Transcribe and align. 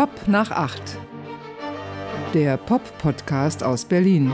Pop 0.00 0.28
nach 0.28 0.50
acht. 0.50 0.96
Der 2.32 2.56
Pop-Podcast 2.56 3.62
aus 3.62 3.84
Berlin. 3.84 4.32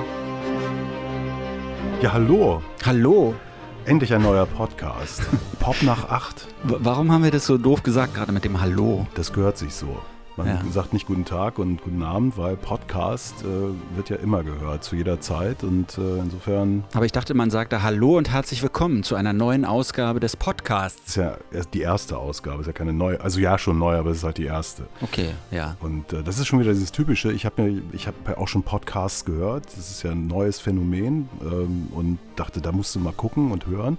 Ja, 2.01 2.13
hallo. 2.13 2.63
Hallo. 2.85 3.35
Endlich 3.85 4.15
ein 4.15 4.23
neuer 4.23 4.47
Podcast. 4.47 5.23
Pop 5.59 5.83
nach 5.83 6.09
acht. 6.09 6.47
W 6.63 6.77
warum 6.79 7.11
haben 7.11 7.25
wir 7.25 7.33
das 7.33 7.47
so 7.47 7.59
doof 7.59 7.83
gesagt, 7.83 8.15
gerade 8.15 8.31
mit 8.31 8.45
dem 8.45 8.61
Hallo? 8.61 9.09
Das 9.17 9.33
gehört 9.33 9.59
sich 9.59 9.75
so. 9.75 9.99
Man 10.37 10.49
ja. 10.49 10.61
sagt 10.71 10.93
nicht 10.93 11.07
guten 11.07 11.25
Tag 11.25 11.59
und 11.59 11.81
guten 11.83 12.03
Abend, 12.03 12.37
weil 12.37 12.57
Podcast 12.57 13.43
äh, 13.43 13.97
wird 13.97 14.11
ja 14.11 14.17
immer 14.17 14.43
gehört, 14.43 14.85
zu 14.85 14.95
jeder 14.95 15.19
Zeit 15.19 15.65
und 15.65 15.97
äh, 15.97 16.19
insofern. 16.19 16.85
Aber 16.93 17.07
ich 17.07 17.13
dachte, 17.13 17.33
man 17.33 17.49
sagte 17.49 17.83
Hallo 17.83 18.19
und 18.19 18.31
herzlich 18.31 18.63
willkommen 18.63 19.03
zu 19.03 19.15
einer 19.15 19.33
neuen 19.33 19.65
Ausgabe 19.65 20.21
des 20.21 20.37
Podcasts. 20.37 21.01
Das 21.05 21.09
ist 21.09 21.17
ja 21.17 21.39
erst 21.51 21.73
die 21.73 21.81
erste 21.81 22.19
Ausgabe, 22.19 22.61
ist 22.61 22.67
ja 22.67 22.75
keine 22.75 22.93
neue, 22.93 23.19
also 23.23 23.41
ja 23.41 23.57
schon 23.57 23.79
neu, 23.79 23.97
aber 23.97 24.11
es 24.11 24.19
ist 24.19 24.25
halt 24.25 24.37
die 24.37 24.45
erste. 24.45 24.83
Okay, 25.01 25.31
ja. 25.51 25.79
Und 25.81 26.13
äh, 26.13 26.23
das 26.23 26.39
ist 26.39 26.49
schon 26.49 26.61
wieder 26.61 26.75
dieses 26.75 26.93
Typische. 26.93 27.33
Ich 27.33 27.47
habe 27.47 27.63
mir, 27.63 27.83
ich 27.93 28.07
habe 28.07 28.37
auch 28.37 28.49
schon 28.49 28.63
Podcasts 28.63 29.25
gehört. 29.25 29.65
Das 29.69 29.91
ist 29.91 30.03
ja 30.03 30.11
ein 30.11 30.27
neues 30.27 30.61
Phänomen 30.61 31.31
ähm, 31.41 31.89
und 31.93 32.19
dachte, 32.37 32.61
da 32.61 32.73
musst 32.73 32.95
du 32.95 33.01
mal 33.01 33.15
gucken 33.15 33.53
und 33.53 33.67
hören. 33.67 33.97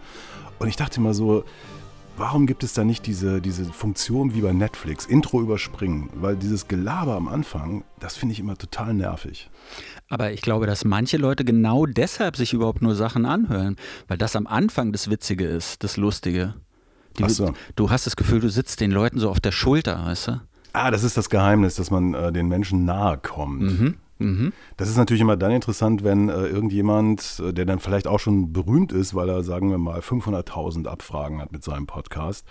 Und 0.59 0.67
ich 0.67 0.75
dachte 0.75 0.99
immer 0.99 1.15
so, 1.15 1.43
warum 2.17 2.47
gibt 2.47 2.63
es 2.63 2.73
da 2.73 2.83
nicht 2.83 3.05
diese, 3.05 3.41
diese 3.41 3.65
Funktion 3.65 4.33
wie 4.33 4.41
bei 4.41 4.51
Netflix, 4.51 5.05
Intro 5.05 5.41
überspringen? 5.41 6.09
Weil 6.15 6.35
dieses 6.35 6.67
Gelaber 6.67 7.15
am 7.15 7.27
Anfang, 7.27 7.83
das 7.99 8.17
finde 8.17 8.33
ich 8.33 8.39
immer 8.39 8.57
total 8.57 8.93
nervig. 8.93 9.49
Aber 10.09 10.31
ich 10.31 10.41
glaube, 10.41 10.67
dass 10.67 10.83
manche 10.83 11.17
Leute 11.17 11.45
genau 11.45 11.85
deshalb 11.85 12.35
sich 12.35 12.53
überhaupt 12.53 12.81
nur 12.81 12.95
Sachen 12.95 13.25
anhören, 13.25 13.75
weil 14.07 14.17
das 14.17 14.35
am 14.35 14.47
Anfang 14.47 14.91
das 14.91 15.09
Witzige 15.09 15.45
ist, 15.45 15.83
das 15.83 15.97
Lustige. 15.97 16.55
Die, 17.17 17.23
Ach 17.23 17.29
so. 17.29 17.53
Du 17.75 17.89
hast 17.89 18.05
das 18.05 18.15
Gefühl, 18.15 18.39
du 18.39 18.49
sitzt 18.49 18.81
den 18.81 18.91
Leuten 18.91 19.19
so 19.19 19.29
auf 19.29 19.39
der 19.39 19.51
Schulter, 19.51 20.05
weißt 20.05 20.27
du? 20.27 20.41
Ah, 20.73 20.91
das 20.91 21.03
ist 21.03 21.17
das 21.17 21.29
Geheimnis, 21.29 21.75
dass 21.75 21.91
man 21.91 22.13
äh, 22.13 22.31
den 22.31 22.47
Menschen 22.47 22.85
nahe 22.85 23.17
kommt. 23.17 23.61
Mhm. 23.61 23.95
Mhm. 24.19 24.53
Das 24.77 24.89
ist 24.89 24.97
natürlich 24.97 25.21
immer 25.21 25.37
dann 25.37 25.51
interessant, 25.51 26.03
wenn 26.03 26.29
äh, 26.29 26.47
irgendjemand, 26.47 27.41
äh, 27.45 27.53
der 27.53 27.65
dann 27.65 27.79
vielleicht 27.79 28.07
auch 28.07 28.19
schon 28.19 28.53
berühmt 28.53 28.91
ist, 28.91 29.15
weil 29.15 29.29
er, 29.29 29.43
sagen 29.43 29.69
wir 29.69 29.77
mal, 29.77 29.99
500.000 29.99 30.87
Abfragen 30.87 31.41
hat 31.41 31.51
mit 31.51 31.63
seinem 31.63 31.87
Podcast, 31.87 32.45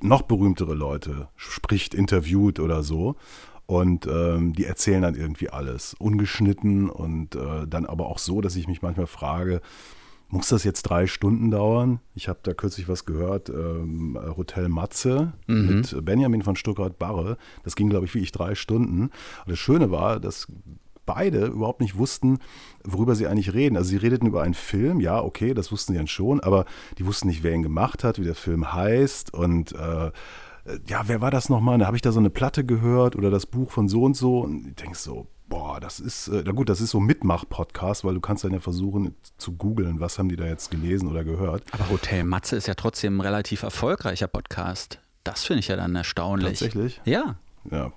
noch 0.00 0.22
berühmtere 0.22 0.74
Leute 0.74 1.28
spricht, 1.36 1.94
interviewt 1.94 2.60
oder 2.60 2.82
so. 2.82 3.16
Und 3.66 4.06
ähm, 4.06 4.52
die 4.52 4.64
erzählen 4.64 5.02
dann 5.02 5.16
irgendwie 5.16 5.50
alles, 5.50 5.94
ungeschnitten 5.98 6.88
und 6.88 7.34
äh, 7.34 7.66
dann 7.66 7.84
aber 7.84 8.06
auch 8.06 8.18
so, 8.18 8.40
dass 8.40 8.54
ich 8.54 8.68
mich 8.68 8.80
manchmal 8.80 9.08
frage, 9.08 9.60
muss 10.28 10.48
das 10.48 10.64
jetzt 10.64 10.82
drei 10.82 11.06
Stunden 11.06 11.50
dauern? 11.50 12.00
Ich 12.14 12.28
habe 12.28 12.40
da 12.42 12.52
kürzlich 12.52 12.88
was 12.88 13.04
gehört, 13.04 13.48
ähm, 13.48 14.18
Hotel 14.36 14.68
Matze 14.68 15.32
mhm. 15.46 15.66
mit 15.66 16.04
Benjamin 16.04 16.42
von 16.42 16.56
Stuttgart-Barre. 16.56 17.38
Das 17.64 17.76
ging, 17.76 17.88
glaube 17.88 18.06
ich, 18.06 18.14
wie 18.14 18.20
ich 18.20 18.32
drei 18.32 18.54
Stunden. 18.54 19.02
Und 19.02 19.12
das 19.46 19.58
Schöne 19.58 19.90
war, 19.90 20.18
dass 20.18 20.48
beide 21.06 21.46
überhaupt 21.46 21.80
nicht 21.80 21.96
wussten, 21.96 22.38
worüber 22.84 23.14
sie 23.14 23.26
eigentlich 23.26 23.54
reden. 23.54 23.76
Also 23.76 23.90
sie 23.90 23.96
redeten 23.96 24.26
über 24.26 24.42
einen 24.42 24.54
Film, 24.54 25.00
ja, 25.00 25.22
okay, 25.22 25.54
das 25.54 25.72
wussten 25.72 25.92
sie 25.92 25.98
dann 25.98 26.08
schon, 26.08 26.40
aber 26.40 26.66
die 26.98 27.06
wussten 27.06 27.28
nicht, 27.28 27.42
wer 27.42 27.52
ihn 27.52 27.62
gemacht 27.62 28.04
hat, 28.04 28.18
wie 28.18 28.24
der 28.24 28.34
Film 28.34 28.72
heißt 28.72 29.32
und 29.32 29.72
äh, 29.72 30.10
ja, 30.88 31.02
wer 31.06 31.20
war 31.20 31.30
das 31.30 31.48
nochmal? 31.48 31.78
Da 31.78 31.86
habe 31.86 31.96
ich 31.96 32.02
da 32.02 32.10
so 32.10 32.18
eine 32.18 32.30
Platte 32.30 32.64
gehört 32.64 33.14
oder 33.14 33.30
das 33.30 33.46
Buch 33.46 33.70
von 33.70 33.88
so 33.88 34.02
und 34.02 34.16
so 34.16 34.40
und 34.40 34.66
ich 34.66 34.74
denke 34.74 34.98
so, 34.98 35.28
boah, 35.48 35.78
das 35.80 36.00
ist, 36.00 36.28
äh, 36.28 36.42
na 36.44 36.52
gut, 36.52 36.68
das 36.68 36.80
ist 36.80 36.90
so 36.90 37.00
Mitmach-Podcast, 37.00 38.04
weil 38.04 38.14
du 38.14 38.20
kannst 38.20 38.44
dann 38.44 38.52
ja 38.52 38.60
versuchen 38.60 39.14
zu 39.38 39.52
googeln, 39.52 40.00
was 40.00 40.18
haben 40.18 40.28
die 40.28 40.36
da 40.36 40.44
jetzt 40.44 40.70
gelesen 40.70 41.08
oder 41.08 41.24
gehört. 41.24 41.62
Aber 41.72 41.88
Hotel 41.90 42.24
Matze 42.24 42.56
ist 42.56 42.66
ja 42.66 42.74
trotzdem 42.74 43.18
ein 43.18 43.20
relativ 43.20 43.62
erfolgreicher 43.62 44.26
Podcast. 44.26 45.00
Das 45.24 45.44
finde 45.44 45.60
ich 45.60 45.68
ja 45.68 45.76
dann 45.76 45.94
erstaunlich. 45.94 46.58
Tatsächlich? 46.58 47.00
Ja. 47.04 47.36
Ja, 47.70 47.92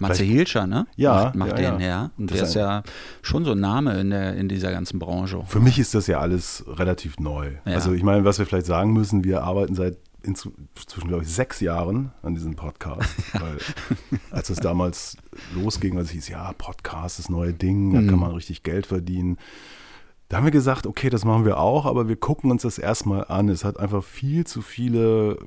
Matze 0.00 0.24
Hilscher, 0.24 0.66
ne? 0.66 0.86
Ja. 0.96 1.24
Macht, 1.24 1.34
macht 1.36 1.58
ja, 1.58 1.72
den, 1.72 1.80
ja. 1.80 2.10
Und 2.18 2.30
der 2.30 2.42
ist 2.42 2.54
ja 2.54 2.82
schon 3.22 3.44
so 3.44 3.52
ein 3.52 3.60
Name 3.60 4.00
in, 4.00 4.10
der, 4.10 4.34
in 4.36 4.48
dieser 4.48 4.72
ganzen 4.72 4.98
Branche. 4.98 5.42
Für 5.46 5.60
mich 5.60 5.78
ist 5.78 5.94
das 5.94 6.06
ja 6.06 6.20
alles 6.20 6.64
relativ 6.66 7.18
neu. 7.18 7.52
Ja. 7.64 7.74
Also 7.74 7.92
ich 7.92 8.02
meine, 8.02 8.24
was 8.24 8.38
wir 8.38 8.46
vielleicht 8.46 8.66
sagen 8.66 8.92
müssen, 8.92 9.24
wir 9.24 9.42
arbeiten 9.42 9.74
seit 9.74 9.98
inzwischen, 10.22 11.08
glaube 11.08 11.22
ich, 11.22 11.28
sechs 11.30 11.60
Jahren 11.60 12.12
an 12.22 12.34
diesem 12.34 12.54
Podcast. 12.54 13.14
Weil 13.32 13.58
als 14.30 14.50
es 14.50 14.58
damals 14.58 15.16
losging, 15.54 15.96
als 15.96 16.08
es 16.08 16.12
hieß, 16.12 16.28
ja, 16.28 16.52
Podcast, 16.54 17.18
das 17.18 17.28
neue 17.28 17.52
Ding, 17.52 17.94
da 17.94 18.00
mhm. 18.00 18.08
kann 18.08 18.18
man 18.18 18.32
richtig 18.32 18.62
Geld 18.62 18.86
verdienen. 18.86 19.38
Da 20.28 20.36
haben 20.36 20.44
wir 20.44 20.52
gesagt, 20.52 20.86
okay, 20.86 21.10
das 21.10 21.24
machen 21.24 21.44
wir 21.44 21.58
auch, 21.58 21.86
aber 21.86 22.06
wir 22.06 22.16
gucken 22.16 22.50
uns 22.50 22.62
das 22.62 22.78
erstmal 22.78 23.24
an. 23.24 23.48
Es 23.48 23.64
hat 23.64 23.80
einfach 23.80 24.04
viel 24.04 24.46
zu 24.46 24.62
viele 24.62 25.38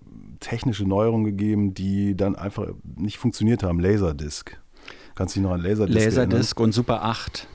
technische 0.43 0.83
Neuerungen 0.85 1.25
gegeben, 1.25 1.73
die 1.73 2.15
dann 2.15 2.35
einfach 2.35 2.67
nicht 2.97 3.17
funktioniert 3.17 3.63
haben. 3.63 3.79
Laserdisc. 3.79 4.57
Kannst 5.15 5.35
du 5.35 5.39
dich 5.39 5.47
noch 5.47 5.53
an 5.55 5.61
Laserdisc 5.61 5.99
Laserdisc 6.05 6.57
erinnern? 6.57 6.65
und 6.65 6.71
Super 6.73 7.03
8. 7.03 7.47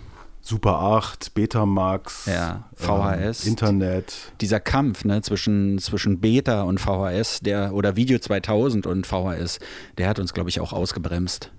Super 0.48 0.80
8, 0.80 1.34
Betamax, 1.34 2.24
ja, 2.24 2.70
VHS, 2.74 3.44
ähm, 3.44 3.50
Internet. 3.50 4.32
Dieser 4.40 4.60
Kampf 4.60 5.04
ne, 5.04 5.20
zwischen, 5.20 5.78
zwischen 5.78 6.20
Beta 6.20 6.62
und 6.62 6.80
VHS, 6.80 7.40
der 7.40 7.74
oder 7.74 7.96
Video 7.96 8.18
2000 8.18 8.86
und 8.86 9.06
VHS, 9.06 9.58
der 9.98 10.08
hat 10.08 10.18
uns, 10.18 10.32
glaube 10.32 10.48
ich, 10.48 10.60
auch 10.60 10.72
ausgebremst. 10.72 11.52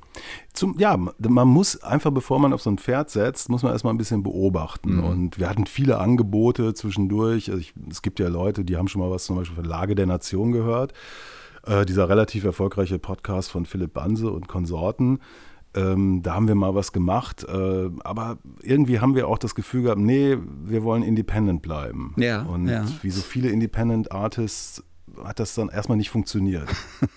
Zum, 0.53 0.79
ja, 0.79 0.97
man 0.97 1.47
muss 1.47 1.83
einfach, 1.83 2.09
bevor 2.09 2.39
man 2.39 2.51
auf 2.51 2.63
so 2.63 2.71
ein 2.71 2.79
Pferd 2.79 3.11
setzt, 3.11 3.49
muss 3.49 3.61
man 3.61 3.73
erstmal 3.73 3.93
ein 3.93 3.99
bisschen 3.99 4.23
beobachten. 4.23 4.95
Mhm. 4.95 5.03
Und 5.03 5.39
wir 5.39 5.47
hatten 5.47 5.67
viele 5.67 5.99
Angebote 5.99 6.73
zwischendurch. 6.73 7.51
Also 7.51 7.61
ich, 7.61 7.73
es 7.91 8.01
gibt 8.01 8.19
ja 8.19 8.27
Leute, 8.27 8.65
die 8.65 8.75
haben 8.75 8.87
schon 8.87 9.01
mal 9.01 9.11
was 9.11 9.25
zum 9.25 9.35
Beispiel 9.35 9.57
von 9.57 9.65
Lage 9.65 9.93
der 9.93 10.07
Nation 10.07 10.51
gehört. 10.51 10.93
Äh, 11.63 11.85
dieser 11.85 12.09
relativ 12.09 12.43
erfolgreiche 12.43 12.97
Podcast 12.97 13.51
von 13.51 13.67
Philipp 13.67 13.93
Banse 13.93 14.31
und 14.31 14.47
Konsorten. 14.47 15.19
Ähm, 15.75 16.21
da 16.23 16.33
haben 16.33 16.47
wir 16.47 16.55
mal 16.55 16.73
was 16.73 16.91
gemacht, 16.91 17.45
äh, 17.47 17.89
aber 18.03 18.39
irgendwie 18.61 18.99
haben 18.99 19.15
wir 19.15 19.27
auch 19.27 19.37
das 19.37 19.53
Gefühl 19.53 19.83
gehabt, 19.83 20.01
nee, 20.01 20.35
wir 20.63 20.83
wollen 20.83 21.03
independent 21.03 21.61
bleiben. 21.61 22.15
Ja, 22.17 22.41
und 22.41 22.67
ja. 22.67 22.85
wie 23.03 23.11
so 23.11 23.21
viele 23.21 23.49
Independent 23.49 24.11
Artists 24.11 24.83
hat 25.23 25.39
das 25.39 25.55
dann 25.55 25.69
erstmal 25.69 25.97
nicht 25.97 26.09
funktioniert. 26.09 26.67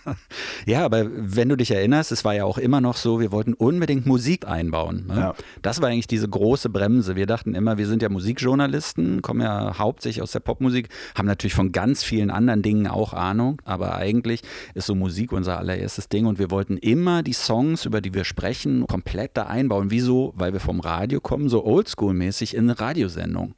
ja, 0.67 0.85
aber 0.85 1.07
wenn 1.11 1.49
du 1.49 1.57
dich 1.57 1.71
erinnerst, 1.71 2.13
es 2.13 2.25
war 2.25 2.35
ja 2.35 2.45
auch 2.45 2.59
immer 2.59 2.81
noch 2.81 2.97
so, 2.97 3.21
wir 3.21 3.33
wollten 3.33 3.55
unbedingt 3.55 4.07
Musik 4.07 4.47
einbauen. 4.47 5.07
Ne? 5.07 5.17
Ja. 5.17 5.35
Das 5.63 5.81
war 5.81 5.89
eigentlich 5.89 6.07
diese 6.07 6.29
große 6.29 6.69
Bremse. 6.71 7.17
Wir 7.17 7.27
dachten 7.27 7.55
immer, 7.55 7.79
wir 7.79 7.87
sind 7.87 8.03
ja 8.03 8.09
Musikjournalisten, 8.09 9.23
kommen 9.23 9.41
ja 9.41 9.79
hauptsächlich 9.79 10.23
aus 10.23 10.33
der 10.33 10.41
Popmusik, 10.41 10.89
haben 11.17 11.27
natürlich 11.27 11.55
von 11.55 11.73
ganz 11.73 12.03
vielen 12.03 12.31
anderen 12.31 12.63
Dingen 12.63 12.87
auch 12.87 13.13
Ahnung, 13.13 13.61
aber 13.65 13.97
eigentlich 13.97 14.43
ist 14.75 14.87
so 14.87 14.95
Musik 14.95 15.33
unser 15.33 15.59
allererstes 15.59 16.09
Ding 16.09 16.27
und 16.27 16.39
wir 16.39 16.51
wollten 16.51 16.77
immer 16.77 17.23
die 17.23 17.33
Songs, 17.33 17.85
über 17.85 18.01
die 18.01 18.15
wir 18.15 18.25
sprechen, 18.25 18.87
komplett 18.87 19.37
da 19.37 19.45
einbauen. 19.45 19.91
Wieso? 19.91 20.33
Weil 20.37 20.53
wir 20.53 20.61
vom 20.61 20.81
Radio 20.81 21.21
kommen, 21.21 21.49
so 21.49 21.65
oldschool-mäßig 21.65 22.55
in 22.55 22.71
eine 22.71 22.81
Radiosendung. 22.81 23.55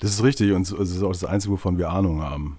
Das 0.00 0.10
ist 0.10 0.22
richtig 0.22 0.52
und 0.52 0.62
es 0.62 0.90
ist 0.90 1.02
auch 1.02 1.12
das 1.12 1.24
Einzige, 1.24 1.54
wovon 1.54 1.78
wir 1.78 1.90
Ahnung 1.90 2.22
haben. 2.22 2.58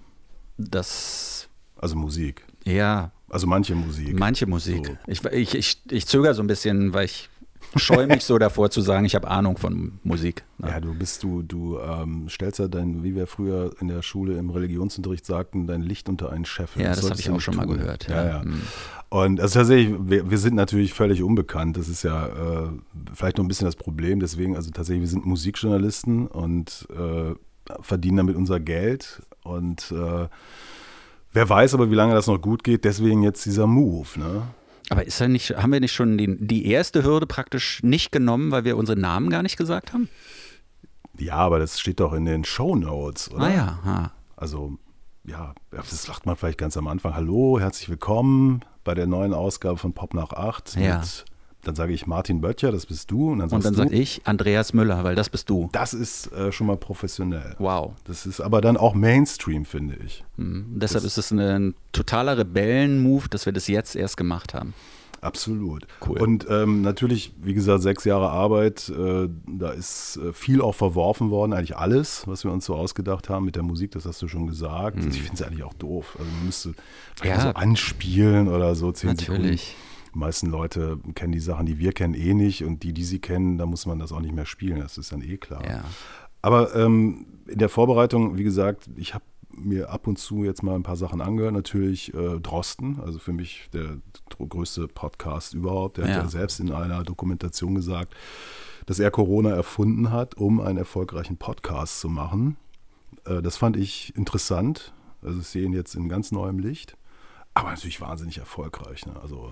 Das. 0.59 1.47
Also 1.77 1.95
Musik. 1.95 2.45
Ja. 2.65 3.11
Also 3.29 3.47
manche 3.47 3.75
Musik. 3.75 4.17
Manche 4.17 4.45
Musik. 4.45 4.85
So. 4.85 4.97
Ich, 5.07 5.23
ich, 5.25 5.55
ich, 5.55 5.81
ich 5.89 6.07
zögere 6.07 6.33
so 6.33 6.41
ein 6.41 6.47
bisschen, 6.47 6.93
weil 6.93 7.05
ich 7.05 7.29
scheue 7.75 8.07
mich 8.07 8.23
so 8.23 8.37
davor 8.37 8.69
zu 8.69 8.81
sagen, 8.81 9.05
ich 9.05 9.15
habe 9.15 9.29
Ahnung 9.29 9.57
von 9.57 9.99
Musik. 10.03 10.43
Ne? 10.57 10.69
Ja, 10.69 10.79
du 10.79 10.93
bist 10.93 11.23
du, 11.23 11.43
du 11.43 11.79
ähm, 11.79 12.27
stellst 12.29 12.59
ja 12.59 12.67
dein, 12.67 13.03
wie 13.03 13.15
wir 13.15 13.27
früher 13.27 13.71
in 13.79 13.87
der 13.87 14.01
Schule 14.01 14.37
im 14.37 14.49
Religionsunterricht 14.49 15.25
sagten, 15.25 15.67
dein 15.67 15.81
Licht 15.81 16.09
unter 16.09 16.31
einen 16.31 16.45
Scheffel. 16.45 16.81
Ja, 16.81 16.89
das, 16.89 17.01
das 17.01 17.11
habe 17.11 17.19
ich 17.21 17.29
auch 17.29 17.39
schon 17.39 17.53
tun. 17.55 17.67
mal 17.67 17.77
gehört. 17.77 18.07
Ja, 18.07 18.15
ja. 18.15 18.29
ja. 18.29 18.43
Mhm. 18.43 18.61
Und 19.09 19.39
also 19.39 19.59
tatsächlich, 19.59 19.95
wir, 19.99 20.29
wir, 20.29 20.37
sind 20.37 20.55
natürlich 20.55 20.93
völlig 20.93 21.23
unbekannt. 21.23 21.77
Das 21.77 21.87
ist 21.87 22.03
ja 22.03 22.27
äh, 22.27 22.69
vielleicht 23.13 23.37
noch 23.37 23.45
ein 23.45 23.47
bisschen 23.47 23.65
das 23.65 23.75
Problem. 23.75 24.19
Deswegen, 24.19 24.55
also 24.55 24.69
tatsächlich, 24.71 25.01
wir 25.01 25.09
sind 25.09 25.25
Musikjournalisten 25.25 26.27
und 26.27 26.87
äh, 26.95 27.33
verdienen 27.81 28.17
damit 28.17 28.35
unser 28.35 28.59
Geld 28.59 29.21
und 29.49 29.91
äh, 29.91 30.27
wer 31.33 31.49
weiß 31.49 31.73
aber, 31.73 31.91
wie 31.91 31.95
lange 31.95 32.13
das 32.13 32.27
noch 32.27 32.39
gut 32.39 32.63
geht, 32.63 32.85
deswegen 32.85 33.23
jetzt 33.23 33.45
dieser 33.45 33.67
Move. 33.67 34.07
Ne? 34.17 34.43
Aber 34.89 35.05
ist 35.05 35.19
ja 35.19 35.27
nicht, 35.27 35.57
haben 35.57 35.71
wir 35.71 35.79
nicht 35.79 35.93
schon 35.93 36.17
die, 36.17 36.37
die 36.37 36.65
erste 36.65 37.03
Hürde 37.03 37.27
praktisch 37.27 37.83
nicht 37.83 38.11
genommen, 38.11 38.51
weil 38.51 38.63
wir 38.63 38.77
unsere 38.77 38.99
Namen 38.99 39.29
gar 39.29 39.43
nicht 39.43 39.57
gesagt 39.57 39.93
haben? 39.93 40.09
Ja, 41.17 41.35
aber 41.35 41.59
das 41.59 41.79
steht 41.79 41.99
doch 41.99 42.13
in 42.13 42.25
den 42.25 42.45
Show 42.45 42.75
Notes, 42.75 43.29
oder? 43.31 43.43
Ah 43.43 43.53
ja. 43.53 43.79
Ah. 43.83 44.11
Also, 44.35 44.77
ja, 45.25 45.53
das 45.69 46.03
sagt 46.03 46.25
man 46.25 46.35
vielleicht 46.35 46.57
ganz 46.57 46.77
am 46.77 46.87
Anfang. 46.87 47.13
Hallo, 47.13 47.59
herzlich 47.59 47.89
willkommen 47.89 48.61
bei 48.83 48.95
der 48.95 49.05
neuen 49.05 49.33
Ausgabe 49.33 49.77
von 49.77 49.93
Pop 49.93 50.13
nach 50.13 50.31
8 50.31 50.75
ja. 50.75 50.99
mit 50.99 51.25
dann 51.63 51.75
sage 51.75 51.93
ich 51.93 52.07
Martin 52.07 52.41
Böttcher, 52.41 52.71
das 52.71 52.85
bist 52.85 53.11
du. 53.11 53.31
Und 53.31 53.39
dann, 53.39 53.49
und 53.49 53.65
dann 53.65 53.73
sage 53.73 53.93
ich 53.93 54.21
Andreas 54.25 54.73
Müller, 54.73 55.03
weil 55.03 55.15
das 55.15 55.29
bist 55.29 55.49
du. 55.49 55.69
Das 55.71 55.93
ist 55.93 56.31
äh, 56.31 56.51
schon 56.51 56.67
mal 56.67 56.77
professionell. 56.77 57.55
Wow. 57.59 57.93
Das 58.05 58.25
ist 58.25 58.39
aber 58.39 58.61
dann 58.61 58.77
auch 58.77 58.93
Mainstream, 58.93 59.65
finde 59.65 59.97
ich. 60.05 60.23
Mhm. 60.37 60.65
Deshalb 60.75 61.03
das 61.03 61.17
ist 61.17 61.31
es 61.31 61.31
ein 61.31 61.75
totaler 61.91 62.37
Rebellen-Move, 62.37 63.27
dass 63.29 63.45
wir 63.45 63.53
das 63.53 63.67
jetzt 63.67 63.95
erst 63.95 64.15
gemacht 64.15 64.53
haben. 64.53 64.73
Absolut. 65.21 65.85
Cool. 66.05 66.21
Und 66.21 66.45
ähm, 66.49 66.81
natürlich, 66.81 67.33
wie 67.41 67.53
gesagt, 67.53 67.83
sechs 67.83 68.05
Jahre 68.05 68.29
Arbeit, 68.29 68.89
äh, 68.89 69.27
da 69.47 69.71
ist 69.71 70.17
äh, 70.17 70.31
viel 70.31 70.61
auch 70.61 70.75
verworfen 70.75 71.29
worden, 71.29 71.53
eigentlich 71.53 71.75
alles, 71.75 72.25
was 72.25 72.45
wir 72.45 72.51
uns 72.51 72.65
so 72.65 72.75
ausgedacht 72.75 73.29
haben 73.29 73.45
mit 73.45 73.57
der 73.57 73.63
Musik, 73.63 73.91
das 73.91 74.05
hast 74.05 74.21
du 74.21 74.27
schon 74.27 74.47
gesagt. 74.47 74.97
Mhm. 74.97 75.09
Ich 75.09 75.21
finde 75.21 75.35
es 75.35 75.41
eigentlich 75.41 75.63
auch 75.63 75.73
doof. 75.73 76.15
Also 76.17 76.31
man 76.31 76.45
müsste 76.45 76.73
ja. 77.23 77.41
so 77.41 77.49
anspielen 77.49 78.47
oder 78.47 78.75
so. 78.75 78.91
Zehn 78.91 79.09
natürlich. 79.09 79.61
Sekunden. 79.61 79.88
Die 80.13 80.17
meisten 80.17 80.47
Leute 80.47 80.99
kennen 81.15 81.31
die 81.31 81.39
Sachen, 81.39 81.65
die 81.65 81.77
wir 81.77 81.91
kennen, 81.91 82.13
eh 82.13 82.33
nicht 82.33 82.63
und 82.63 82.83
die, 82.83 82.93
die 82.93 83.03
sie 83.03 83.19
kennen, 83.19 83.57
da 83.57 83.65
muss 83.65 83.85
man 83.85 83.99
das 83.99 84.11
auch 84.11 84.21
nicht 84.21 84.33
mehr 84.33 84.45
spielen, 84.45 84.79
das 84.79 84.97
ist 84.97 85.11
dann 85.11 85.21
eh 85.21 85.37
klar. 85.37 85.63
Ja. 85.65 85.83
Aber 86.41 86.73
ähm, 86.75 87.25
in 87.47 87.59
der 87.59 87.69
Vorbereitung, 87.69 88.37
wie 88.37 88.43
gesagt, 88.43 88.89
ich 88.95 89.13
habe 89.13 89.23
mir 89.51 89.89
ab 89.89 90.07
und 90.07 90.17
zu 90.17 90.43
jetzt 90.43 90.63
mal 90.63 90.75
ein 90.75 90.83
paar 90.83 90.95
Sachen 90.95 91.21
angehört. 91.21 91.53
Natürlich 91.53 92.13
äh, 92.13 92.39
Drosten, 92.39 92.99
also 93.01 93.19
für 93.19 93.33
mich 93.33 93.69
der 93.73 93.97
größte 94.37 94.87
Podcast 94.87 95.53
überhaupt. 95.53 95.97
Der 95.97 96.07
ja. 96.07 96.15
hat 96.15 96.23
ja 96.23 96.29
selbst 96.29 96.59
in 96.59 96.71
einer 96.71 97.03
Dokumentation 97.03 97.75
gesagt, 97.75 98.13
dass 98.85 98.99
er 98.99 99.11
Corona 99.11 99.51
erfunden 99.51 100.11
hat, 100.11 100.35
um 100.35 100.61
einen 100.61 100.77
erfolgreichen 100.77 101.37
Podcast 101.37 101.99
zu 101.99 102.09
machen. 102.09 102.57
Äh, 103.25 103.41
das 103.41 103.57
fand 103.57 103.77
ich 103.77 104.15
interessant. 104.15 104.93
Also 105.21 105.39
ich 105.39 105.47
sehe 105.47 105.65
ihn 105.65 105.73
jetzt 105.73 105.95
in 105.95 106.09
ganz 106.09 106.31
neuem 106.31 106.59
Licht. 106.59 106.95
Aber 107.53 107.71
natürlich 107.71 107.99
wahnsinnig 107.99 108.37
erfolgreich. 108.37 109.05
Ne? 109.05 109.19
Also 109.21 109.51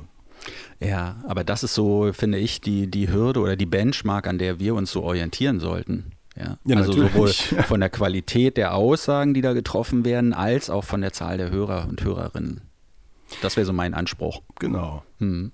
ja, 0.80 1.18
aber 1.28 1.44
das 1.44 1.64
ist 1.64 1.74
so, 1.74 2.12
finde 2.14 2.38
ich, 2.38 2.62
die, 2.62 2.88
die 2.88 3.12
Hürde 3.12 3.40
oder 3.40 3.56
die 3.56 3.66
Benchmark, 3.66 4.28
an 4.28 4.38
der 4.38 4.60
wir 4.60 4.76
uns 4.76 4.92
so 4.92 5.04
orientieren 5.04 5.60
sollten. 5.60 6.12
Ja, 6.36 6.58
ja 6.66 6.78
also 6.78 6.92
natürlich. 6.92 7.38
sowohl 7.50 7.64
von 7.68 7.80
der 7.80 7.90
Qualität 7.90 8.58
der 8.58 8.76
Aussagen, 8.76 9.34
die 9.34 9.42
da 9.42 9.54
getroffen 9.54 10.06
werden, 10.06 10.34
als 10.34 10.70
auch 10.70 10.84
von 10.84 11.02
der 11.02 11.14
Zahl 11.14 11.38
der 11.38 11.50
Hörer 11.50 11.88
und 11.90 12.04
Hörerinnen. 12.04 12.62
Das 13.42 13.58
wäre 13.58 13.66
so 13.66 13.74
mein 13.74 13.94
Anspruch. 13.94 14.42
Genau. 14.60 15.04
Hm. 15.20 15.52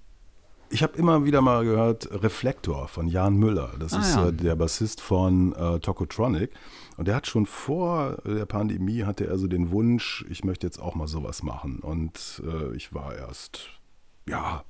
Ich 0.70 0.82
habe 0.82 0.98
immer 0.98 1.24
wieder 1.24 1.42
mal 1.42 1.64
gehört 1.64 2.10
Reflektor 2.12 2.88
von 2.88 3.08
Jan 3.08 3.38
Müller. 3.38 3.74
Das 3.80 3.94
ah, 3.94 4.00
ist 4.00 4.16
ja. 4.16 4.28
äh, 4.30 4.34
der 4.34 4.56
Bassist 4.56 5.02
von 5.02 5.54
äh, 5.54 5.80
Tokotronic. 5.80 6.52
Und 6.98 7.08
der 7.08 7.16
hat 7.16 7.28
schon 7.28 7.46
vor 7.46 8.18
der 8.26 8.46
Pandemie 8.46 9.04
hatte 9.04 9.28
er 9.28 9.38
so 9.38 9.48
den 9.48 9.72
Wunsch, 9.72 10.26
ich 10.30 10.44
möchte 10.44 10.66
jetzt 10.66 10.80
auch 10.80 10.96
mal 10.96 11.08
sowas 11.08 11.44
machen. 11.44 11.80
Und 11.80 12.42
äh, 12.46 12.76
ich 12.76 12.94
war 12.94 13.16
erst, 13.16 13.70
ja, 14.28 14.64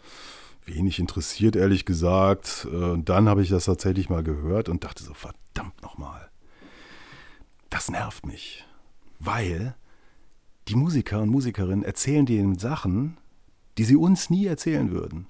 wenig 0.65 0.99
interessiert, 0.99 1.55
ehrlich 1.55 1.85
gesagt. 1.85 2.67
Äh, 2.71 2.75
und 2.75 3.09
dann 3.09 3.29
habe 3.29 3.41
ich 3.41 3.49
das 3.49 3.65
tatsächlich 3.65 4.09
mal 4.09 4.23
gehört 4.23 4.69
und 4.69 4.83
dachte 4.83 5.03
so, 5.03 5.13
verdammt 5.13 5.81
nochmal. 5.81 6.29
Das 7.69 7.89
nervt 7.89 8.25
mich. 8.25 8.65
Weil 9.19 9.75
die 10.67 10.75
Musiker 10.75 11.21
und 11.21 11.29
Musikerinnen 11.29 11.83
erzählen 11.83 12.25
denen 12.25 12.57
Sachen, 12.57 13.17
die 13.77 13.83
sie 13.83 13.95
uns 13.95 14.29
nie 14.29 14.45
erzählen 14.45 14.91
würden. 14.91 15.27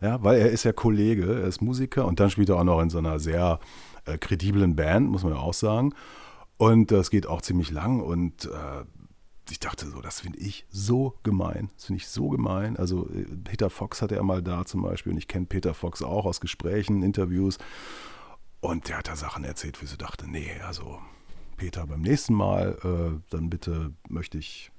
Ja, 0.00 0.22
weil 0.22 0.38
er 0.38 0.50
ist 0.50 0.64
ja 0.64 0.72
Kollege, 0.72 1.40
er 1.40 1.46
ist 1.46 1.62
Musiker 1.62 2.06
und 2.06 2.20
dann 2.20 2.30
spielt 2.30 2.48
er 2.48 2.56
auch 2.56 2.64
noch 2.64 2.80
in 2.80 2.90
so 2.90 2.98
einer 2.98 3.18
sehr 3.18 3.58
äh, 4.04 4.18
krediblen 4.18 4.76
Band, 4.76 5.08
muss 5.08 5.24
man 5.24 5.32
ja 5.32 5.38
auch 5.38 5.54
sagen. 5.54 5.94
Und 6.56 6.90
das 6.90 7.10
geht 7.10 7.26
auch 7.26 7.42
ziemlich 7.42 7.70
lang 7.70 8.00
und 8.00 8.46
äh, 8.46 8.84
ich 9.50 9.60
dachte 9.60 9.88
so, 9.88 10.00
das 10.00 10.20
finde 10.20 10.38
ich 10.38 10.66
so 10.70 11.18
gemein. 11.22 11.70
Das 11.74 11.86
finde 11.86 12.00
ich 12.00 12.08
so 12.08 12.28
gemein. 12.28 12.76
Also 12.76 13.08
äh, 13.10 13.24
Peter 13.44 13.70
Fox 13.70 14.02
hatte 14.02 14.16
er 14.16 14.22
mal 14.22 14.42
da 14.42 14.64
zum 14.64 14.82
Beispiel 14.82 15.12
und 15.12 15.18
ich 15.18 15.28
kenne 15.28 15.46
Peter 15.46 15.74
Fox 15.74 16.02
auch 16.02 16.24
aus 16.24 16.40
Gesprächen, 16.40 17.02
Interviews. 17.02 17.58
Und 18.60 18.88
der 18.88 18.98
hat 18.98 19.08
da 19.08 19.16
Sachen 19.16 19.44
erzählt, 19.44 19.82
wie 19.82 19.86
sie 19.86 19.98
dachte, 19.98 20.28
nee, 20.28 20.50
also 20.66 20.98
Peter, 21.56 21.86
beim 21.86 22.00
nächsten 22.00 22.34
Mal, 22.34 22.78
äh, 22.82 23.20
dann 23.30 23.50
bitte 23.50 23.92
möchte 24.08 24.38
ich 24.38 24.70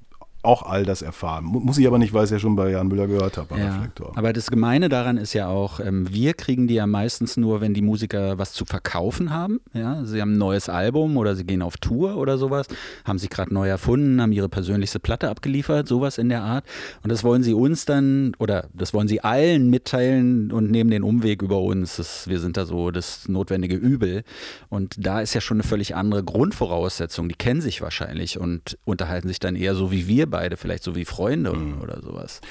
auch 0.45 0.63
all 0.63 0.86
das 0.86 1.01
erfahren. 1.01 1.45
Muss 1.45 1.77
ich 1.77 1.88
aber 1.88 1.97
nicht, 1.97 2.13
weil 2.13 2.24
ich 2.24 2.25
es 2.25 2.31
ja 2.31 2.39
schon 2.39 2.56
bei 2.56 2.71
Jan 2.71 2.88
Müller 2.88 3.07
gehört 3.07 3.38
habe 3.38 3.57
ja, 3.57 3.74
Reflektor. 3.74 4.13
Aber 4.15 4.33
das 4.33 4.50
Gemeine 4.50 4.89
daran 4.89 5.18
ist 5.18 5.33
ja 5.33 5.47
auch, 5.47 5.80
ähm, 5.80 6.07
wir 6.12 6.33
kriegen 6.33 6.68
die 6.68 6.75
ja 6.75 6.88
meistens 6.88 7.38
nur, 7.38 7.62
wenn 7.62 7.74
die 7.74 7.81
Musiker 7.81 8.38
was 8.38 8.53
zu 8.53 8.65
verkaufen 8.65 9.31
haben. 9.31 9.59
Ja? 9.74 10.06
Sie 10.06 10.21
haben 10.21 10.33
ein 10.33 10.38
neues 10.38 10.69
Album 10.69 11.18
oder 11.18 11.36
sie 11.36 11.45
gehen 11.45 11.62
auf 11.62 11.77
Tour 11.77 12.18
oder 12.18 12.38
sowas, 12.38 12.68
haben 13.03 13.19
sich 13.19 13.30
gerade 13.30 13.53
neu 13.53 13.68
erfunden, 13.68 14.21
haben 14.21 14.31
ihre 14.31 14.50
persönlichste 14.50 15.00
Platte 15.00 15.30
abgeliefert, 15.30 15.88
sowas 15.88 16.18
in 16.18 16.30
der 16.30 16.44
Art. 16.44 16.65
Und 17.03 17.12
das 17.12 17.24
wollen 17.24 17.44
sie 17.44 17.53
uns 17.53 17.86
dann 17.86 18.33
oder 18.39 18.68
das 18.74 18.94
wollen 18.94 19.07
sie 19.07 19.21
allen 19.21 19.69
mitteilen 19.69 20.51
und 20.51 20.71
nehmen 20.71 20.89
den 20.89 21.03
Umweg 21.03 21.41
über 21.41 21.62
uns. 21.62 21.98
Das, 21.98 22.27
wir 22.27 22.39
sind 22.39 22.57
da 22.57 22.65
so 22.65 22.91
das 22.91 23.27
notwendige 23.27 23.75
Übel. 23.75 24.24
Und 24.69 24.95
da 24.98 25.21
ist 25.21 25.33
ja 25.33 25.41
schon 25.41 25.57
eine 25.57 25.63
völlig 25.63 25.95
andere 25.95 26.24
Grundvoraussetzung. 26.24 27.30
Die 27.30 27.36
kennen 27.36 27.62
sich 27.62 27.81
wahrscheinlich 27.81 28.39
und 28.39 28.77
unterhalten 28.86 29.27
sich 29.27 29.39
dann 29.39 29.56
eher 29.56 29.75
so 29.75 29.91
wie 29.91 30.07
wir 30.07 30.30
beide, 30.35 30.57
vielleicht 30.57 30.83
so 30.83 30.95
wie 30.95 31.05
Freunde 31.05 31.53
mhm. 31.53 31.81
oder 31.81 32.01
sowas. 32.01 32.41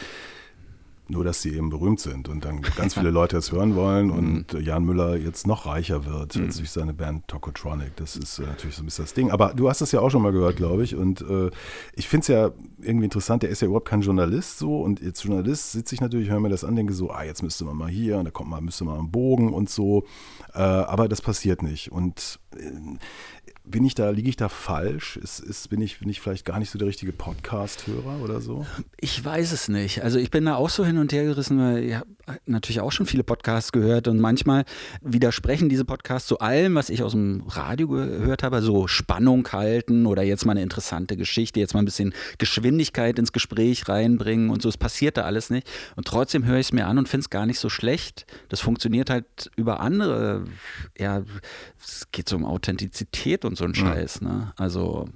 Nur, 1.06 1.22
dass 1.22 1.42
sie 1.42 1.54
eben 1.54 1.68
berühmt 1.68 2.00
sind 2.00 2.30
und 2.30 2.46
dann 2.46 2.62
ganz 2.76 2.94
viele 2.94 3.10
Leute 3.20 3.36
es 3.36 3.52
hören 3.52 3.76
wollen 3.76 4.10
und 4.10 4.54
mhm. 4.54 4.60
Jan 4.62 4.84
Müller 4.84 5.16
jetzt 5.16 5.46
noch 5.46 5.66
reicher 5.66 6.06
wird 6.06 6.34
mhm. 6.34 6.50
durch 6.50 6.70
seine 6.70 6.94
Band 6.94 7.28
Tokotronic. 7.28 7.94
Das 7.96 8.16
ist 8.16 8.38
äh, 8.38 8.46
natürlich 8.46 8.76
so 8.76 8.82
ein 8.82 8.86
bisschen 8.86 9.04
das 9.04 9.12
Ding. 9.12 9.30
Aber 9.30 9.52
du 9.54 9.68
hast 9.68 9.82
das 9.82 9.92
ja 9.92 10.00
auch 10.00 10.08
schon 10.08 10.22
mal 10.22 10.32
gehört, 10.32 10.56
glaube 10.56 10.82
ich. 10.82 10.96
Und 10.96 11.20
äh, 11.20 11.50
ich 11.94 12.08
finde 12.08 12.22
es 12.22 12.28
ja 12.28 12.50
irgendwie 12.80 13.04
interessant, 13.04 13.42
der 13.42 13.50
ist 13.50 13.60
ja 13.60 13.66
überhaupt 13.66 13.86
kein 13.86 14.00
Journalist 14.00 14.58
so. 14.58 14.80
Und 14.80 15.02
jetzt 15.02 15.22
Journalist 15.22 15.72
sitze 15.72 15.94
ich 15.94 16.00
natürlich, 16.00 16.30
höre 16.30 16.40
mir 16.40 16.48
das 16.48 16.64
an, 16.64 16.74
denke 16.74 16.94
so, 16.94 17.10
ah, 17.10 17.22
jetzt 17.22 17.42
müsste 17.42 17.66
man 17.66 17.76
mal 17.76 17.90
hier 17.90 18.16
und 18.16 18.24
da 18.24 18.30
kommt 18.30 18.48
man, 18.48 18.64
müsste 18.64 18.86
man 18.86 18.98
am 18.98 19.10
Bogen 19.10 19.52
und 19.52 19.68
so. 19.68 20.04
Äh, 20.54 20.60
aber 20.60 21.06
das 21.06 21.20
passiert 21.20 21.62
nicht. 21.62 21.92
Und 21.92 22.40
äh, 22.56 22.60
bin 23.66 23.84
ich 23.84 23.94
da, 23.94 24.10
liege 24.10 24.28
ich 24.28 24.36
da 24.36 24.50
falsch? 24.50 25.16
Ist, 25.16 25.40
ist, 25.40 25.70
bin, 25.70 25.80
ich, 25.80 25.98
bin 25.98 26.08
ich 26.08 26.20
vielleicht 26.20 26.44
gar 26.44 26.58
nicht 26.58 26.70
so 26.70 26.78
der 26.78 26.86
richtige 26.86 27.12
Podcast-Hörer 27.12 28.20
oder 28.22 28.40
so? 28.42 28.66
Ich 29.00 29.24
weiß 29.24 29.52
es 29.52 29.68
nicht. 29.68 30.02
Also 30.02 30.18
ich 30.18 30.30
bin 30.30 30.44
da 30.44 30.56
auch 30.56 30.68
so 30.68 30.84
hin 30.84 30.98
und 30.98 31.12
her 31.12 31.24
gerissen, 31.24 31.58
weil 31.58 31.84
ich 31.84 31.94
habe 31.94 32.06
natürlich 32.44 32.80
auch 32.80 32.92
schon 32.92 33.06
viele 33.06 33.24
Podcasts 33.24 33.72
gehört 33.72 34.06
und 34.06 34.20
manchmal 34.20 34.64
widersprechen 35.00 35.70
diese 35.70 35.86
Podcasts 35.86 36.28
zu 36.28 36.40
allem, 36.40 36.74
was 36.74 36.90
ich 36.90 37.02
aus 37.02 37.12
dem 37.12 37.42
Radio 37.48 37.88
gehört 37.88 38.42
habe, 38.42 38.60
so 38.60 38.86
Spannung 38.86 39.48
halten 39.50 40.04
oder 40.06 40.22
jetzt 40.22 40.44
mal 40.44 40.52
eine 40.52 40.62
interessante 40.62 41.16
Geschichte, 41.16 41.58
jetzt 41.58 41.72
mal 41.72 41.80
ein 41.80 41.86
bisschen 41.86 42.12
Geschwindigkeit 42.36 43.18
ins 43.18 43.32
Gespräch 43.32 43.88
reinbringen 43.88 44.50
und 44.50 44.60
so. 44.60 44.68
Es 44.68 44.76
passiert 44.76 45.16
da 45.16 45.22
alles 45.22 45.48
nicht. 45.48 45.68
Und 45.96 46.06
trotzdem 46.06 46.44
höre 46.44 46.58
ich 46.58 46.66
es 46.66 46.72
mir 46.72 46.86
an 46.86 46.98
und 46.98 47.08
finde 47.08 47.24
es 47.24 47.30
gar 47.30 47.46
nicht 47.46 47.58
so 47.58 47.70
schlecht. 47.70 48.26
Das 48.50 48.60
funktioniert 48.60 49.08
halt 49.08 49.50
über 49.56 49.80
andere, 49.80 50.44
ja, 50.98 51.22
es 51.82 52.08
geht 52.12 52.28
so 52.28 52.36
um 52.36 52.44
Authentizität 52.44 53.44
und 53.44 53.53
so 53.56 53.64
ein 53.64 53.74
Scheiß. 53.74 54.20
Ne? 54.20 54.52
Also 54.56 55.08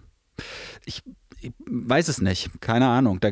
ich, 0.85 1.03
ich, 1.41 1.53
weiß 1.67 2.09
es 2.09 2.21
nicht, 2.21 2.61
keine 2.61 2.89
Ahnung. 2.89 3.21
Da, 3.21 3.31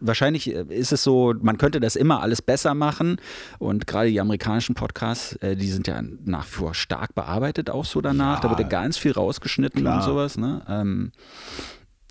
wahrscheinlich 0.00 0.48
ist 0.48 0.92
es 0.92 1.02
so, 1.02 1.34
man 1.40 1.58
könnte 1.58 1.80
das 1.80 1.96
immer 1.96 2.20
alles 2.20 2.42
besser 2.42 2.74
machen. 2.74 3.20
Und 3.58 3.86
gerade 3.86 4.10
die 4.10 4.20
amerikanischen 4.20 4.74
Podcasts, 4.74 5.36
äh, 5.36 5.56
die 5.56 5.70
sind 5.70 5.86
ja 5.86 6.00
nach 6.24 6.46
wie 6.46 6.52
vor 6.52 6.74
stark 6.74 7.14
bearbeitet, 7.14 7.70
auch 7.70 7.84
so 7.84 8.00
danach. 8.00 8.36
Ja, 8.36 8.42
da 8.42 8.50
wird 8.50 8.60
ja 8.60 8.68
ganz 8.68 8.96
viel 8.96 9.12
rausgeschnitten 9.12 9.82
klar. 9.82 9.96
und 9.96 10.02
sowas. 10.02 10.36
Ne? 10.36 10.62
Ähm, 10.68 11.12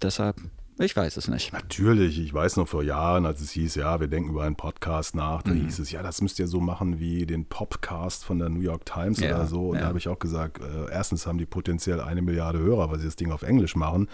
deshalb 0.02 0.38
ich 0.80 0.96
weiß 0.96 1.18
es 1.18 1.28
nicht. 1.28 1.54
Natürlich, 1.54 2.20
ich 2.20 2.34
weiß 2.34 2.58
noch 2.58 2.68
vor 2.68 2.84
Jahren, 2.84 3.26
als 3.26 3.42
es 3.42 3.52
hieß, 3.52 3.76
ja, 3.76 4.00
wir 4.00 4.08
denken 4.08 4.32
über 4.32 4.44
einen 4.44 4.56
Podcast 4.56 5.16
nach, 5.16 5.44
da 5.44 5.52
mhm. 5.52 5.66
hieß 5.66 5.80
es, 5.80 5.92
ja, 5.92 6.02
das 6.02 6.22
müsst 6.22 6.40
ihr 6.40 6.48
so 6.48 6.60
machen 6.60 7.00
wie 7.00 7.26
den 7.26 7.46
Popcast 7.46 8.26
von 8.26 8.40
der 8.40 8.50
New 8.50 8.62
York 8.62 8.86
Times 8.86 9.20
ja, 9.20 9.36
oder 9.36 9.46
so. 9.48 9.70
Und 9.70 9.76
ja. 9.76 9.82
da 9.82 9.88
habe 9.88 10.00
ich 10.00 10.08
auch 10.08 10.20
gesagt, 10.20 10.60
äh, 10.62 10.92
erstens 10.92 11.28
haben 11.28 11.38
die 11.38 11.46
potenziell 11.46 12.02
eine 12.02 12.22
Milliarde 12.22 12.60
Hörer, 12.60 12.90
weil 12.92 13.00
sie 13.00 13.06
das 13.06 13.16
Ding 13.16 13.32
auf 13.32 13.44
Englisch 13.44 13.76
machen. 13.76 14.08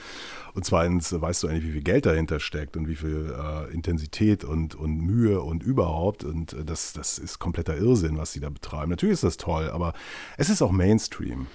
Und 0.53 0.65
zweitens 0.65 1.13
weißt 1.13 1.43
du 1.43 1.48
eigentlich, 1.48 1.65
wie 1.65 1.72
viel 1.72 1.84
Geld 1.84 2.05
dahinter 2.05 2.39
steckt 2.39 2.75
und 2.75 2.88
wie 2.88 2.95
viel 2.95 3.34
äh, 3.34 3.74
Intensität 3.74 4.43
und, 4.43 4.75
und 4.75 4.98
Mühe 4.98 5.41
und 5.41 5.63
überhaupt. 5.63 6.24
Und 6.24 6.53
äh, 6.53 6.65
das, 6.65 6.93
das 6.93 7.17
ist 7.17 7.39
kompletter 7.39 7.77
Irrsinn, 7.77 8.17
was 8.17 8.34
sie 8.34 8.39
da 8.39 8.50
betreiben. 8.50 8.89
Natürlich 8.89 9.13
ist 9.13 9.24
das 9.24 9.38
toll, 9.38 9.69
aber 9.69 9.93
es 10.38 10.50
ist 10.50 10.62
auch 10.62 10.72
Mainstream. 10.72 11.48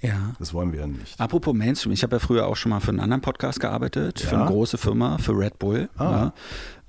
Ja. 0.00 0.34
Das 0.38 0.52
wollen 0.52 0.72
wir 0.72 0.80
ja 0.80 0.86
nicht. 0.86 1.20
Apropos 1.20 1.54
Mainstream, 1.54 1.92
ich 1.92 2.02
habe 2.02 2.16
ja 2.16 2.20
früher 2.20 2.46
auch 2.46 2.56
schon 2.56 2.70
mal 2.70 2.80
für 2.80 2.88
einen 2.88 3.00
anderen 3.00 3.20
Podcast 3.20 3.60
gearbeitet, 3.60 4.20
ja. 4.20 4.28
für 4.28 4.47
große 4.48 4.78
Firma, 4.78 5.18
für 5.18 5.32
Red 5.32 5.58
Bull. 5.58 5.88
Ah. 5.96 6.04
Ja. 6.04 6.34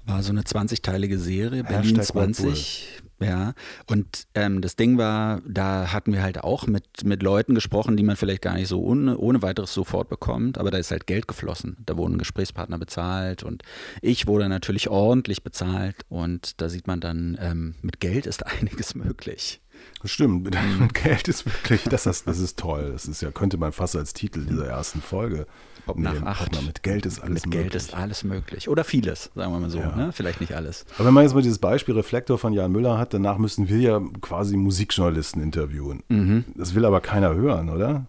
War 0.05 0.23
so 0.23 0.31
eine 0.31 0.41
20-teilige 0.41 1.19
Serie, 1.19 1.63
Berlin 1.63 1.97
Hashtag 1.97 2.33
20. 2.33 3.03
Ja, 3.21 3.53
und 3.87 4.27
ähm, 4.33 4.61
das 4.61 4.77
Ding 4.77 4.97
war, 4.97 5.41
da 5.45 5.91
hatten 5.91 6.13
wir 6.13 6.23
halt 6.23 6.41
auch 6.41 6.67
mit, 6.67 7.03
mit 7.03 7.21
Leuten 7.21 7.53
gesprochen, 7.53 7.97
die 7.97 8.03
man 8.03 8.15
vielleicht 8.15 8.41
gar 8.41 8.53
nicht 8.53 8.69
so 8.69 8.81
ohne, 8.81 9.17
ohne 9.17 9.41
weiteres 9.41 9.73
sofort 9.73 10.07
bekommt, 10.07 10.57
aber 10.57 10.71
da 10.71 10.77
ist 10.77 10.91
halt 10.91 11.05
Geld 11.05 11.27
geflossen. 11.27 11.75
Da 11.85 11.97
wurden 11.97 12.17
Gesprächspartner 12.17 12.79
bezahlt 12.79 13.43
und 13.43 13.63
ich 14.01 14.25
wurde 14.25 14.47
natürlich 14.47 14.89
ordentlich 14.89 15.43
bezahlt 15.43 15.97
und 16.07 16.61
da 16.61 16.69
sieht 16.69 16.87
man 16.87 17.01
dann, 17.01 17.37
ähm, 17.41 17.75
mit 17.81 17.99
Geld 17.99 18.25
ist 18.25 18.45
einiges 18.61 18.95
möglich. 18.95 19.61
Stimmt, 20.05 20.43
mit, 20.43 20.57
mit 20.79 20.93
Geld 20.93 21.27
ist 21.27 21.45
wirklich, 21.45 21.83
das 21.83 22.05
ist, 22.05 22.25
das 22.25 22.39
ist 22.39 22.57
toll. 22.57 22.91
Das 22.93 23.05
ist 23.05 23.21
ja, 23.21 23.31
könnte 23.31 23.57
man 23.57 23.73
fast 23.73 23.97
als 23.97 24.13
Titel 24.13 24.45
dieser 24.45 24.67
ersten 24.67 25.01
Folge 25.01 25.45
Ob 25.89 25.97
nach 25.99 26.21
acht. 26.23 26.53
Mal, 26.53 26.63
mit 26.63 26.83
Geld 26.83 27.05
ist 27.05 27.19
alles 27.19 27.45
mit 27.45 27.53
möglich. 27.53 27.71
Geld 27.71 27.75
ist 27.75 27.93
alles 27.93 28.23
möglich. 28.23 28.69
Oder 28.69 28.83
vieles, 28.83 29.31
sagen 29.35 29.51
wir 29.51 29.59
mal 29.59 29.69
so. 29.69 29.79
Ja. 29.79 29.95
Ne? 29.95 30.11
Vielleicht 30.11 30.41
nicht 30.41 30.53
alles. 30.53 30.85
Aber 30.95 31.07
wenn 31.07 31.13
man 31.13 31.23
jetzt 31.23 31.33
mal 31.33 31.41
dieses 31.41 31.59
Beispiel 31.59 31.95
Reflektor 31.95 32.37
von 32.37 32.53
Jan 32.53 32.71
Müller 32.71 32.97
hat, 32.97 33.13
danach 33.13 33.37
müssen 33.37 33.69
wir 33.69 33.77
ja 33.77 34.01
quasi 34.21 34.57
Musikjournalisten 34.57 35.41
interviewen. 35.41 36.03
Mhm. 36.09 36.45
Das 36.55 36.75
will 36.75 36.85
aber 36.85 37.01
keiner 37.01 37.33
hören, 37.33 37.69
oder? 37.69 38.05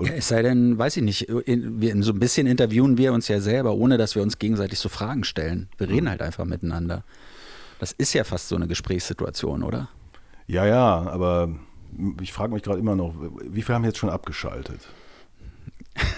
Ja, 0.00 0.12
es 0.12 0.28
sei 0.28 0.42
denn, 0.42 0.78
weiß 0.78 0.96
ich 0.96 1.02
nicht, 1.02 1.22
in, 1.22 2.02
so 2.02 2.12
ein 2.12 2.20
bisschen 2.20 2.46
interviewen 2.46 2.98
wir 2.98 3.12
uns 3.12 3.28
ja 3.28 3.40
selber, 3.40 3.74
ohne 3.74 3.98
dass 3.98 4.14
wir 4.14 4.22
uns 4.22 4.38
gegenseitig 4.38 4.78
so 4.78 4.88
Fragen 4.88 5.24
stellen. 5.24 5.68
Wir 5.78 5.88
reden 5.88 6.04
mhm. 6.04 6.10
halt 6.10 6.22
einfach 6.22 6.44
miteinander. 6.44 7.04
Das 7.78 7.92
ist 7.92 8.12
ja 8.12 8.24
fast 8.24 8.48
so 8.48 8.56
eine 8.56 8.68
Gesprächssituation, 8.68 9.62
oder? 9.64 9.88
Ja, 10.46 10.66
ja, 10.66 10.84
aber 11.10 11.48
ich 12.20 12.32
frage 12.32 12.52
mich 12.52 12.62
gerade 12.62 12.78
immer 12.78 12.94
noch, 12.94 13.14
wie 13.42 13.62
viele 13.62 13.74
haben 13.74 13.84
jetzt 13.84 13.98
schon 13.98 14.10
abgeschaltet? 14.10 14.80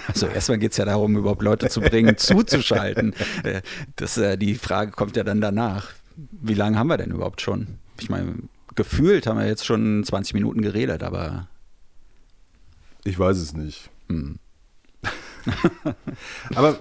Also 0.06 0.26
erstmal 0.26 0.58
geht 0.58 0.72
es 0.72 0.76
ja 0.76 0.84
darum, 0.84 1.16
überhaupt 1.16 1.42
Leute 1.42 1.68
zu 1.68 1.80
bringen, 1.80 2.16
zuzuschalten. 2.16 3.14
Äh, 3.42 3.62
das, 3.96 4.16
äh, 4.16 4.36
die 4.36 4.54
Frage 4.54 4.92
kommt 4.92 5.16
ja 5.16 5.24
dann 5.24 5.40
danach. 5.40 5.92
Wie 6.16 6.54
lange 6.54 6.78
haben 6.78 6.88
wir 6.88 6.96
denn 6.96 7.10
überhaupt 7.10 7.40
schon? 7.40 7.78
Ich 8.00 8.10
meine, 8.10 8.34
gefühlt 8.74 9.26
haben 9.26 9.38
wir 9.38 9.46
jetzt 9.46 9.64
schon 9.64 10.04
20 10.04 10.34
Minuten 10.34 10.62
geredet, 10.62 11.02
aber. 11.02 11.48
Ich 13.04 13.18
weiß 13.18 13.38
es 13.38 13.54
nicht. 13.54 13.90
Hm. 14.08 14.38
Aber 16.54 16.78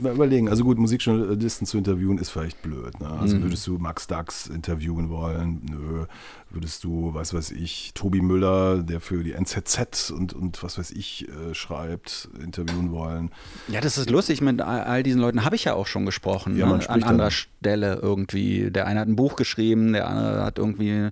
mal 0.00 0.14
überlegen, 0.14 0.48
also 0.48 0.64
gut, 0.64 0.78
Musikjournalisten 0.78 1.66
zu 1.66 1.78
interviewen 1.78 2.18
ist 2.18 2.30
vielleicht 2.30 2.62
blöd. 2.62 2.98
Ne? 3.00 3.08
Also 3.08 3.36
mhm. 3.36 3.44
würdest 3.44 3.66
du 3.66 3.78
Max 3.78 4.06
Dax 4.06 4.46
interviewen 4.46 5.08
wollen? 5.10 5.62
Nö. 5.68 6.06
Würdest 6.50 6.84
du, 6.84 7.12
was 7.14 7.34
weiß 7.34 7.50
ich, 7.50 7.92
Tobi 7.94 8.20
Müller, 8.20 8.82
der 8.82 9.00
für 9.00 9.24
die 9.24 9.32
NZZ 9.32 10.12
und, 10.12 10.32
und 10.34 10.62
was 10.62 10.78
weiß 10.78 10.92
ich 10.92 11.28
äh, 11.28 11.52
schreibt, 11.52 12.28
interviewen 12.40 12.92
wollen? 12.92 13.32
Ja, 13.66 13.80
das 13.80 13.98
ist 13.98 14.08
lustig. 14.08 14.40
Mit 14.40 14.60
all 14.60 15.02
diesen 15.02 15.20
Leuten 15.20 15.44
habe 15.44 15.56
ich 15.56 15.64
ja 15.64 15.74
auch 15.74 15.88
schon 15.88 16.06
gesprochen. 16.06 16.56
Ja, 16.56 16.66
ne? 16.66 16.88
An 16.88 17.02
anderer 17.02 17.32
Stelle 17.32 17.98
irgendwie. 18.00 18.70
Der 18.70 18.86
eine 18.86 19.00
hat 19.00 19.08
ein 19.08 19.16
Buch 19.16 19.34
geschrieben, 19.34 19.92
der 19.92 20.06
andere 20.06 20.44
hat 20.44 20.58
irgendwie 20.58 21.10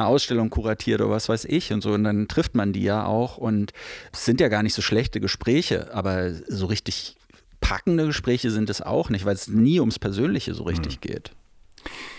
eine 0.00 0.08
Ausstellung 0.08 0.50
kuratiert 0.50 1.00
oder 1.00 1.10
was 1.10 1.28
weiß 1.28 1.44
ich 1.46 1.72
und 1.72 1.82
so. 1.82 1.92
Und 1.92 2.04
dann 2.04 2.28
trifft 2.28 2.54
man 2.54 2.72
die 2.72 2.82
ja 2.82 3.04
auch. 3.04 3.36
Und 3.36 3.72
es 4.12 4.24
sind 4.24 4.40
ja 4.40 4.48
gar 4.48 4.62
nicht 4.62 4.74
so 4.74 4.82
schlechte 4.82 5.20
Gespräche, 5.20 5.94
aber 5.94 6.32
so 6.32 6.66
richtig 6.66 7.16
packende 7.60 8.06
Gespräche 8.06 8.50
sind 8.50 8.70
es 8.70 8.80
auch 8.80 9.10
nicht, 9.10 9.24
weil 9.24 9.34
es 9.34 9.48
nie 9.48 9.80
ums 9.80 9.98
Persönliche 9.98 10.54
so 10.54 10.64
richtig 10.64 10.96
mhm. 10.96 11.00
geht. 11.00 11.30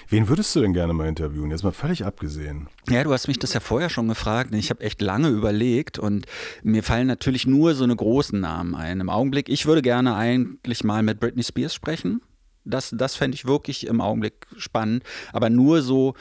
Wen 0.10 0.28
würdest 0.28 0.54
du 0.56 0.60
denn 0.60 0.74
gerne 0.74 0.94
mal 0.94 1.08
interviewen? 1.08 1.52
Jetzt 1.52 1.64
mal 1.64 1.72
völlig 1.72 2.04
abgesehen. 2.04 2.68
Ja, 2.90 3.04
du 3.04 3.14
hast 3.14 3.28
mich 3.28 3.40
das 3.40 3.54
ja 3.54 3.62
vorher 3.62 3.90
schon 3.90 4.10
gefragt. 4.10 4.54
Ich 4.54 4.70
habe 4.70 4.84
echt 4.84 5.02
lange 5.02 5.30
überlegt 5.30 6.00
und 6.00 6.26
mir 6.64 6.84
fallen 6.84 7.08
natürlich 7.08 7.48
nur 7.48 7.76
so 7.76 7.86
eine 7.86 7.96
großen 7.96 8.40
Namen 8.40 8.76
ein. 8.76 9.00
Im 9.00 9.10
Augenblick, 9.10 9.48
ich 9.48 9.66
würde 9.66 9.82
gerne 9.82 10.16
eigentlich 10.16 10.84
mal 10.84 11.02
mit 11.02 11.20
Britney 11.20 11.44
Spears 11.44 11.74
sprechen. 11.74 12.22
Das, 12.66 12.94
das 12.96 13.16
fände 13.16 13.36
ich 13.36 13.46
wirklich 13.46 13.88
im 13.88 14.02
Augenblick 14.02 14.48
spannend. 14.58 15.04
Aber 15.32 15.50
nur 15.50 15.82
so 15.82 16.16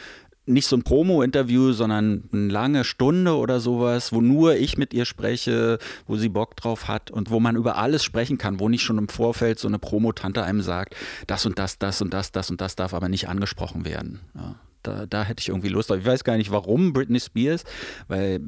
nicht 0.53 0.67
so 0.67 0.77
ein 0.77 0.83
Promo-Interview, 0.83 1.73
sondern 1.73 2.25
eine 2.33 2.49
lange 2.49 2.85
Stunde 2.85 3.37
oder 3.37 3.61
sowas, 3.61 4.13
wo 4.13 4.21
nur 4.21 4.57
ich 4.57 4.77
mit 4.77 4.93
ihr 4.95 5.05
spreche, 5.05 5.79
wo 6.07 6.17
sie 6.17 6.29
Bock 6.29 6.57
drauf 6.57 6.89
hat 6.89 7.11
und 7.11 7.31
wo 7.31 7.41
man 7.41 7.57
über 7.57 7.77
alles 7.77 8.05
sprechen 8.05 8.39
kann, 8.39 8.61
wo 8.61 8.69
nicht 8.69 8.83
schon 8.83 8.99
im 8.99 9.09
Vorfeld 9.09 9.59
so 9.59 9.69
eine 9.69 9.79
Promo-Tante 9.79 10.43
einem 10.43 10.63
sagt, 10.63 10.95
das 11.27 11.47
und 11.47 11.59
das, 11.59 11.79
das 11.79 12.03
und 12.03 12.13
das, 12.13 12.33
das 12.33 12.51
und 12.51 12.61
das 12.61 12.77
darf 12.77 12.95
aber 12.95 13.09
nicht 13.09 13.29
angesprochen 13.29 13.85
werden. 13.85 14.21
Ja. 14.35 14.57
Da, 14.83 15.05
da, 15.05 15.25
hätte 15.25 15.43
ich 15.43 15.51
irgendwie 15.51 15.69
Lust. 15.69 15.91
Ich 15.91 16.07
weiß 16.07 16.25
gar 16.25 16.39
nicht, 16.39 16.51
warum 16.51 16.95
Britney 16.95 17.21
Spears, 17.21 17.65
weil. 18.09 18.41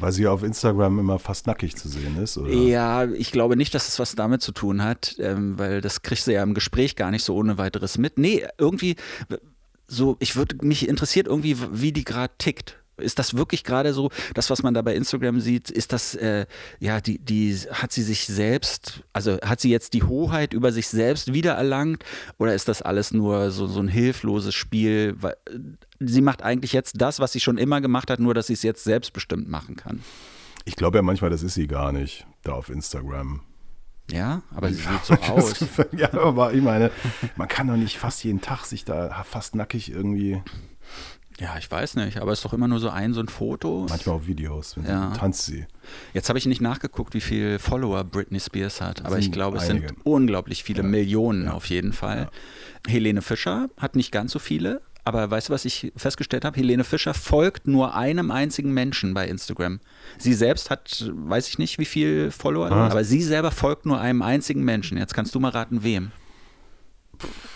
Weil 0.00 0.10
sie 0.10 0.26
auf 0.26 0.42
Instagram 0.42 0.98
immer 0.98 1.20
fast 1.20 1.46
nackig 1.46 1.76
zu 1.76 1.88
sehen 1.88 2.20
ist, 2.20 2.36
oder? 2.36 2.50
Ja, 2.50 3.04
ich 3.04 3.30
glaube 3.30 3.56
nicht, 3.56 3.72
dass 3.74 3.86
es 3.86 4.00
was 4.00 4.16
damit 4.16 4.42
zu 4.42 4.50
tun 4.50 4.82
hat, 4.82 5.14
ähm, 5.20 5.56
weil 5.56 5.80
das 5.80 6.02
kriegst 6.02 6.26
du 6.26 6.32
ja 6.32 6.42
im 6.42 6.54
Gespräch 6.54 6.96
gar 6.96 7.12
nicht 7.12 7.22
so 7.22 7.36
ohne 7.36 7.58
weiteres 7.58 7.96
mit. 7.96 8.18
Nee, 8.18 8.44
irgendwie, 8.58 8.96
so, 9.88 10.16
ich 10.20 10.36
würde 10.36 10.64
mich 10.64 10.88
interessiert 10.88 11.26
irgendwie, 11.26 11.56
wie 11.72 11.92
die 11.92 12.04
gerade 12.04 12.32
tickt. 12.38 12.78
Ist 12.98 13.18
das 13.18 13.36
wirklich 13.36 13.62
gerade 13.62 13.94
so, 13.94 14.10
das, 14.34 14.50
was 14.50 14.62
man 14.62 14.74
da 14.74 14.82
bei 14.82 14.94
Instagram 14.94 15.40
sieht, 15.40 15.70
ist 15.70 15.92
das, 15.92 16.16
äh, 16.16 16.46
ja, 16.80 17.00
die, 17.00 17.18
die, 17.18 17.54
hat 17.70 17.92
sie 17.92 18.02
sich 18.02 18.26
selbst, 18.26 19.04
also 19.12 19.38
hat 19.40 19.60
sie 19.60 19.70
jetzt 19.70 19.94
die 19.94 20.02
Hoheit 20.02 20.52
über 20.52 20.72
sich 20.72 20.88
selbst 20.88 21.32
wiedererlangt 21.32 22.04
oder 22.38 22.54
ist 22.54 22.68
das 22.68 22.82
alles 22.82 23.12
nur 23.12 23.52
so, 23.52 23.68
so 23.68 23.80
ein 23.80 23.88
hilfloses 23.88 24.54
Spiel? 24.54 25.16
Sie 26.00 26.20
macht 26.20 26.42
eigentlich 26.42 26.72
jetzt 26.72 27.00
das, 27.00 27.20
was 27.20 27.32
sie 27.32 27.40
schon 27.40 27.56
immer 27.56 27.80
gemacht 27.80 28.10
hat, 28.10 28.18
nur 28.18 28.34
dass 28.34 28.48
sie 28.48 28.54
es 28.54 28.64
jetzt 28.64 28.82
selbstbestimmt 28.82 29.48
machen 29.48 29.76
kann. 29.76 30.02
Ich 30.64 30.74
glaube 30.74 30.98
ja 30.98 31.02
manchmal, 31.02 31.30
das 31.30 31.44
ist 31.44 31.54
sie 31.54 31.68
gar 31.68 31.92
nicht, 31.92 32.26
da 32.42 32.52
auf 32.52 32.68
Instagram. 32.68 33.42
Ja, 34.10 34.42
aber 34.54 34.68
sie 34.68 34.76
sieht 34.76 35.04
so 35.04 35.14
aus. 35.32 35.54
ja, 35.92 36.12
aber 36.14 36.54
ich 36.54 36.62
meine, 36.62 36.90
man 37.36 37.48
kann 37.48 37.68
doch 37.68 37.76
nicht 37.76 37.98
fast 37.98 38.24
jeden 38.24 38.40
Tag 38.40 38.64
sich 38.64 38.84
da 38.84 39.24
fast 39.24 39.54
nackig 39.54 39.90
irgendwie. 39.90 40.42
Ja, 41.40 41.56
ich 41.56 41.70
weiß 41.70 41.94
nicht, 41.96 42.18
aber 42.18 42.32
es 42.32 42.40
ist 42.40 42.44
doch 42.44 42.52
immer 42.52 42.66
nur 42.66 42.80
so 42.80 42.88
ein, 42.88 43.14
so 43.14 43.20
ein 43.20 43.28
Foto. 43.28 43.86
Manchmal 43.88 44.16
auch 44.16 44.26
Videos, 44.26 44.76
wenn 44.76 44.86
ja. 44.86 45.12
sie, 45.12 45.18
tanzt 45.18 45.44
sie. 45.44 45.66
Jetzt 46.12 46.28
habe 46.28 46.38
ich 46.38 46.46
nicht 46.46 46.60
nachgeguckt, 46.60 47.14
wie 47.14 47.20
viele 47.20 47.60
Follower 47.60 48.02
Britney 48.02 48.40
Spears 48.40 48.80
hat, 48.80 49.04
aber 49.04 49.18
ich 49.18 49.30
glaube, 49.30 49.58
es 49.58 49.70
einige. 49.70 49.88
sind 49.88 49.98
unglaublich 50.04 50.64
viele, 50.64 50.82
ja. 50.82 50.88
Millionen 50.88 51.44
ja. 51.44 51.52
auf 51.52 51.66
jeden 51.66 51.92
Fall. 51.92 52.28
Helene 52.88 53.22
Fischer 53.22 53.68
hat 53.76 53.94
nicht 53.94 54.10
ganz 54.10 54.32
so 54.32 54.40
viele, 54.40 54.82
aber 55.08 55.30
weißt 55.30 55.48
du, 55.48 55.52
was 55.54 55.64
ich 55.64 55.90
festgestellt 55.96 56.44
habe? 56.44 56.56
Helene 56.56 56.84
Fischer 56.84 57.14
folgt 57.14 57.66
nur 57.66 57.94
einem 57.94 58.30
einzigen 58.30 58.74
Menschen 58.74 59.14
bei 59.14 59.26
Instagram. 59.26 59.80
Sie 60.18 60.34
selbst 60.34 60.68
hat, 60.68 61.10
weiß 61.14 61.48
ich 61.48 61.58
nicht, 61.58 61.78
wie 61.78 61.86
viel 61.86 62.30
Follower, 62.30 62.70
ah. 62.70 62.86
aber 62.86 63.04
sie 63.04 63.22
selber 63.22 63.50
folgt 63.50 63.86
nur 63.86 63.98
einem 63.98 64.20
einzigen 64.20 64.64
Menschen. 64.64 64.98
Jetzt 64.98 65.14
kannst 65.14 65.34
du 65.34 65.40
mal 65.40 65.50
raten, 65.50 65.82
wem? 65.82 66.12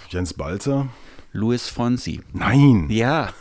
Jens 0.09 0.33
Balzer. 0.33 0.89
Louis 1.33 1.69
Fonsi. 1.69 2.21
Nein. 2.33 2.89
Ja. 2.91 3.31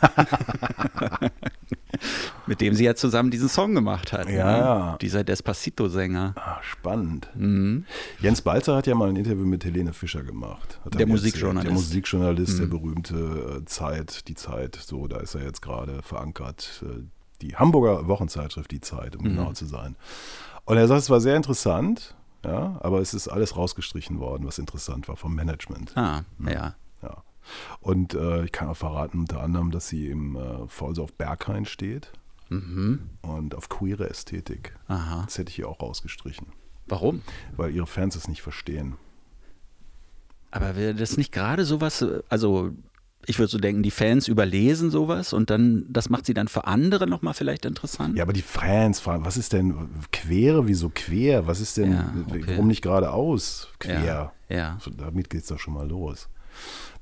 Mit 2.46 2.60
dem 2.60 2.74
sie 2.74 2.84
ja 2.84 2.94
zusammen 2.94 3.30
diesen 3.30 3.48
Song 3.48 3.74
gemacht 3.74 4.12
hat. 4.12 4.28
Ja. 4.28 4.92
Ne? 4.92 4.98
Dieser 5.00 5.24
Despacito-Sänger. 5.24 6.34
Ah, 6.36 6.58
spannend. 6.62 7.28
Mhm. 7.34 7.84
Jens 8.20 8.42
Balzer 8.42 8.76
hat 8.76 8.86
ja 8.86 8.94
mal 8.94 9.08
ein 9.08 9.16
Interview 9.16 9.46
mit 9.46 9.64
Helene 9.64 9.92
Fischer 9.92 10.22
gemacht. 10.22 10.80
Der 10.86 11.06
Musikjournalist. 11.06 11.66
Der 11.66 11.74
Musikjournalist, 11.74 12.54
mhm. 12.54 12.58
der 12.58 12.66
berühmte 12.66 13.60
äh, 13.60 13.64
Zeit, 13.66 14.28
die 14.28 14.34
Zeit, 14.34 14.76
so, 14.76 15.06
da 15.06 15.18
ist 15.20 15.34
er 15.34 15.44
jetzt 15.44 15.62
gerade 15.62 16.02
verankert. 16.02 16.82
Äh, 16.84 17.02
die 17.42 17.56
Hamburger 17.56 18.06
Wochenzeitschrift, 18.06 18.70
die 18.70 18.80
Zeit, 18.80 19.16
um 19.16 19.24
mhm. 19.24 19.36
genau 19.36 19.52
zu 19.52 19.66
sein. 19.66 19.96
Und 20.64 20.76
er 20.76 20.86
sagt, 20.86 21.02
es 21.02 21.10
war 21.10 21.20
sehr 21.20 21.36
interessant, 21.36 22.14
ja, 22.44 22.78
aber 22.80 23.00
es 23.00 23.14
ist 23.14 23.28
alles 23.28 23.56
rausgestrichen 23.56 24.20
worden, 24.20 24.46
was 24.46 24.58
interessant 24.58 25.08
war 25.08 25.16
vom 25.16 25.34
Management. 25.34 25.96
Ah, 25.96 26.22
ja. 26.38 26.74
Und 27.80 28.14
äh, 28.14 28.44
ich 28.44 28.52
kann 28.52 28.68
auch 28.68 28.76
verraten, 28.76 29.20
unter 29.20 29.40
anderem, 29.40 29.70
dass 29.70 29.88
sie 29.88 30.08
im 30.08 30.36
äh, 30.36 30.66
Falls 30.68 30.98
auf 30.98 31.14
Berghain 31.14 31.64
steht 31.64 32.12
mhm. 32.48 33.10
und 33.22 33.54
auf 33.54 33.68
queere 33.68 34.08
Ästhetik. 34.08 34.76
Aha. 34.88 35.22
Das 35.24 35.38
hätte 35.38 35.50
ich 35.50 35.56
hier 35.56 35.68
auch 35.68 35.80
rausgestrichen. 35.80 36.48
Warum? 36.86 37.22
Weil 37.56 37.74
ihre 37.74 37.86
Fans 37.86 38.16
es 38.16 38.28
nicht 38.28 38.42
verstehen. 38.42 38.96
Aber 40.50 40.76
wäre 40.76 40.94
das 40.94 41.16
nicht 41.16 41.32
gerade 41.32 41.64
sowas, 41.64 42.04
also 42.28 42.72
ich 43.26 43.38
würde 43.38 43.50
so 43.50 43.58
denken, 43.58 43.82
die 43.82 43.90
Fans 43.90 44.28
überlesen 44.28 44.90
sowas 44.90 45.32
und 45.32 45.48
dann, 45.48 45.86
das 45.88 46.10
macht 46.10 46.26
sie 46.26 46.34
dann 46.34 46.48
für 46.48 46.66
andere 46.66 47.06
nochmal 47.06 47.34
vielleicht 47.34 47.64
interessant. 47.64 48.16
Ja, 48.16 48.24
aber 48.24 48.32
die 48.32 48.42
Fans 48.42 49.00
fragen, 49.00 49.24
was 49.24 49.36
ist 49.36 49.52
denn 49.52 49.88
quere, 50.10 50.66
wieso 50.66 50.90
quer? 50.92 51.46
Was 51.46 51.60
ist 51.60 51.76
denn, 51.76 51.92
ja, 51.92 52.14
okay. 52.28 52.42
warum 52.46 52.66
nicht 52.66 52.82
geradeaus 52.82 53.68
quer? 53.78 54.04
Ja, 54.04 54.32
ja. 54.48 54.78
Damit 54.98 55.30
geht 55.30 55.42
es 55.42 55.48
doch 55.48 55.58
schon 55.58 55.74
mal 55.74 55.88
los. 55.88 56.28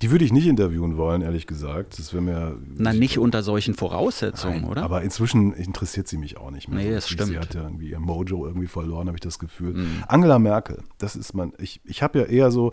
Die 0.02 0.10
würde 0.10 0.24
ich 0.24 0.32
nicht 0.32 0.46
interviewen 0.46 0.96
wollen, 0.96 1.20
ehrlich 1.20 1.46
gesagt. 1.46 1.98
Das 1.98 2.14
wäre 2.14 2.22
mir. 2.22 2.56
Na, 2.76 2.92
nicht 2.92 3.18
unter 3.18 3.42
solchen 3.42 3.74
Voraussetzungen, 3.74 4.62
Nein, 4.62 4.70
oder? 4.70 4.82
Aber 4.82 5.02
inzwischen 5.02 5.52
interessiert 5.52 6.08
sie 6.08 6.16
mich 6.16 6.38
auch 6.38 6.50
nicht 6.50 6.68
mehr. 6.68 6.82
Nee, 6.82 6.90
das 6.92 7.08
stimmt. 7.08 7.28
Sie 7.28 7.38
hat 7.38 7.54
ja 7.54 7.62
irgendwie 7.62 7.90
ihr 7.90 8.00
Mojo 8.00 8.46
irgendwie 8.46 8.66
verloren, 8.66 9.08
habe 9.08 9.16
ich 9.16 9.22
das 9.22 9.38
Gefühl. 9.38 9.74
Mhm. 9.74 10.04
Angela 10.08 10.38
Merkel, 10.38 10.82
das 10.96 11.16
ist 11.16 11.34
man. 11.34 11.52
Ich, 11.58 11.82
ich 11.84 12.02
habe 12.02 12.20
ja 12.20 12.24
eher 12.24 12.50
so 12.50 12.72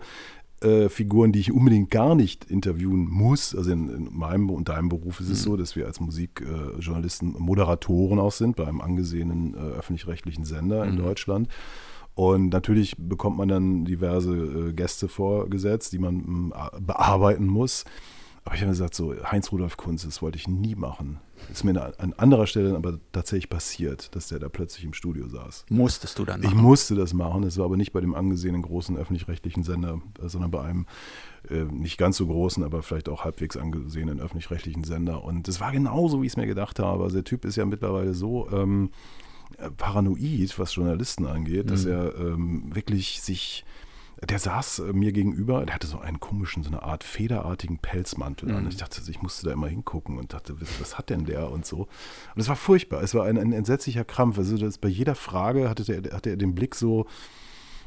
äh, 0.60 0.88
Figuren, 0.88 1.32
die 1.32 1.40
ich 1.40 1.52
unbedingt 1.52 1.90
gar 1.90 2.14
nicht 2.14 2.44
interviewen 2.46 3.06
muss. 3.08 3.54
Also 3.54 3.70
in, 3.70 3.88
in 3.88 4.08
meinem 4.12 4.50
und 4.50 4.68
deinem 4.68 4.88
Beruf 4.88 5.20
ist 5.20 5.28
es 5.28 5.40
mhm. 5.40 5.50
so, 5.50 5.56
dass 5.56 5.76
wir 5.76 5.86
als 5.86 6.00
Musikjournalisten 6.00 7.36
äh, 7.36 7.38
Moderatoren 7.38 8.18
auch 8.18 8.32
sind 8.32 8.56
bei 8.56 8.66
einem 8.66 8.80
angesehenen 8.80 9.54
äh, 9.54 9.58
öffentlich-rechtlichen 9.58 10.44
Sender 10.44 10.84
mhm. 10.84 10.92
in 10.92 10.96
Deutschland. 10.96 11.48
Und 12.18 12.48
natürlich 12.48 12.96
bekommt 12.98 13.36
man 13.36 13.46
dann 13.46 13.84
diverse 13.84 14.34
äh, 14.34 14.72
Gäste 14.72 15.06
vorgesetzt, 15.06 15.92
die 15.92 16.00
man 16.00 16.52
äh, 16.52 16.80
bearbeiten 16.80 17.46
muss. 17.46 17.84
Aber 18.44 18.56
ich 18.56 18.60
habe 18.60 18.72
gesagt, 18.72 18.96
so 18.96 19.14
Heinz-Rudolf 19.14 19.76
Kunz, 19.76 20.02
das 20.02 20.20
wollte 20.20 20.36
ich 20.36 20.48
nie 20.48 20.74
machen. 20.74 21.20
Das 21.46 21.58
ist 21.58 21.64
mir 21.64 21.80
an 22.00 22.14
anderer 22.14 22.48
Stelle 22.48 22.74
aber 22.74 22.98
tatsächlich 23.12 23.48
passiert, 23.48 24.16
dass 24.16 24.26
der 24.26 24.40
da 24.40 24.48
plötzlich 24.48 24.84
im 24.84 24.94
Studio 24.94 25.28
saß. 25.28 25.66
Musstest 25.68 26.18
du 26.18 26.24
dann 26.24 26.40
machen? 26.40 26.56
Ich 26.56 26.60
musste 26.60 26.96
das 26.96 27.14
machen. 27.14 27.42
Das 27.42 27.56
war 27.56 27.66
aber 27.66 27.76
nicht 27.76 27.92
bei 27.92 28.00
dem 28.00 28.16
angesehenen 28.16 28.62
großen 28.62 28.96
öffentlich-rechtlichen 28.96 29.62
Sender, 29.62 30.00
äh, 30.20 30.28
sondern 30.28 30.50
bei 30.50 30.62
einem 30.62 30.86
äh, 31.48 31.66
nicht 31.66 31.98
ganz 31.98 32.16
so 32.16 32.26
großen, 32.26 32.64
aber 32.64 32.82
vielleicht 32.82 33.08
auch 33.08 33.22
halbwegs 33.22 33.56
angesehenen 33.56 34.18
öffentlich-rechtlichen 34.18 34.82
Sender. 34.82 35.22
Und 35.22 35.46
das 35.46 35.60
war 35.60 35.70
genauso, 35.70 36.20
wie 36.20 36.26
ich 36.26 36.32
es 36.32 36.36
mir 36.36 36.48
gedacht 36.48 36.80
habe. 36.80 37.04
Also 37.04 37.14
der 37.14 37.24
Typ 37.24 37.44
ist 37.44 37.54
ja 37.54 37.64
mittlerweile 37.64 38.12
so 38.12 38.50
ähm, 38.50 38.90
paranoid, 39.76 40.58
was 40.58 40.74
Journalisten 40.74 41.26
angeht, 41.26 41.66
mhm. 41.66 41.70
dass 41.70 41.84
er 41.84 42.14
ähm, 42.18 42.74
wirklich 42.74 43.20
sich 43.20 43.64
der 44.26 44.38
saß 44.38 44.80
äh, 44.80 44.92
mir 44.92 45.12
gegenüber, 45.12 45.64
der 45.64 45.74
hatte 45.74 45.86
so 45.86 46.00
einen 46.00 46.18
komischen, 46.18 46.64
so 46.64 46.70
eine 46.70 46.82
Art 46.82 47.04
federartigen 47.04 47.78
Pelzmantel 47.78 48.48
mhm. 48.48 48.56
an. 48.56 48.68
Ich 48.68 48.76
dachte, 48.76 49.00
ich 49.08 49.22
musste 49.22 49.46
da 49.46 49.52
immer 49.52 49.68
hingucken 49.68 50.18
und 50.18 50.32
dachte, 50.32 50.56
was, 50.80 50.98
hat 50.98 51.10
denn 51.10 51.24
der 51.24 51.50
und 51.50 51.64
so. 51.64 51.82
Und 52.34 52.40
es 52.40 52.48
war 52.48 52.56
furchtbar, 52.56 53.02
es 53.02 53.14
war 53.14 53.26
ein, 53.26 53.38
ein 53.38 53.52
entsetzlicher 53.52 54.04
Krampf. 54.04 54.38
Also 54.38 54.56
das, 54.56 54.78
bei 54.78 54.88
jeder 54.88 55.14
Frage 55.14 55.68
hatte, 55.68 55.84
der, 55.84 56.12
hatte 56.12 56.30
er 56.30 56.36
den 56.36 56.54
Blick 56.54 56.74
so, 56.74 57.06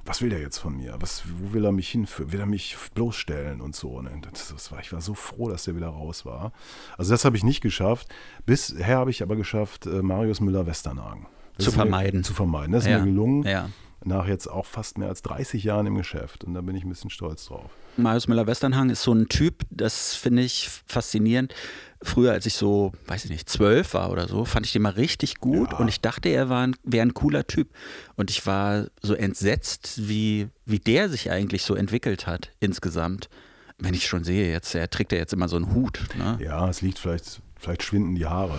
was 0.06 0.22
will 0.22 0.30
der 0.30 0.40
jetzt 0.40 0.58
von 0.58 0.78
mir? 0.78 0.96
Was, 1.00 1.24
wo 1.28 1.54
will 1.54 1.66
er 1.66 1.74
mich 1.74 1.90
hinführen? 1.90 2.32
Will 2.32 2.40
er 2.40 2.46
mich 2.48 2.78
bloßstellen 2.96 3.60
und 3.62 3.76
so? 3.76 3.90
Und 3.90 4.10
das, 4.32 4.54
das 4.54 4.72
war, 4.72 4.80
ich 4.80 4.94
war 4.94 5.02
so 5.02 5.14
froh, 5.14 5.50
dass 5.50 5.66
der 5.66 5.76
wieder 5.76 5.90
raus 5.90 6.26
war. 6.26 6.54
Also 6.98 7.12
das 7.12 7.26
habe 7.26 7.36
ich 7.36 7.44
nicht 7.44 7.62
geschafft. 7.62 8.08
Bisher 8.46 8.98
habe 8.98 9.12
ich 9.12 9.22
aber 9.22 9.36
geschafft, 9.36 9.86
äh, 9.86 10.02
Marius 10.02 10.40
Müller-Westernhagen 10.40 11.28
zu 11.62 11.72
vermeiden. 11.72 12.20
Mir, 12.20 12.26
zu 12.26 12.34
vermeiden. 12.34 12.72
Das 12.72 12.84
ist 12.84 12.90
ja. 12.90 13.00
mir 13.00 13.06
gelungen. 13.06 13.44
Ja. 13.44 13.70
nach 14.04 14.28
jetzt 14.28 14.48
auch 14.48 14.66
fast 14.66 14.98
mehr 14.98 15.10
als 15.10 15.22
30 15.22 15.64
Jahren 15.64 15.86
im 15.88 15.96
Geschäft. 15.96 16.44
Und 16.44 16.54
da 16.54 16.62
bin 16.62 16.76
ich 16.76 16.84
ein 16.84 16.90
bisschen 16.90 17.10
stolz 17.10 17.46
drauf. 17.46 17.70
Marius 17.98 18.28
Müller-Westernhagen 18.28 18.90
ist 18.90 19.04
so 19.04 19.14
ein 19.14 19.28
Typ, 19.28 19.64
das 19.70 20.16
finde 20.16 20.44
ich 20.44 20.70
faszinierend. 20.88 21.54
Früher, 22.02 22.32
als 22.32 22.46
ich 22.46 22.56
so, 22.56 22.94
weiß 23.08 23.26
ich 23.26 23.32
nicht, 23.32 23.48
zwölf 23.48 23.94
war 23.94 24.12
oder 24.12 24.28
so, 24.28 24.46
fand 24.46 24.66
ich 24.66 24.72
den 24.72 24.82
mal 24.82 24.94
richtig 24.94 25.40
gut 25.40 25.72
ja. 25.74 25.78
und 25.78 25.88
ich 25.88 26.02
dachte, 26.02 26.30
er 26.30 26.50
wäre 26.50 27.02
ein 27.02 27.14
cooler 27.14 27.46
Typ. 27.46 27.70
Und 28.16 28.32
ich 28.32 28.46
war 28.48 28.88
so 29.02 29.14
entsetzt, 29.14 30.08
wie, 30.08 30.48
wie 30.66 30.80
der 30.80 31.10
sich 31.10 31.30
eigentlich 31.30 31.64
so 31.64 31.76
entwickelt 31.76 32.26
hat 32.26 32.52
insgesamt. 32.60 33.30
Wenn 33.78 33.94
ich 33.94 34.08
schon 34.08 34.24
sehe, 34.24 34.52
jetzt, 34.52 34.74
er 34.74 34.90
trägt 34.90 35.12
ja 35.12 35.18
jetzt 35.18 35.34
immer 35.34 35.48
so 35.48 35.58
einen 35.58 35.74
Hut. 35.74 36.02
Ne? 36.16 36.38
Ja, 36.42 36.70
es 36.70 36.82
liegt 36.82 37.00
vielleicht 37.00 37.42
Vielleicht 37.62 37.84
schwinden 37.84 38.16
die 38.16 38.26
Haare. 38.26 38.58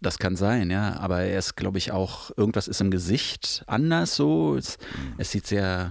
Das 0.00 0.20
kann 0.20 0.36
sein, 0.36 0.70
ja. 0.70 0.96
Aber 1.00 1.22
er 1.22 1.40
ist, 1.40 1.56
glaube 1.56 1.78
ich, 1.78 1.90
auch, 1.90 2.30
irgendwas 2.36 2.68
ist 2.68 2.80
im 2.80 2.92
Gesicht 2.92 3.64
anders 3.66 4.14
so. 4.14 4.54
Es, 4.54 4.78
mhm. 4.78 5.14
es 5.18 5.32
sieht 5.32 5.48
sehr 5.48 5.90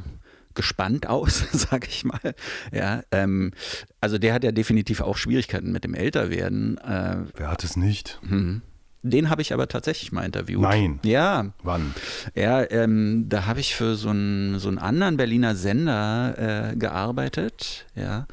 gespannt 0.54 1.08
aus, 1.08 1.46
sage 1.52 1.88
ich 1.90 2.06
mal. 2.06 2.34
Ja, 2.72 3.02
ähm, 3.12 3.52
also 4.00 4.18
der 4.18 4.34
hat 4.34 4.46
ja 4.46 4.54
definitiv 4.54 5.02
auch 5.02 5.18
Schwierigkeiten 5.18 5.74
mit 5.74 5.84
dem 5.84 5.94
Älterwerden. 5.94 6.78
Äh, 6.78 7.18
Wer 7.36 7.52
hat 7.52 7.66
es 7.66 7.76
nicht? 7.76 8.20
Mhm. 8.22 8.62
Den 9.02 9.30
habe 9.30 9.42
ich 9.42 9.52
aber 9.52 9.68
tatsächlich 9.68 10.14
mal 10.14 10.24
interviewt. 10.24 10.62
Nein. 10.62 11.02
Ja. 11.04 11.52
Wann? 11.64 11.94
Ja, 12.34 12.64
ähm, 12.72 13.26
da 13.28 13.46
habe 13.46 13.60
ich 13.60 13.76
für 13.76 13.96
so 13.96 14.08
einen, 14.08 14.60
so 14.60 14.70
einen 14.70 14.78
anderen 14.78 15.18
Berliner 15.18 15.56
Sender 15.56 16.72
äh, 16.72 16.76
gearbeitet. 16.78 17.86
Ja 17.94 18.26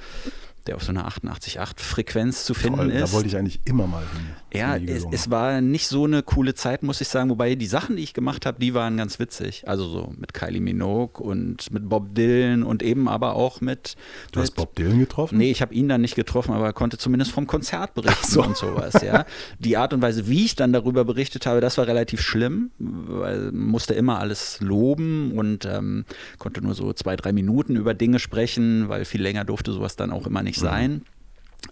der 0.66 0.76
auf 0.76 0.84
so 0.84 0.90
einer 0.90 1.08
88,8 1.08 1.80
Frequenz 1.80 2.44
zu 2.44 2.54
finden 2.54 2.78
Toll, 2.78 2.90
ist. 2.90 3.10
Da 3.10 3.12
wollte 3.12 3.28
ich 3.28 3.36
eigentlich 3.36 3.60
immer 3.64 3.86
mal 3.86 4.00
hin. 4.00 4.26
Ja, 4.52 4.76
es, 4.76 5.06
es, 5.10 5.30
war 5.30 5.60
nicht 5.60 5.86
so 5.86 6.04
eine 6.04 6.22
coole 6.22 6.54
Zeit, 6.54 6.82
muss 6.82 7.00
ich 7.00 7.08
sagen. 7.08 7.30
Wobei 7.30 7.54
die 7.54 7.66
Sachen, 7.66 7.96
die 7.96 8.02
ich 8.02 8.14
gemacht 8.14 8.46
habe, 8.46 8.58
die 8.58 8.74
waren 8.74 8.96
ganz 8.96 9.18
witzig. 9.20 9.62
Also 9.68 9.86
so 9.86 10.12
mit 10.18 10.34
Kylie 10.34 10.60
Minogue 10.60 11.24
und 11.24 11.70
mit 11.70 11.88
Bob 11.88 12.14
Dylan 12.14 12.64
und 12.64 12.82
eben 12.82 13.08
aber 13.08 13.36
auch 13.36 13.60
mit. 13.60 13.94
Du 14.32 14.40
mit, 14.40 14.48
hast 14.48 14.56
Bob 14.56 14.74
Dylan 14.74 14.98
getroffen? 14.98 15.38
Nee, 15.38 15.50
ich 15.50 15.62
habe 15.62 15.72
ihn 15.72 15.88
dann 15.88 16.00
nicht 16.00 16.16
getroffen, 16.16 16.52
aber 16.52 16.72
konnte 16.72 16.98
zumindest 16.98 17.30
vom 17.30 17.46
Konzert 17.46 17.94
berichten 17.94 18.26
so. 18.26 18.42
und 18.42 18.56
sowas. 18.56 18.94
Ja. 19.02 19.24
Die 19.60 19.76
Art 19.76 19.92
und 19.92 20.02
Weise, 20.02 20.28
wie 20.28 20.44
ich 20.44 20.56
dann 20.56 20.72
darüber 20.72 21.04
berichtet 21.04 21.46
habe, 21.46 21.60
das 21.60 21.78
war 21.78 21.86
relativ 21.86 22.20
schlimm, 22.20 22.70
weil 22.78 23.52
musste 23.52 23.94
immer 23.94 24.18
alles 24.18 24.60
loben 24.60 25.32
und 25.32 25.64
ähm, 25.64 26.04
konnte 26.38 26.60
nur 26.60 26.74
so 26.74 26.92
zwei, 26.92 27.14
drei 27.14 27.32
Minuten 27.32 27.76
über 27.76 27.94
Dinge 27.94 28.18
sprechen, 28.18 28.88
weil 28.88 29.04
viel 29.04 29.22
länger 29.22 29.44
durfte 29.44 29.72
sowas 29.72 29.94
dann 29.94 30.10
auch 30.10 30.26
immer 30.26 30.42
nicht 30.42 30.59
nicht 30.60 30.70
sein. 30.70 31.02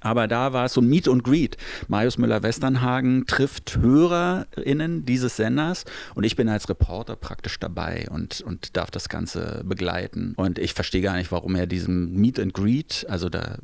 Aber 0.01 0.29
da 0.29 0.53
war 0.53 0.67
es 0.67 0.75
so 0.75 0.81
ein 0.81 0.89
Meet 0.89 1.09
und 1.09 1.25
Greet. 1.25 1.57
Marius 1.89 2.19
Müller-Westernhagen 2.19 3.27
trifft 3.27 3.79
HörerInnen 3.79 5.05
dieses 5.05 5.37
Senders 5.37 5.85
und 6.15 6.25
ich 6.25 6.37
bin 6.37 6.49
als 6.49 6.69
Reporter 6.69 7.17
praktisch 7.17 7.59
dabei 7.59 8.07
und, 8.11 8.41
und 8.43 8.77
darf 8.77 8.91
das 8.91 9.09
Ganze 9.09 9.63
begleiten. 9.65 10.35
Und 10.37 10.59
ich 10.59 10.75
verstehe 10.75 11.03
gar 11.03 11.17
nicht, 11.17 11.33
warum 11.33 11.57
er 11.57 11.67
diesem 11.67 12.13
Meet 12.15 12.39
and 12.39 12.55
Greet, 12.55 13.07
also 13.09 13.29
da 13.29 13.57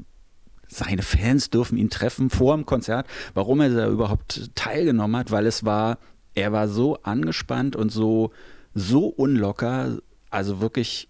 seine 0.67 1.03
Fans 1.03 1.51
dürfen 1.51 1.79
ihn 1.79 1.91
treffen 1.91 2.31
vor 2.31 2.57
dem 2.57 2.67
Konzert, 2.67 3.07
warum 3.35 3.61
er 3.61 3.71
da 3.71 3.89
überhaupt 3.89 4.51
teilgenommen 4.55 5.17
hat, 5.17 5.31
weil 5.31 5.47
es 5.47 5.65
war, 5.65 5.99
er 6.35 6.53
war 6.53 6.69
so 6.69 6.97
angespannt 7.03 7.77
und 7.77 7.91
so, 7.93 8.33
so 8.75 9.07
unlocker, 9.07 9.99
also 10.31 10.61
wirklich 10.61 11.09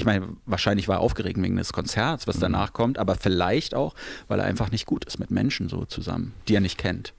ich 0.00 0.06
meine, 0.06 0.28
wahrscheinlich 0.46 0.88
war 0.88 0.96
er 0.96 1.00
aufgeregt 1.00 1.40
wegen 1.42 1.56
des 1.56 1.74
Konzerts, 1.74 2.26
was 2.26 2.36
mhm. 2.36 2.40
danach 2.40 2.72
kommt, 2.72 2.98
aber 2.98 3.16
vielleicht 3.16 3.74
auch, 3.74 3.94
weil 4.28 4.38
er 4.38 4.46
einfach 4.46 4.70
nicht 4.70 4.86
gut 4.86 5.04
ist 5.04 5.18
mit 5.18 5.30
Menschen 5.30 5.68
so 5.68 5.84
zusammen, 5.84 6.32
die 6.48 6.54
er 6.54 6.60
nicht 6.60 6.78
kennt. 6.78 7.12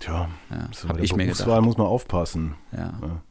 Tja, 0.00 0.28
ja, 0.50 0.68
so 0.72 0.88
habe 0.88 1.00
ich 1.00 1.14
mir 1.14 1.26
gedacht. 1.26 1.62
muss 1.62 1.76
man 1.76 1.86
aufpassen. 1.86 2.54
Ja. 2.72 2.92
ja. 3.00 3.22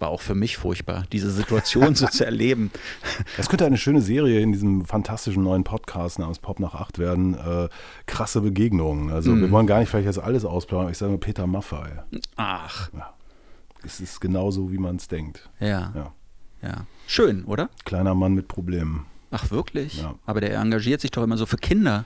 War 0.00 0.08
auch 0.08 0.20
für 0.20 0.34
mich 0.34 0.56
furchtbar, 0.56 1.04
diese 1.12 1.30
Situation 1.30 1.94
so 1.94 2.08
zu 2.08 2.24
erleben. 2.24 2.72
Es 3.38 3.48
könnte 3.48 3.64
eine 3.64 3.78
schöne 3.78 4.02
Serie 4.02 4.40
in 4.40 4.50
diesem 4.50 4.84
fantastischen 4.84 5.44
neuen 5.44 5.62
Podcast 5.62 6.18
namens 6.18 6.40
Pop 6.40 6.58
nach 6.58 6.74
acht 6.74 6.98
werden. 6.98 7.34
Äh, 7.34 7.68
krasse 8.06 8.40
Begegnungen. 8.40 9.10
Also 9.10 9.30
mm. 9.30 9.40
wir 9.40 9.50
wollen 9.52 9.68
gar 9.68 9.78
nicht 9.78 9.88
vielleicht 9.88 10.06
jetzt 10.06 10.18
alles 10.18 10.44
ausplaudern. 10.44 10.90
Ich 10.90 10.98
sage 10.98 11.10
nur 11.10 11.20
Peter 11.20 11.46
Maffay. 11.46 11.92
Ach. 12.34 12.90
Ja. 12.92 13.14
Es 13.84 14.00
ist 14.00 14.20
genauso, 14.20 14.72
wie 14.72 14.78
man 14.78 14.96
es 14.96 15.06
denkt. 15.06 15.48
Ja. 15.60 15.92
ja. 15.94 16.12
Ja. 16.62 16.86
Schön, 17.06 17.44
oder? 17.44 17.68
Kleiner 17.84 18.14
Mann 18.14 18.34
mit 18.34 18.48
Problemen. 18.48 19.06
Ach, 19.30 19.50
wirklich? 19.50 20.00
Ja. 20.00 20.14
Aber 20.26 20.40
der 20.40 20.54
engagiert 20.54 21.00
sich 21.00 21.10
doch 21.10 21.22
immer 21.22 21.36
so 21.36 21.46
für 21.46 21.56
Kinder. 21.56 22.04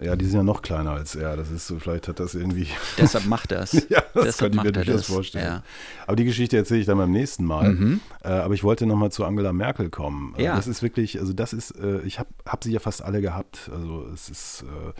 Ja, 0.00 0.16
die 0.16 0.24
sind 0.24 0.36
ja 0.36 0.42
noch 0.42 0.62
kleiner 0.62 0.92
als 0.92 1.14
er. 1.14 1.36
Das 1.36 1.50
ist 1.50 1.66
so, 1.66 1.78
vielleicht 1.78 2.08
hat 2.08 2.20
das 2.20 2.34
irgendwie. 2.34 2.68
Deshalb 2.98 3.26
macht 3.26 3.52
er 3.52 3.62
es. 3.62 3.72
ja, 3.88 4.02
das 4.14 4.24
Deshalb 4.24 4.52
könnte 4.54 4.58
ich 4.58 4.76
mir 4.76 4.84
durchaus 4.84 5.06
vorstellen. 5.06 5.44
Ja. 5.44 5.62
Aber 6.06 6.16
die 6.16 6.24
Geschichte 6.24 6.56
erzähle 6.56 6.80
ich 6.80 6.86
dann 6.86 6.96
beim 6.96 7.10
nächsten 7.10 7.44
Mal. 7.44 7.70
Mhm. 7.70 8.00
Äh, 8.22 8.28
aber 8.28 8.54
ich 8.54 8.64
wollte 8.64 8.86
nochmal 8.86 9.12
zu 9.12 9.24
Angela 9.24 9.52
Merkel 9.52 9.90
kommen. 9.90 10.34
Ja. 10.38 10.56
Das 10.56 10.66
ist 10.66 10.82
wirklich, 10.82 11.18
also 11.18 11.32
das 11.32 11.52
ist, 11.52 11.72
äh, 11.72 12.00
ich 12.02 12.18
habe 12.18 12.30
hab 12.46 12.64
sie 12.64 12.72
ja 12.72 12.80
fast 12.80 13.02
alle 13.02 13.20
gehabt. 13.20 13.70
Also 13.72 14.06
es 14.12 14.28
ist. 14.28 14.62
Äh, 14.62 14.92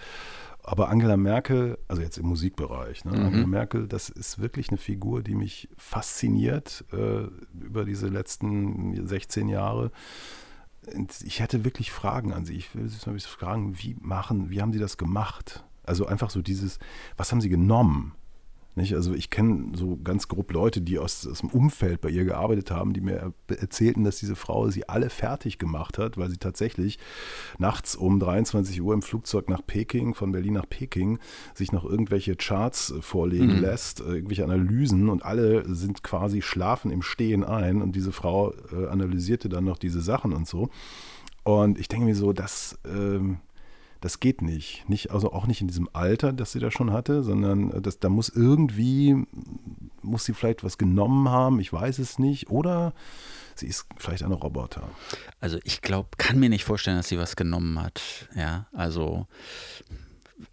aber 0.71 0.89
Angela 0.89 1.17
Merkel, 1.17 1.79
also 1.89 2.01
jetzt 2.01 2.17
im 2.17 2.27
Musikbereich, 2.27 3.05
ne? 3.05 3.11
mhm. 3.11 3.25
Angela 3.27 3.47
Merkel, 3.49 3.89
das 3.89 4.09
ist 4.09 4.39
wirklich 4.39 4.69
eine 4.69 4.79
Figur, 4.79 5.21
die 5.21 5.35
mich 5.35 5.69
fasziniert 5.77 6.85
äh, 6.93 7.25
über 7.61 7.85
diese 7.85 8.07
letzten 8.07 9.05
16 9.05 9.49
Jahre. 9.49 9.91
Und 10.95 11.23
ich 11.23 11.41
hätte 11.41 11.65
wirklich 11.65 11.91
Fragen 11.91 12.33
an 12.33 12.45
Sie. 12.45 12.55
Ich 12.55 12.73
will 12.77 12.89
Sie 12.89 13.11
mal 13.11 13.19
fragen, 13.19 13.81
wie 13.83 13.97
machen, 14.01 14.51
wie 14.51 14.63
haben 14.63 14.73
Sie 14.73 14.79
das 14.79 14.97
gemacht? 14.97 15.65
Also 15.83 16.07
einfach 16.07 16.31
so 16.31 16.41
dieses, 16.41 16.79
was 17.17 17.33
haben 17.33 17.41
Sie 17.41 17.49
genommen? 17.49 18.15
Nicht? 18.77 18.95
Also 18.95 19.15
ich 19.15 19.31
kenne 19.31 19.73
so 19.77 19.99
ganz 20.03 20.29
grob 20.29 20.53
Leute, 20.53 20.81
die 20.81 20.99
aus, 20.99 21.27
aus, 21.27 21.41
dem 21.41 21.51
Umfeld 21.51 22.01
bei 22.01 22.09
ihr 22.09 22.25
gearbeitet 22.25 22.71
haben, 22.71 22.93
die 22.93 23.01
mir 23.01 23.33
erzählten, 23.49 24.05
dass 24.05 24.19
diese 24.19 24.37
Frau 24.37 24.69
sie 24.71 24.89
alle 24.89 25.11
fertig 25.11 25.59
gemacht 25.59 25.99
hat, 25.99 26.17
weil 26.19 26.31
sie 26.31 26.37
tatsächlich 26.37 26.99
nachts 27.59 27.97
um 27.97 28.21
23 28.21 28.81
Uhr 28.81 28.95
im 28.95 29.03
Flugzeug 29.03 29.49
nach 29.49 29.67
Peking, 29.67 30.15
von 30.15 30.31
Berlin 30.31 30.55
nach 30.55 30.69
Peking, 30.69 31.19
sich 31.53 31.73
noch 31.73 31.85
irgendwelche 31.85 32.37
Charts 32.37 32.93
äh, 32.93 33.03
vorlegen 33.03 33.57
mhm. 33.57 33.61
lässt, 33.61 34.01
äh, 34.01 34.05
irgendwelche 34.15 34.45
Analysen 34.45 35.09
und 35.09 35.25
alle 35.25 35.75
sind 35.75 36.03
quasi 36.05 36.41
schlafen 36.41 36.93
im 36.93 37.03
Stehen 37.03 37.43
ein 37.45 37.83
und 37.83 37.97
diese 37.97 38.13
Frau 38.13 38.53
äh, 38.73 38.87
analysierte 38.87 39.49
dann 39.49 39.65
noch 39.65 39.79
diese 39.79 40.01
Sachen 40.01 40.33
und 40.33 40.47
so. 40.47 40.71
Und 41.43 41.79
ich 41.79 41.89
denke 41.89 42.07
mir 42.07 42.15
so, 42.15 42.33
dass... 42.33 42.79
Ähm, 42.85 43.39
das 44.01 44.21
geht 44.21 44.43
nicht. 44.43 44.89
nicht. 44.89 45.11
Also 45.11 45.33
auch 45.33 45.47
nicht 45.47 45.61
in 45.61 45.69
diesem 45.69 45.89
Alter, 45.93 46.33
das 46.33 46.53
sie 46.53 46.59
da 46.59 46.71
schon 46.71 46.93
hatte, 46.93 47.23
sondern 47.23 47.71
äh, 47.71 47.81
das, 47.81 47.99
da 47.99 48.09
muss 48.09 48.29
irgendwie, 48.29 49.27
muss 50.03 50.25
sie 50.25 50.35
vielleicht 50.35 50.65
was 50.65 50.79
genommen 50.79 51.29
haben, 51.29 51.61
ich 51.61 51.73
weiß 51.73 51.99
es 51.99 52.19
nicht. 52.19 52.51
Oder 52.51 52.95
sie 53.55 53.67
ist 53.67 53.87
vielleicht 53.97 54.23
ein 54.23 54.33
Roboter. 54.33 54.89
Also 55.41 55.59
ich 55.65 55.83
glaube, 55.83 56.09
kann 56.17 56.39
mir 56.39 56.49
nicht 56.49 56.65
vorstellen, 56.65 56.97
dass 56.97 57.09
sie 57.09 57.19
was 57.19 57.37
genommen 57.37 57.81
hat. 57.81 58.01
Ja, 58.35 58.67
also 58.73 59.27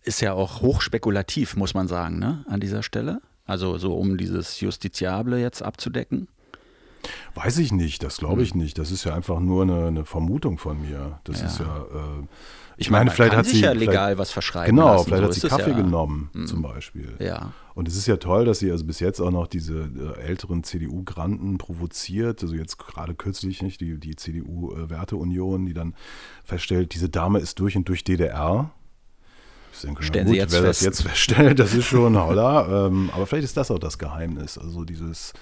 ist 0.04 0.22
ja 0.22 0.34
auch 0.34 0.62
hochspekulativ, 0.62 1.56
muss 1.56 1.74
man 1.74 1.88
sagen, 1.88 2.20
ne, 2.20 2.44
an 2.50 2.60
dieser 2.60 2.84
Stelle. 2.84 3.22
Also 3.46 3.78
so 3.78 3.98
um 3.98 4.18
dieses 4.18 4.60
Justiziable 4.60 5.40
jetzt 5.40 5.64
abzudecken. 5.64 6.28
Weiß 7.36 7.60
ich 7.60 7.72
nicht, 7.72 8.04
das 8.04 8.18
glaube 8.18 8.44
ich 8.44 8.52
hm. 8.52 8.62
nicht. 8.62 8.78
Das 8.78 8.92
ist 8.92 9.06
ja 9.06 9.16
einfach 9.16 9.40
nur 9.40 9.64
eine, 9.64 9.88
eine 9.88 10.04
Vermutung 10.04 10.58
von 10.58 10.82
mir. 10.82 11.20
Das 11.24 11.40
ja. 11.40 11.48
ist 11.48 11.60
ja. 11.60 11.86
Äh, 11.94 12.28
ich 12.80 12.92
meine, 12.92 13.10
vielleicht 13.10 13.36
hat 13.36 13.48
sie 13.48 13.60
ja 13.62 13.72
legal 13.72 14.18
was 14.20 14.32
verschreiben. 14.32 14.76
Genau, 14.76 14.94
lassen, 14.94 15.06
vielleicht 15.06 15.24
so 15.24 15.28
hat 15.28 15.34
sie 15.34 15.48
Kaffee 15.48 15.72
ja. 15.72 15.78
genommen, 15.78 16.30
mhm. 16.34 16.46
zum 16.46 16.62
Beispiel. 16.62 17.16
Ja. 17.20 17.54
Und 17.74 17.88
es 17.88 17.96
ist 17.96 18.08
ja 18.08 18.18
toll, 18.18 18.46
dass 18.46 18.60
sie 18.60 18.72
also 18.72 18.86
bis 18.86 19.00
jetzt 19.00 19.20
auch 19.20 19.32
noch 19.32 19.48
diese 19.48 19.90
äh, 20.18 20.22
älteren 20.22 20.64
CDU-Granten 20.64 21.58
provoziert. 21.58 22.42
Also 22.44 22.56
jetzt 22.56 22.78
gerade 22.78 23.16
kürzlich 23.16 23.62
nicht 23.64 23.82
die, 23.82 24.00
die 24.00 24.16
CDU-Werteunion, 24.16 25.66
die 25.66 25.74
dann 25.74 25.96
feststellt, 26.44 26.94
diese 26.94 27.10
Dame 27.10 27.40
ist 27.40 27.60
durch 27.60 27.76
und 27.76 27.90
durch 27.90 28.04
DDR. 28.04 28.72
Ich 29.74 29.82
denke, 29.82 30.04
Stellen 30.04 30.26
gut, 30.26 30.34
Sie 30.34 30.40
jetzt 30.40 30.54
wer 30.54 30.62
fest. 30.62 30.82
das 30.82 30.86
jetzt 30.86 31.02
feststellt, 31.02 31.60
das 31.60 31.74
ist 31.74 31.86
schon 31.86 32.18
holla. 32.18 32.86
ähm, 32.88 33.10
aber 33.14 33.26
vielleicht 33.26 33.46
ist 33.46 33.58
das 33.58 33.72
auch 33.72 33.80
das 33.80 33.98
Geheimnis. 33.98 34.58
Also 34.58 34.84
dieses 34.84 35.34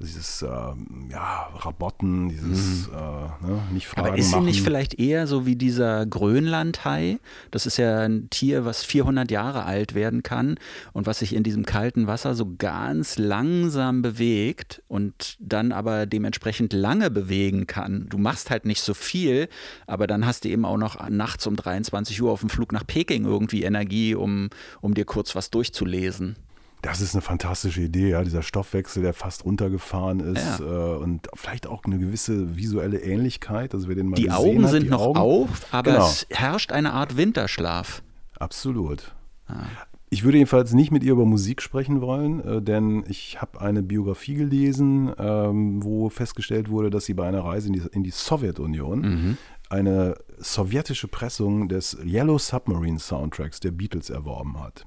dieses 0.00 0.42
äh, 0.42 0.46
ja, 0.46 1.48
Rabotten, 1.54 2.28
dieses 2.28 2.88
mhm. 2.88 2.94
äh, 2.94 3.46
ne, 3.46 3.62
nicht 3.72 3.86
Fragen 3.86 4.08
Aber 4.08 4.18
ist 4.18 4.30
sie 4.30 4.40
nicht 4.40 4.62
vielleicht 4.62 4.98
eher 4.98 5.26
so 5.26 5.46
wie 5.46 5.56
dieser 5.56 6.06
Grönlandhai? 6.06 7.18
Das 7.50 7.66
ist 7.66 7.76
ja 7.76 8.00
ein 8.00 8.28
Tier, 8.30 8.64
was 8.64 8.84
400 8.84 9.30
Jahre 9.30 9.64
alt 9.64 9.94
werden 9.94 10.22
kann 10.22 10.56
und 10.92 11.06
was 11.06 11.20
sich 11.20 11.34
in 11.34 11.42
diesem 11.42 11.64
kalten 11.64 12.06
Wasser 12.06 12.34
so 12.34 12.54
ganz 12.58 13.18
langsam 13.18 14.02
bewegt 14.02 14.82
und 14.88 15.36
dann 15.38 15.72
aber 15.72 16.06
dementsprechend 16.06 16.72
lange 16.72 17.10
bewegen 17.10 17.66
kann. 17.66 18.06
Du 18.08 18.18
machst 18.18 18.50
halt 18.50 18.64
nicht 18.64 18.82
so 18.82 18.94
viel, 18.94 19.48
aber 19.86 20.06
dann 20.06 20.26
hast 20.26 20.44
du 20.44 20.48
eben 20.48 20.64
auch 20.64 20.78
noch 20.78 21.08
nachts 21.08 21.46
um 21.46 21.56
23 21.56 22.20
Uhr 22.22 22.32
auf 22.32 22.40
dem 22.40 22.50
Flug 22.50 22.72
nach 22.72 22.86
Peking 22.86 23.24
irgendwie 23.24 23.62
Energie, 23.62 24.14
um, 24.14 24.50
um 24.80 24.94
dir 24.94 25.04
kurz 25.04 25.34
was 25.34 25.50
durchzulesen. 25.50 26.36
Das 26.84 27.00
ist 27.00 27.14
eine 27.14 27.22
fantastische 27.22 27.80
Idee, 27.80 28.10
ja, 28.10 28.22
dieser 28.22 28.42
Stoffwechsel, 28.42 29.02
der 29.02 29.14
fast 29.14 29.44
runtergefahren 29.46 30.20
ist 30.20 30.60
ja. 30.60 30.94
äh, 30.94 30.96
und 30.98 31.28
vielleicht 31.34 31.66
auch 31.66 31.84
eine 31.84 31.98
gewisse 31.98 32.56
visuelle 32.56 32.98
Ähnlichkeit. 32.98 33.74
Also 33.74 33.88
wer 33.88 33.94
den 33.94 34.08
mal 34.08 34.16
die 34.16 34.30
Augen 34.30 34.64
hat, 34.64 34.70
sind 34.70 34.84
die 34.84 34.90
noch 34.90 35.00
Augen, 35.00 35.18
auf, 35.18 35.48
aber 35.72 35.92
genau. 35.92 36.06
es 36.06 36.26
herrscht 36.30 36.72
eine 36.72 36.92
Art 36.92 37.16
Winterschlaf. 37.16 38.02
Absolut. 38.38 39.14
Ah. 39.46 39.64
Ich 40.10 40.22
würde 40.22 40.38
jedenfalls 40.38 40.74
nicht 40.74 40.90
mit 40.90 41.02
ihr 41.02 41.12
über 41.12 41.24
Musik 41.24 41.62
sprechen 41.62 42.00
wollen, 42.02 42.40
äh, 42.40 42.62
denn 42.62 43.04
ich 43.08 43.40
habe 43.40 43.60
eine 43.60 43.82
Biografie 43.82 44.34
gelesen, 44.34 45.10
ähm, 45.18 45.82
wo 45.82 46.08
festgestellt 46.10 46.68
wurde, 46.68 46.90
dass 46.90 47.06
sie 47.06 47.14
bei 47.14 47.26
einer 47.26 47.44
Reise 47.44 47.68
in 47.68 47.72
die, 47.72 47.82
in 47.92 48.02
die 48.04 48.10
Sowjetunion 48.10 49.00
mhm. 49.00 49.38
eine 49.70 50.16
sowjetische 50.38 51.08
Pressung 51.08 51.68
des 51.68 51.96
Yellow 52.04 52.38
Submarine 52.38 52.98
Soundtracks 52.98 53.58
der 53.58 53.70
Beatles 53.70 54.10
erworben 54.10 54.60
hat. 54.60 54.84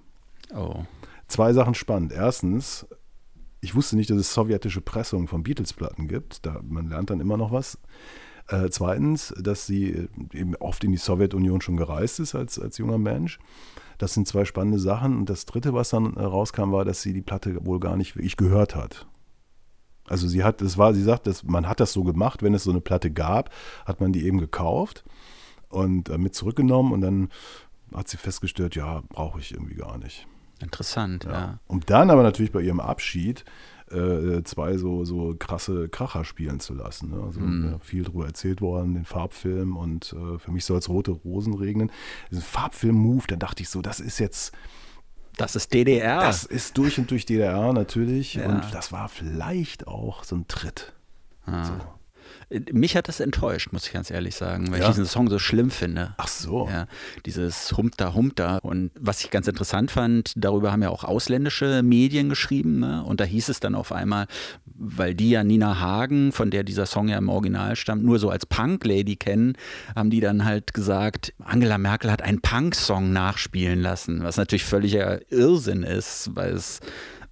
Oh. 0.56 0.86
Zwei 1.28 1.54
Sachen 1.54 1.74
spannend. 1.74 2.12
Erstens, 2.14 2.88
ich 3.60 3.76
wusste 3.76 3.96
nicht, 3.96 4.10
dass 4.10 4.18
es 4.18 4.34
sowjetische 4.34 4.82
Pressungen 4.82 5.28
von 5.28 5.44
Beatles-Platten 5.44 6.08
gibt. 6.08 6.46
Da, 6.46 6.62
man 6.64 6.90
lernt 6.90 7.10
dann 7.10 7.20
immer 7.20 7.38
noch 7.38 7.52
was. 7.52 7.78
Äh, 8.48 8.70
zweitens, 8.70 9.34
dass 9.38 9.66
sie 9.66 10.08
eben 10.34 10.56
oft 10.56 10.84
in 10.84 10.92
die 10.92 10.98
Sowjetunion 10.98 11.62
schon 11.62 11.76
gereist 11.76 12.20
ist 12.20 12.34
als, 12.34 12.60
als 12.60 12.78
junger 12.78 12.98
Mensch. 12.98 13.40
Das 13.98 14.14
sind 14.14 14.28
zwei 14.28 14.46
spannende 14.46 14.80
Sachen. 14.80 15.18
Und 15.18 15.30
das 15.30 15.46
dritte, 15.46 15.74
was 15.74 15.90
dann 15.90 16.16
äh, 16.16 16.24
rauskam, 16.24 16.72
war, 16.72 16.86
dass 16.86 17.02
sie 17.02 17.14
die 17.14 17.22
Platte 17.22 17.66
wohl 17.66 17.80
gar 17.80 17.98
nicht 17.98 18.16
wirklich 18.16 18.38
gehört 18.38 18.76
hat. 18.76 19.08
Also 20.08 20.28
sie 20.28 20.44
hat, 20.44 20.62
das 20.62 20.78
war, 20.78 20.94
sie 20.94 21.04
sagt, 21.04 21.28
dass 21.28 21.44
man 21.44 21.68
hat 21.68 21.82
das 21.82 21.92
so 21.92 22.04
gemacht, 22.04 22.42
wenn 22.42 22.54
es 22.54 22.64
so 22.64 22.72
eine 22.72 22.80
Platte 22.80 23.12
gab, 23.12 23.50
hat 23.86 24.00
man 24.00 24.14
die 24.14 24.26
eben 24.26 24.38
gekauft 24.38 25.04
und 25.68 26.08
äh, 26.10 26.18
mit 26.18 26.34
zurückgenommen 26.34 26.94
und 26.94 27.02
dann 27.02 27.30
hat 27.94 28.08
sie 28.08 28.18
festgestellt, 28.18 28.76
ja, 28.76 29.02
brauche 29.10 29.40
ich 29.40 29.54
irgendwie 29.54 29.76
gar 29.76 29.98
nicht. 29.98 30.26
Interessant, 30.62 31.26
ja. 31.26 31.32
ja. 31.32 31.60
Und 31.68 31.90
dann 31.90 32.10
aber 32.10 32.24
natürlich 32.24 32.52
bei 32.52 32.62
ihrem 32.62 32.80
Abschied 32.80 33.46
äh, 33.92 34.44
zwei 34.44 34.78
so, 34.78 35.06
so 35.06 35.36
krasse 35.38 35.88
Kracher 35.88 36.26
spielen 36.26 36.60
zu 36.60 36.74
lassen. 36.74 37.12
Ne? 37.12 37.22
Also 37.24 37.40
mm. 37.40 37.72
ja, 37.72 37.80
viel 37.80 38.04
darüber 38.04 38.26
erzählt 38.26 38.62
worden, 38.62 38.96
den 38.96 39.06
Farbfilm 39.06 39.78
und 39.78 40.14
äh, 40.14 40.40
für 40.40 40.52
mich 40.52 40.66
soll 40.66 40.80
es 40.80 40.90
rote 40.90 41.12
Rosen 41.12 41.54
regnen. 41.54 41.92
Diesen 42.30 42.44
Farbfilm-Move, 42.44 43.24
da 43.28 43.36
dachte 43.36 43.64
ich 43.64 43.70
so, 43.70 43.82
das 43.82 44.00
ist 44.00 44.20
jetzt. 44.20 44.54
Das 45.38 45.56
ist 45.56 45.74
DDR. 45.74 46.20
Das 46.20 46.44
ist 46.44 46.78
durch 46.78 46.98
und 46.98 47.12
durch 47.12 47.26
DDR 47.26 47.72
natürlich. 47.72 48.36
Ja. 48.36 48.48
Und 48.48 48.74
das 48.74 48.92
war 48.92 49.08
vielleicht 49.08 49.88
auch 49.88 50.24
so 50.24 50.36
ein 50.36 50.48
Tritt. 50.48 50.94
Ah. 51.46 51.64
So. 51.64 51.74
Mich 52.72 52.96
hat 52.96 53.10
das 53.10 53.20
enttäuscht, 53.20 53.74
muss 53.74 53.88
ich 53.88 53.94
ganz 53.94 54.10
ehrlich 54.10 54.36
sagen, 54.36 54.72
weil 54.72 54.80
ja. 54.80 54.86
ich 54.86 54.92
diesen 54.96 55.06
Song 55.06 55.30
so 55.30 55.38
schlimm 55.38 55.70
finde. 55.70 56.14
Ach 56.18 56.30
so. 56.30 56.70
Ja, 56.72 56.88
dieses 57.26 57.76
Humta 57.76 58.14
Humta. 58.14 58.60
Und 58.60 58.92
was 58.98 59.22
ich 59.22 59.32
ganz 59.32 59.48
interessant 59.50 59.92
fand, 59.92 60.32
darüber 60.36 60.72
haben 60.72 60.82
ja 60.82 60.90
auch 60.90 61.04
ausländische 61.04 61.84
Medien 61.84 62.30
geschrieben. 62.30 62.80
Ne? 62.80 63.04
Und 63.04 63.20
da 63.20 63.26
hieß 63.26 63.50
es 63.50 63.60
dann 63.60 63.76
auf 63.76 63.92
einmal, 63.92 64.28
weil 64.66 65.14
die 65.14 65.32
ja 65.32 65.44
Nina 65.44 65.80
Hagen, 65.82 66.32
von 66.32 66.50
der 66.50 66.64
dieser 66.64 66.86
Song 66.86 67.10
ja 67.10 67.18
im 67.18 67.28
Original 67.28 67.76
stammt, 67.76 68.06
nur 68.06 68.18
so 68.18 68.30
als 68.30 68.46
Punk-Lady 68.46 69.18
kennen, 69.18 69.58
haben 69.94 70.10
die 70.10 70.22
dann 70.22 70.46
halt 70.46 70.74
gesagt, 70.74 71.34
Angela 71.44 71.78
Merkel 71.78 72.12
hat 72.12 72.22
einen 72.22 72.40
Punk-Song 72.40 73.12
nachspielen 73.12 73.82
lassen, 73.82 74.24
was 74.24 74.38
natürlich 74.38 74.64
völliger 74.64 75.20
Irrsinn 75.32 75.84
ist, 75.84 76.30
weil 76.34 76.54
es 76.54 76.80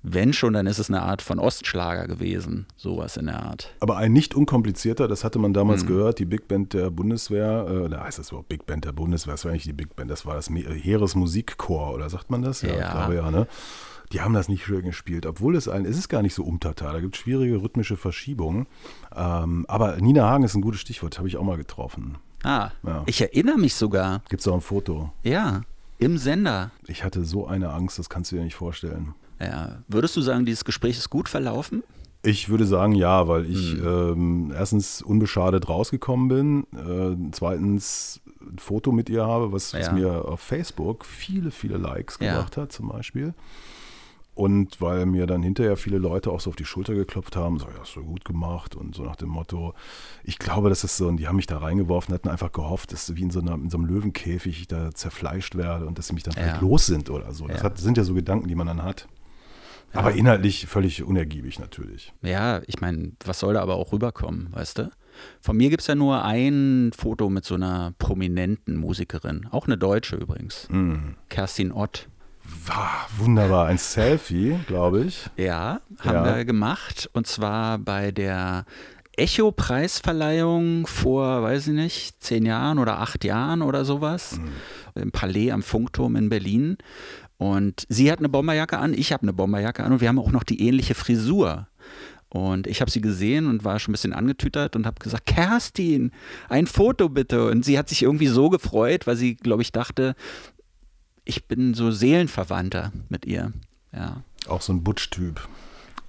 wenn 0.07 0.33
schon, 0.33 0.53
dann 0.53 0.67
ist 0.67 0.77
es 0.77 0.89
eine 0.89 1.01
Art 1.01 1.21
von 1.21 1.39
Ostschlager 1.39 2.07
gewesen, 2.07 2.67
sowas 2.77 3.17
in 3.17 3.25
der 3.25 3.43
Art. 3.43 3.73
Aber 3.79 3.97
ein 3.97 4.13
nicht 4.13 4.35
unkomplizierter, 4.35 5.07
das 5.07 5.23
hatte 5.23 5.39
man 5.39 5.53
damals 5.53 5.83
mhm. 5.83 5.87
gehört, 5.87 6.19
die 6.19 6.25
Big 6.25 6.47
Band 6.47 6.73
der 6.73 6.91
Bundeswehr, 6.91 7.85
äh, 7.85 7.89
da 7.89 8.03
heißt 8.03 8.19
das 8.19 8.29
überhaupt 8.29 8.49
Big 8.49 8.65
Band 8.65 8.85
der 8.85 8.91
Bundeswehr, 8.91 9.33
das 9.33 9.45
war 9.45 9.51
eigentlich 9.51 9.63
die 9.63 9.73
Big 9.73 9.95
Band, 9.95 10.11
das 10.11 10.25
war 10.25 10.35
das 10.35 10.49
Heeresmusikchor, 10.49 11.93
oder 11.93 12.09
sagt 12.09 12.29
man 12.29 12.43
das? 12.43 12.61
Ja, 12.61 12.69
ja. 12.69 12.75
ich 12.75 12.91
glaube 12.91 13.15
ja, 13.15 13.31
ne? 13.31 13.47
Die 14.11 14.21
haben 14.21 14.35
das 14.35 14.47
nicht 14.47 14.63
schön 14.63 14.83
gespielt, 14.83 15.25
obwohl 15.25 15.55
es 15.55 15.67
ein, 15.67 15.83
es 15.83 15.97
ist 15.97 16.09
gar 16.09 16.21
nicht 16.21 16.35
so 16.35 16.43
umtata, 16.43 16.93
da 16.93 16.99
gibt 16.99 17.15
es 17.15 17.21
schwierige 17.21 17.61
rhythmische 17.61 17.97
Verschiebungen. 17.97 18.67
Ähm, 19.15 19.65
aber 19.67 19.97
Nina 19.97 20.29
Hagen 20.29 20.43
ist 20.43 20.53
ein 20.53 20.61
gutes 20.61 20.81
Stichwort, 20.81 21.17
habe 21.17 21.27
ich 21.27 21.37
auch 21.37 21.43
mal 21.43 21.57
getroffen. 21.57 22.19
Ah, 22.43 22.69
ja. 22.83 23.01
ich 23.07 23.19
erinnere 23.21 23.57
mich 23.57 23.73
sogar. 23.73 24.21
Gibt 24.29 24.41
es 24.41 24.47
auch 24.47 24.53
ein 24.53 24.61
Foto? 24.61 25.11
Ja, 25.23 25.61
im 25.97 26.19
Sender. 26.19 26.69
Ich 26.85 27.03
hatte 27.03 27.25
so 27.25 27.47
eine 27.47 27.71
Angst, 27.71 27.97
das 27.97 28.09
kannst 28.09 28.31
du 28.31 28.35
dir 28.35 28.43
nicht 28.43 28.55
vorstellen. 28.55 29.15
Ja. 29.39 29.84
Würdest 29.88 30.15
du 30.15 30.21
sagen, 30.21 30.45
dieses 30.45 30.65
Gespräch 30.65 30.98
ist 30.98 31.10
gut 31.10 31.30
verlaufen? 31.30 31.84
Ich 32.24 32.50
würde 32.50 32.65
sagen, 32.65 32.93
ja, 32.93 33.28
weil 33.28 33.45
ich 33.45 33.74
hm. 33.74 33.88
ähm, 33.88 34.54
erstens 34.56 35.02
unbeschadet 35.02 35.69
rausgekommen 35.69 36.28
bin, 36.28 36.63
äh, 36.74 37.32
zweitens 37.32 38.21
ein 38.41 38.58
Foto 38.58 38.91
mit 38.91 39.10
ihr 39.10 39.26
habe, 39.26 39.52
was, 39.52 39.71
ja. 39.71 39.80
was, 39.80 39.91
mir 39.91 40.26
auf 40.26 40.39
Facebook 40.39 41.06
viele, 41.06 41.52
viele 41.52 41.78
Likes 41.78 42.17
gebracht 42.17 42.56
ja. 42.56 42.63
hat, 42.63 42.71
zum 42.71 42.89
Beispiel. 42.89 43.34
Und 44.34 44.82
weil 44.82 45.06
mir 45.06 45.28
dann 45.28 45.43
hinterher 45.43 45.78
viele 45.78 45.98
Leute 45.98 46.30
auch 46.30 46.41
so 46.41 46.50
auf 46.50 46.58
die 46.58 46.65
Schulter 46.65 46.93
geklopft 46.93 47.38
haben, 47.38 47.58
so, 47.58 47.67
ja, 47.67 47.80
hast 47.80 47.95
du 47.95 48.04
gut 48.04 48.26
gemacht 48.26 48.76
und 48.76 48.93
so 48.93 49.04
nach 49.04 49.15
dem 49.15 49.30
Motto, 49.30 49.74
ich 50.26 50.39
glaube, 50.39 50.67
das 50.67 50.84
ist 50.84 50.98
so, 50.98 51.08
und 51.08 51.17
die 51.17 51.28
haben 51.30 51.38
mich 51.38 51.48
da 51.48 51.60
reingeworfen, 51.60 52.13
hatten 52.13 52.28
einfach 52.28 52.52
gehofft, 52.52 52.91
dass 52.91 53.15
wie 53.15 53.21
in 53.21 53.32
so, 53.32 53.39
einer, 53.39 53.54
in 53.54 53.69
so 53.69 53.78
einem 53.78 53.86
Löwenkäfig 53.86 54.60
ich 54.60 54.67
da 54.67 54.91
zerfleischt 54.93 55.56
werde 55.56 55.86
und 55.86 55.98
dass 55.98 56.08
sie 56.08 56.13
mich 56.13 56.24
dann 56.24 56.34
ja. 56.34 56.41
vielleicht 56.41 56.62
los 56.62 56.86
sind 56.86 57.10
oder 57.10 57.34
so. 57.34 57.48
Das 57.48 57.63
hat, 57.63 57.78
sind 57.78 57.98
ja 57.98 58.04
so 58.04 58.13
Gedanken, 58.13 58.50
die 58.50 58.56
man 58.56 58.67
dann 58.67 58.84
hat. 58.84 59.08
Aber 59.95 60.13
inhaltlich 60.13 60.67
völlig 60.67 61.03
unergiebig 61.03 61.60
natürlich. 61.60 62.13
Ja, 62.21 62.62
ich 62.67 62.81
meine, 62.81 63.13
was 63.23 63.39
soll 63.39 63.53
da 63.53 63.62
aber 63.62 63.75
auch 63.75 63.91
rüberkommen, 63.91 64.49
weißt 64.51 64.79
du? 64.79 64.91
Von 65.41 65.58
mir 65.58 65.69
gibt 65.69 65.81
es 65.81 65.88
ja 65.88 65.95
nur 65.95 66.23
ein 66.23 66.91
Foto 66.95 67.29
mit 67.29 67.45
so 67.45 67.55
einer 67.55 67.93
prominenten 67.97 68.75
Musikerin, 68.75 69.47
auch 69.51 69.65
eine 69.65 69.77
Deutsche 69.77 70.15
übrigens, 70.17 70.67
mm. 70.69 71.15
Kerstin 71.29 71.71
Ott. 71.71 72.10
War 72.65 73.08
wunderbar, 73.17 73.67
ein 73.67 73.77
Selfie, 73.77 74.60
glaube 74.67 75.05
ich. 75.05 75.25
Ja, 75.36 75.81
haben 75.99 76.25
ja. 76.25 76.36
wir 76.36 76.45
gemacht 76.45 77.10
und 77.13 77.25
zwar 77.27 77.79
bei 77.79 78.12
der 78.12 78.65
Echo-Preisverleihung 79.17 80.88
vor, 80.88 81.41
weiß 81.41 81.67
ich 81.67 81.73
nicht, 81.73 82.21
zehn 82.21 82.45
Jahren 82.45 82.77
oder 82.79 82.99
acht 82.99 83.23
Jahren 83.23 83.62
oder 83.62 83.86
sowas, 83.86 84.38
mm. 84.38 84.99
im 84.99 85.12
Palais 85.12 85.51
am 85.51 85.63
Funkturm 85.63 86.15
in 86.15 86.29
Berlin. 86.29 86.77
Und 87.38 87.86
sie 87.89 88.12
hat 88.12 88.19
eine 88.19 88.30
Bomberjacke 88.30 88.78
an, 88.78 88.93
ich 88.93 89.12
habe 89.12 89.24
eine 89.24 89.34
Bomberjacke 89.34 89.84
an 89.84 89.91
und 89.93 90.02
wir 90.02 90.08
haben 90.08 90.19
auch 90.19 90.32
noch 90.32 90.43
die 90.43 90.62
ähnliche 90.65 90.95
Frisur. 90.95 91.67
Und 92.30 92.67
ich 92.67 92.82
habe 92.82 92.91
sie 92.91 93.02
gesehen 93.02 93.48
und 93.48 93.63
war 93.63 93.80
schon 93.80 93.91
ein 93.91 93.93
bisschen 93.93 94.13
angetütert 94.13 94.76
und 94.76 94.86
habe 94.86 95.00
gesagt, 95.00 95.26
Kerstin, 95.26 96.12
ein 96.50 96.67
Foto 96.67 97.08
bitte. 97.08 97.50
Und 97.50 97.63
sie 97.63 97.78
hat 97.78 97.88
sich 97.88 98.04
irgendwie 98.04 98.28
so 98.28 98.50
gefreut, 98.50 99.08
weil 99.08 99.15
sie, 99.15 99.36
glaube 99.36 99.62
ich, 99.62 99.71
dachte, 99.71 100.15
ich 101.24 101.48
bin 101.48 101.74
so 101.74 101.91
Seelenverwandter 101.91 102.91
mit 103.10 103.26
ihr. 103.26 103.54
Ja. 103.93 104.24
Auch 104.48 104.62
so 104.62 104.74
ein 104.74 104.84
Butch-Typ. 104.84 105.48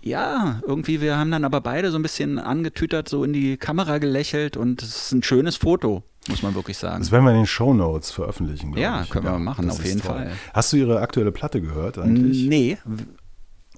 Ja, 0.02 0.60
irgendwie, 0.66 1.00
wir 1.00 1.16
haben 1.16 1.30
dann 1.30 1.44
aber 1.44 1.60
beide 1.60 1.90
so 1.90 1.98
ein 1.98 2.02
bisschen 2.02 2.38
angetütert, 2.38 3.08
so 3.08 3.24
in 3.24 3.32
die 3.32 3.56
Kamera 3.56 3.98
gelächelt 3.98 4.56
und 4.56 4.82
es 4.82 4.96
ist 4.96 5.12
ein 5.12 5.22
schönes 5.22 5.56
Foto 5.56 6.04
muss 6.28 6.42
man 6.42 6.54
wirklich 6.54 6.78
sagen. 6.78 7.00
Das 7.00 7.12
werden 7.12 7.24
wir 7.24 7.30
in 7.32 7.38
den 7.38 7.46
Show 7.46 7.74
Notes 7.74 8.10
veröffentlichen. 8.10 8.76
Ja, 8.76 9.02
ich. 9.02 9.10
können 9.10 9.26
ja, 9.26 9.32
wir 9.32 9.38
machen, 9.38 9.70
auf 9.70 9.84
jeden 9.84 10.00
toll. 10.00 10.16
Fall. 10.16 10.32
Hast 10.52 10.72
du 10.72 10.76
ihre 10.76 11.00
aktuelle 11.00 11.32
Platte 11.32 11.60
gehört 11.60 11.98
eigentlich? 11.98 12.46
Nee. 12.48 12.78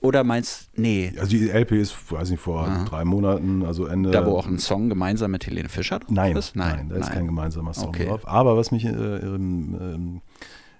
Oder 0.00 0.22
meinst 0.22 0.70
nee? 0.74 1.12
Also 1.18 1.30
die 1.30 1.48
LP 1.48 1.72
ist, 1.72 2.12
weiß 2.12 2.30
nicht, 2.30 2.40
vor 2.40 2.68
Aha. 2.68 2.84
drei 2.84 3.04
Monaten, 3.04 3.64
also 3.64 3.86
Ende. 3.86 4.10
Da 4.10 4.24
wo 4.24 4.36
auch 4.36 4.46
ein 4.46 4.58
Song 4.58 4.88
gemeinsam 4.88 5.32
mit 5.32 5.44
Helene 5.46 5.68
Fischer 5.68 5.98
drauf 5.98 6.10
nein, 6.10 6.36
ist? 6.36 6.54
Nein, 6.54 6.76
nein, 6.76 6.88
da 6.90 6.96
ist 6.96 7.10
kein 7.10 7.26
gemeinsamer 7.26 7.74
Song 7.74 7.88
okay. 7.88 8.06
drauf. 8.06 8.26
Aber 8.28 8.56
was 8.56 8.70
mich 8.70 8.84
äh, 8.84 8.90
ähm, 8.90 10.20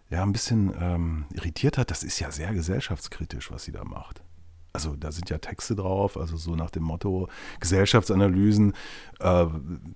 ja 0.09 0.23
ein 0.23 0.33
bisschen 0.33 0.73
ähm, 0.81 1.25
irritiert 1.35 1.79
hat, 1.79 1.91
das 1.91 2.05
ist 2.05 2.21
ja 2.21 2.31
sehr 2.31 2.53
gesellschaftskritisch, 2.53 3.51
was 3.51 3.65
sie 3.65 3.73
da 3.73 3.83
macht 3.85 4.23
also 4.73 4.95
da 4.97 5.13
sind 5.13 5.31
ja 5.31 5.39
Texte 5.39 5.75
drauf, 5.75 6.17
also 6.17 6.37
so 6.37 6.55
nach 6.55 6.71
dem 6.71 6.83
Motto 6.83 7.29
Gesellschaftsanalysen, 7.61 8.75
äh, 9.21 9.47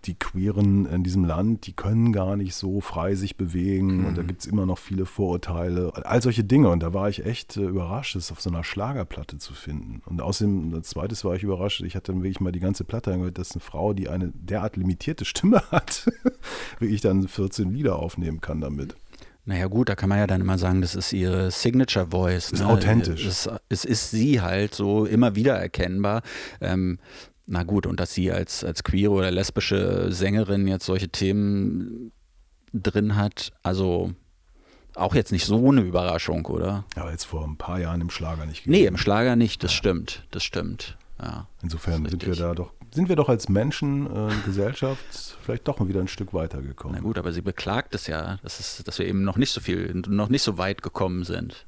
die 0.04 0.14
Queeren 0.14 0.86
in 0.86 1.04
diesem 1.04 1.24
Land, 1.24 1.66
die 1.66 1.72
können 1.72 2.12
gar 2.12 2.36
nicht 2.36 2.54
so 2.54 2.80
frei 2.80 3.14
sich 3.14 3.36
bewegen 3.36 3.98
mhm. 3.98 4.06
und 4.06 4.18
da 4.18 4.22
gibt 4.22 4.40
es 4.40 4.46
immer 4.46 4.66
noch 4.66 4.78
viele 4.78 5.06
Vorurteile, 5.06 5.92
all 6.04 6.22
solche 6.22 6.44
Dinge 6.44 6.68
und 6.70 6.82
da 6.82 6.94
war 6.94 7.08
ich 7.08 7.24
echt 7.24 7.56
äh, 7.56 7.64
überrascht, 7.64 8.16
das 8.16 8.32
auf 8.32 8.40
so 8.40 8.50
einer 8.50 8.64
Schlagerplatte 8.64 9.38
zu 9.38 9.54
finden. 9.54 10.02
Und 10.06 10.20
außerdem, 10.20 10.74
als 10.74 10.90
zweites 10.90 11.24
war 11.24 11.34
ich 11.34 11.42
überrascht, 11.42 11.82
ich 11.82 11.94
hatte 11.94 12.12
dann 12.12 12.22
wirklich 12.22 12.40
mal 12.40 12.52
die 12.52 12.60
ganze 12.60 12.84
Platte 12.84 13.12
angehört, 13.12 13.38
dass 13.38 13.52
eine 13.52 13.60
Frau, 13.60 13.92
die 13.92 14.08
eine 14.08 14.32
derart 14.34 14.76
limitierte 14.76 15.24
Stimme 15.24 15.62
hat, 15.70 16.10
wirklich 16.78 17.00
dann 17.00 17.28
14 17.28 17.72
Lieder 17.72 17.98
aufnehmen 17.98 18.40
kann 18.40 18.60
damit. 18.60 18.96
Naja 19.44 19.66
gut, 19.66 19.88
da 19.88 19.96
kann 19.96 20.08
man 20.08 20.18
ja 20.18 20.26
dann 20.26 20.40
immer 20.40 20.56
sagen, 20.56 20.80
das 20.82 20.94
ist 20.94 21.12
ihre 21.12 21.50
Signature 21.50 22.08
Voice. 22.10 22.52
Ist 22.52 22.60
ne? 22.60 22.66
authentisch. 22.66 23.26
Es, 23.26 23.48
es, 23.68 23.84
ist 23.84 24.10
sie 24.12 24.40
halt 24.40 24.74
so 24.74 25.04
immer 25.04 25.34
wieder 25.34 25.54
erkennbar. 25.54 26.22
Ähm, 26.60 26.98
na 27.46 27.64
gut, 27.64 27.86
und 27.86 27.98
dass 27.98 28.14
sie 28.14 28.30
als, 28.30 28.62
als 28.62 28.84
queere 28.84 29.10
oder 29.10 29.30
lesbische 29.32 30.12
Sängerin 30.12 30.68
jetzt 30.68 30.86
solche 30.86 31.08
Themen 31.08 32.12
drin 32.72 33.16
hat, 33.16 33.52
also 33.64 34.12
auch 34.94 35.14
jetzt 35.14 35.32
nicht 35.32 35.44
so 35.44 35.70
eine 35.70 35.80
Überraschung, 35.80 36.46
oder? 36.46 36.84
Aber 36.94 37.10
jetzt 37.10 37.24
vor 37.24 37.44
ein 37.44 37.56
paar 37.56 37.80
Jahren 37.80 38.00
im 38.00 38.10
Schlager 38.10 38.46
nicht 38.46 38.64
gewesen. 38.64 38.80
Nee, 38.80 38.86
im 38.86 38.96
Schlager 38.96 39.34
nicht, 39.34 39.64
das 39.64 39.72
ja. 39.72 39.78
stimmt, 39.78 40.26
das 40.30 40.44
stimmt. 40.44 40.96
Ja, 41.20 41.48
Insofern 41.62 42.06
sind 42.06 42.24
wir 42.24 42.36
da 42.36 42.54
doch 42.54 42.72
sind 42.92 43.08
wir 43.08 43.16
doch 43.16 43.28
als 43.28 43.48
Menschen, 43.48 44.06
äh, 44.06 44.30
Gesellschaft, 44.44 45.04
vielleicht 45.42 45.66
doch 45.66 45.78
mal 45.78 45.88
wieder 45.88 46.00
ein 46.00 46.08
Stück 46.08 46.34
weitergekommen. 46.34 46.96
Na 46.96 47.02
gut, 47.02 47.18
aber 47.18 47.32
sie 47.32 47.42
beklagt 47.42 47.94
es 47.94 48.06
ja, 48.06 48.38
dass, 48.42 48.60
es, 48.60 48.82
dass 48.84 48.98
wir 48.98 49.06
eben 49.06 49.24
noch 49.24 49.36
nicht 49.36 49.52
so 49.52 49.60
viel, 49.60 50.02
noch 50.08 50.28
nicht 50.28 50.42
so 50.42 50.58
weit 50.58 50.82
gekommen 50.82 51.24
sind. 51.24 51.66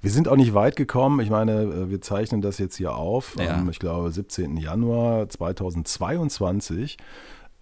Wir 0.00 0.10
sind 0.10 0.28
auch 0.28 0.36
nicht 0.36 0.54
weit 0.54 0.76
gekommen. 0.76 1.20
Ich 1.20 1.30
meine, 1.30 1.62
äh, 1.62 1.90
wir 1.90 2.00
zeichnen 2.00 2.40
das 2.40 2.58
jetzt 2.58 2.76
hier 2.76 2.94
auf, 2.94 3.36
ja. 3.38 3.56
am, 3.56 3.68
ich 3.68 3.78
glaube, 3.78 4.10
17. 4.10 4.56
Januar 4.56 5.28
2022. 5.28 6.96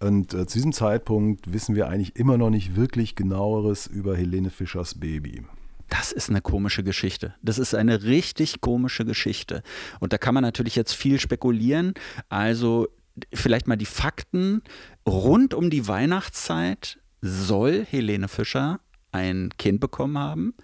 Und 0.00 0.32
äh, 0.32 0.46
zu 0.46 0.58
diesem 0.58 0.72
Zeitpunkt 0.72 1.52
wissen 1.52 1.74
wir 1.74 1.88
eigentlich 1.88 2.16
immer 2.16 2.38
noch 2.38 2.50
nicht 2.50 2.76
wirklich 2.76 3.16
genaueres 3.16 3.86
über 3.86 4.16
Helene 4.16 4.50
Fischers 4.50 4.94
Baby. 4.94 5.42
Das 5.88 6.12
ist 6.12 6.28
eine 6.28 6.42
komische 6.42 6.84
Geschichte. 6.84 7.34
Das 7.42 7.58
ist 7.58 7.74
eine 7.74 8.02
richtig 8.02 8.60
komische 8.60 9.04
Geschichte. 9.04 9.62
Und 10.00 10.12
da 10.12 10.18
kann 10.18 10.34
man 10.34 10.42
natürlich 10.42 10.76
jetzt 10.76 10.92
viel 10.92 11.18
spekulieren. 11.18 11.94
Also 12.28 12.88
vielleicht 13.32 13.66
mal 13.66 13.76
die 13.76 13.86
Fakten. 13.86 14.62
Rund 15.06 15.54
um 15.54 15.70
die 15.70 15.88
Weihnachtszeit 15.88 16.98
soll 17.20 17.84
Helene 17.84 18.28
Fischer 18.28 18.80
ein 19.12 19.50
Kind 19.58 19.80
bekommen 19.80 20.18
haben. 20.18 20.54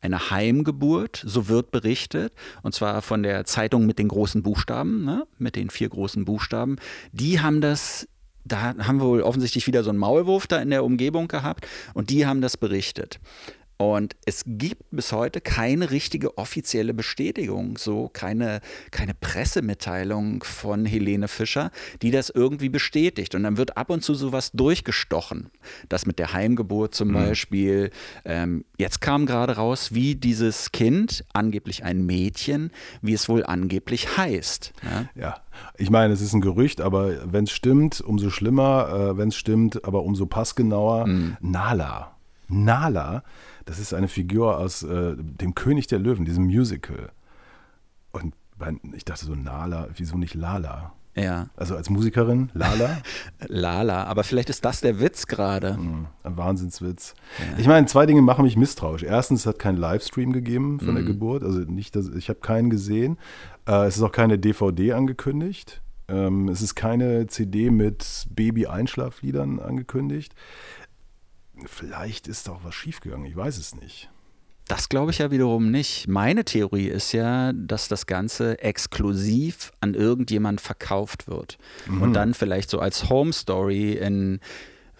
Eine 0.00 0.30
Heimgeburt, 0.30 1.22
so 1.26 1.48
wird 1.48 1.72
berichtet, 1.72 2.32
und 2.62 2.72
zwar 2.72 3.02
von 3.02 3.24
der 3.24 3.44
Zeitung 3.44 3.84
mit 3.84 3.98
den 3.98 4.06
großen 4.06 4.44
Buchstaben, 4.44 5.04
ne? 5.04 5.26
mit 5.38 5.56
den 5.56 5.70
vier 5.70 5.88
großen 5.88 6.24
Buchstaben. 6.24 6.76
Die 7.12 7.40
haben 7.40 7.60
das 7.60 8.06
da 8.44 8.74
haben 8.78 9.00
wir 9.00 9.06
wohl 9.06 9.22
offensichtlich 9.22 9.66
wieder 9.66 9.84
so 9.84 9.90
einen 9.90 9.98
Maulwurf 9.98 10.46
da 10.46 10.58
in 10.58 10.70
der 10.70 10.84
Umgebung 10.84 11.28
gehabt 11.28 11.66
und 11.94 12.10
die 12.10 12.26
haben 12.26 12.40
das 12.40 12.56
berichtet. 12.56 13.20
Und 13.78 14.16
es 14.26 14.42
gibt 14.44 14.82
bis 14.90 15.12
heute 15.12 15.40
keine 15.40 15.92
richtige 15.92 16.36
offizielle 16.36 16.92
Bestätigung, 16.92 17.78
so 17.78 18.10
keine, 18.12 18.60
keine 18.90 19.14
Pressemitteilung 19.14 20.42
von 20.42 20.84
Helene 20.84 21.28
Fischer, 21.28 21.70
die 22.02 22.10
das 22.10 22.28
irgendwie 22.28 22.70
bestätigt. 22.70 23.36
Und 23.36 23.44
dann 23.44 23.56
wird 23.56 23.76
ab 23.76 23.90
und 23.90 24.02
zu 24.02 24.14
sowas 24.14 24.50
durchgestochen. 24.50 25.50
Das 25.88 26.06
mit 26.06 26.18
der 26.18 26.32
Heimgeburt 26.32 26.92
zum 26.92 27.10
mhm. 27.10 27.14
Beispiel. 27.14 27.90
Ähm, 28.24 28.64
jetzt 28.78 29.00
kam 29.00 29.26
gerade 29.26 29.54
raus, 29.54 29.94
wie 29.94 30.16
dieses 30.16 30.72
Kind, 30.72 31.24
angeblich 31.32 31.84
ein 31.84 32.04
Mädchen, 32.04 32.72
wie 33.00 33.12
es 33.12 33.28
wohl 33.28 33.46
angeblich 33.46 34.16
heißt. 34.16 34.72
Ja, 34.82 35.22
ja. 35.22 35.36
ich 35.76 35.90
meine, 35.90 36.12
es 36.12 36.20
ist 36.20 36.32
ein 36.32 36.40
Gerücht, 36.40 36.80
aber 36.80 37.32
wenn 37.32 37.44
es 37.44 37.52
stimmt, 37.52 38.00
umso 38.00 38.30
schlimmer. 38.30 39.12
Äh, 39.12 39.18
wenn 39.18 39.28
es 39.28 39.36
stimmt, 39.36 39.84
aber 39.84 40.02
umso 40.02 40.26
passgenauer. 40.26 41.06
Mhm. 41.06 41.36
Nala. 41.40 42.17
Nala 42.48 43.22
das 43.68 43.78
ist 43.78 43.92
eine 43.92 44.08
Figur 44.08 44.56
aus 44.56 44.82
äh, 44.82 45.14
dem 45.16 45.54
König 45.54 45.88
der 45.88 45.98
Löwen, 45.98 46.24
diesem 46.24 46.46
Musical. 46.46 47.10
Und 48.12 48.34
ich 48.96 49.04
dachte 49.04 49.26
so, 49.26 49.34
Nala, 49.34 49.88
wieso 49.94 50.16
nicht 50.16 50.34
Lala? 50.34 50.94
Ja. 51.14 51.50
Also 51.54 51.76
als 51.76 51.90
Musikerin, 51.90 52.50
Lala? 52.54 53.02
Lala, 53.46 54.04
aber 54.04 54.24
vielleicht 54.24 54.48
ist 54.48 54.64
das 54.64 54.80
der 54.80 55.00
Witz 55.00 55.26
gerade. 55.26 55.74
Mhm, 55.74 56.06
ein 56.22 56.36
Wahnsinnswitz. 56.38 57.14
Ja. 57.38 57.58
Ich 57.58 57.66
meine, 57.66 57.86
zwei 57.86 58.06
Dinge 58.06 58.22
machen 58.22 58.44
mich 58.44 58.56
misstrauisch. 58.56 59.02
Erstens, 59.02 59.40
es 59.40 59.46
hat 59.46 59.58
keinen 59.58 59.76
Livestream 59.76 60.32
gegeben 60.32 60.78
von 60.78 60.92
mhm. 60.92 60.94
der 60.94 61.04
Geburt. 61.04 61.44
Also 61.44 61.58
nicht, 61.58 61.94
dass, 61.94 62.08
ich 62.08 62.30
habe 62.30 62.40
keinen 62.40 62.70
gesehen. 62.70 63.18
Äh, 63.66 63.84
es 63.84 63.98
ist 63.98 64.02
auch 64.02 64.12
keine 64.12 64.38
DVD 64.38 64.94
angekündigt. 64.94 65.82
Ähm, 66.08 66.48
es 66.48 66.62
ist 66.62 66.74
keine 66.74 67.26
CD 67.26 67.70
mit 67.70 68.28
Baby-Einschlafliedern 68.30 69.60
angekündigt. 69.60 70.34
Vielleicht 71.66 72.28
ist 72.28 72.48
auch 72.48 72.64
was 72.64 72.74
schiefgegangen, 72.74 73.26
ich 73.26 73.36
weiß 73.36 73.58
es 73.58 73.74
nicht. 73.74 74.10
Das 74.68 74.90
glaube 74.90 75.10
ich 75.10 75.18
ja 75.18 75.30
wiederum 75.30 75.70
nicht. 75.70 76.08
Meine 76.08 76.44
Theorie 76.44 76.88
ist 76.88 77.12
ja, 77.12 77.52
dass 77.54 77.88
das 77.88 78.06
Ganze 78.06 78.60
exklusiv 78.62 79.72
an 79.80 79.94
irgendjemand 79.94 80.60
verkauft 80.60 81.26
wird. 81.26 81.56
Mhm. 81.86 82.02
Und 82.02 82.12
dann 82.12 82.34
vielleicht 82.34 82.68
so 82.68 82.78
als 82.78 83.08
Home 83.08 83.32
Story 83.32 83.92
in, 83.92 84.40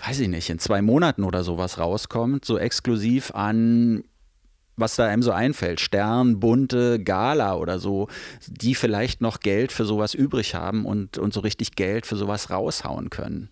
weiß 0.07 0.21
ich 0.21 0.29
nicht, 0.29 0.49
in 0.49 0.59
zwei 0.59 0.81
Monaten 0.81 1.23
oder 1.23 1.45
sowas 1.45 1.79
rauskommt, 1.79 2.47
so 2.47 2.59
exklusiv 2.59 3.31
an 3.35 4.05
was 4.79 4.97
da 4.97 5.07
einem 5.07 5.23
so 5.23 5.33
einfällt, 5.33 5.81
Stern, 5.81 6.41
Bunte, 6.41 7.03
Gala 7.03 7.57
oder 7.57 7.79
so, 7.79 8.09
die 8.47 8.75
vielleicht 8.75 9.21
noch 9.21 9.41
Geld 9.41 9.73
für 9.73 9.85
sowas 9.85 10.15
übrig 10.15 10.55
haben 10.55 10.87
und, 10.87 11.19
und 11.19 11.35
so 11.35 11.41
richtig 11.41 11.73
Geld 11.73 12.07
für 12.07 12.17
sowas 12.17 12.51
raushauen 12.51 13.11
können. 13.11 13.51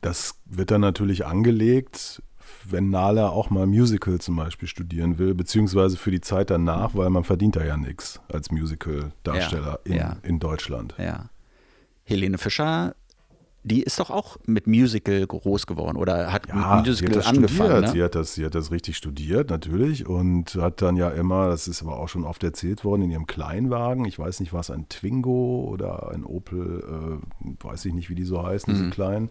Das 0.00 0.36
wird 0.44 0.70
dann 0.70 0.80
natürlich 0.80 1.26
angelegt, 1.26 2.22
wenn 2.64 2.90
Nala 2.90 3.28
auch 3.28 3.50
mal 3.50 3.66
Musical 3.66 4.20
zum 4.20 4.36
Beispiel 4.36 4.68
studieren 4.68 5.18
will, 5.18 5.34
beziehungsweise 5.34 5.96
für 5.96 6.10
die 6.10 6.20
Zeit 6.20 6.50
danach, 6.50 6.94
weil 6.94 7.10
man 7.10 7.24
verdient 7.24 7.56
da 7.56 7.64
ja 7.64 7.76
nichts 7.76 8.20
als 8.32 8.50
Musical-Darsteller 8.50 9.80
ja, 9.84 9.92
in, 9.92 9.96
ja. 9.96 10.16
in 10.22 10.38
Deutschland. 10.38 10.94
Ja. 10.98 11.30
Helene 12.04 12.38
Fischer 12.38 12.94
die 13.64 13.82
ist 13.82 13.98
doch 13.98 14.10
auch 14.10 14.36
mit 14.46 14.66
Musical 14.66 15.26
groß 15.26 15.66
geworden 15.66 15.96
oder 15.96 16.32
hat 16.32 16.48
ja, 16.48 16.76
mit 16.76 16.86
Musical 16.86 17.16
hat 17.18 17.26
angefangen. 17.26 17.82
Ne? 17.82 17.88
Sie, 17.88 18.02
hat 18.02 18.14
das, 18.14 18.34
sie 18.34 18.44
hat 18.44 18.54
das 18.54 18.70
richtig 18.70 18.96
studiert, 18.96 19.50
natürlich, 19.50 20.06
und 20.06 20.54
hat 20.54 20.80
dann 20.80 20.96
ja 20.96 21.10
immer, 21.10 21.48
das 21.48 21.68
ist 21.68 21.82
aber 21.82 21.98
auch 21.98 22.08
schon 22.08 22.24
oft 22.24 22.42
erzählt 22.44 22.84
worden, 22.84 23.02
in 23.02 23.10
ihrem 23.10 23.26
Kleinwagen, 23.26 24.04
ich 24.04 24.18
weiß 24.18 24.40
nicht, 24.40 24.52
war 24.52 24.60
es 24.60 24.70
ein 24.70 24.88
Twingo 24.88 25.68
oder 25.70 26.10
ein 26.12 26.24
Opel, 26.24 27.20
äh, 27.44 27.64
weiß 27.64 27.84
ich 27.84 27.94
nicht, 27.94 28.10
wie 28.10 28.14
die 28.14 28.24
so 28.24 28.42
heißen, 28.42 28.72
diese 28.72 28.86
mhm. 28.86 28.90
kleinen 28.90 29.30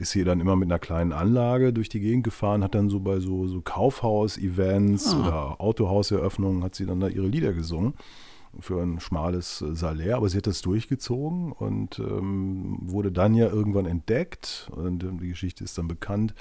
ist 0.00 0.12
sie 0.12 0.24
dann 0.24 0.40
immer 0.40 0.56
mit 0.56 0.70
einer 0.70 0.78
kleinen 0.78 1.12
Anlage 1.12 1.74
durch 1.74 1.90
die 1.90 2.00
Gegend 2.00 2.24
gefahren, 2.24 2.64
hat 2.64 2.74
dann 2.74 2.88
so 2.88 3.00
bei 3.00 3.20
so, 3.20 3.46
so 3.46 3.60
Kaufhaus-Events 3.60 5.14
ah. 5.14 5.20
oder 5.20 5.60
Autohauseröffnungen 5.60 6.64
hat 6.64 6.74
sie 6.74 6.86
dann 6.86 7.00
da 7.00 7.08
ihre 7.08 7.26
Lieder 7.26 7.52
gesungen 7.52 7.94
für 8.58 8.82
ein 8.82 8.98
schmales 8.98 9.58
Salär, 9.58 10.16
aber 10.16 10.28
sie 10.28 10.38
hat 10.38 10.46
das 10.46 10.62
durchgezogen 10.62 11.52
und 11.52 11.98
ähm, 11.98 12.78
wurde 12.80 13.12
dann 13.12 13.34
ja 13.34 13.46
irgendwann 13.46 13.86
entdeckt 13.86 14.70
und 14.74 15.04
ähm, 15.04 15.20
die 15.20 15.28
Geschichte 15.28 15.62
ist 15.62 15.76
dann 15.76 15.86
bekannt, 15.86 16.34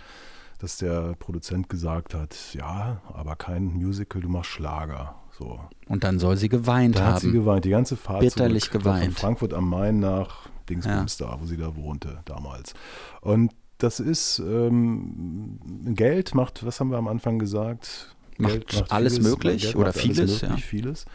dass 0.59 0.77
der 0.77 1.15
Produzent 1.19 1.69
gesagt 1.69 2.13
hat, 2.13 2.35
ja, 2.53 3.01
aber 3.13 3.35
kein 3.35 3.73
Musical, 3.73 4.21
du 4.21 4.29
machst 4.29 4.51
Schlager. 4.51 5.15
So. 5.37 5.59
Und 5.87 6.03
dann 6.03 6.19
soll 6.19 6.35
sie 6.37 6.49
geweint 6.49 6.95
da 6.95 7.01
haben. 7.01 7.13
hat 7.13 7.21
sie 7.21 7.31
geweint, 7.31 7.63
die 7.65 7.69
ganze 7.69 7.95
Fahrt 7.95 8.21
Bitterlich 8.21 8.65
zurück, 8.65 8.83
geweint. 8.83 9.05
Von 9.05 9.13
Frankfurt 9.13 9.53
am 9.53 9.69
Main 9.69 9.99
nach 9.99 10.49
Dingsbums 10.69 11.19
ja. 11.19 11.27
da, 11.27 11.41
wo 11.41 11.45
sie 11.45 11.57
da 11.57 11.75
wohnte 11.75 12.21
damals. 12.25 12.73
Und 13.21 13.53
das 13.77 13.99
ist 13.99 14.39
ähm, 14.39 15.59
Geld 15.95 16.35
macht, 16.35 16.65
was 16.65 16.79
haben 16.79 16.91
wir 16.91 16.97
am 16.97 17.07
Anfang 17.07 17.39
gesagt? 17.39 18.15
Macht, 18.37 18.73
macht 18.73 18.91
alles 18.91 19.17
vieles, 19.17 19.29
möglich 19.29 19.61
Geld 19.63 19.75
oder 19.75 19.93
vieles, 19.93 20.41
möglich, 20.41 20.41
ja. 20.41 20.57
vieles 20.57 21.05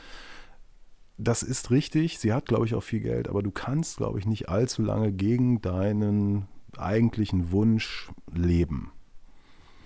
das 1.17 1.43
ist 1.43 1.71
richtig. 1.71 2.19
Sie 2.19 2.33
hat, 2.33 2.47
glaube 2.47 2.67
ich, 2.67 2.75
auch 2.75 2.83
viel 2.83 3.01
Geld, 3.01 3.29
aber 3.29 3.43
du 3.43 3.51
kannst, 3.51 3.99
glaube 3.99 4.19
ich, 4.19 4.27
nicht 4.27 4.49
allzu 4.49 4.83
lange 4.83 5.13
gegen 5.13 5.61
deinen 5.61 6.49
eigentlichen 6.77 7.53
Wunsch 7.53 8.11
leben. 8.33 8.93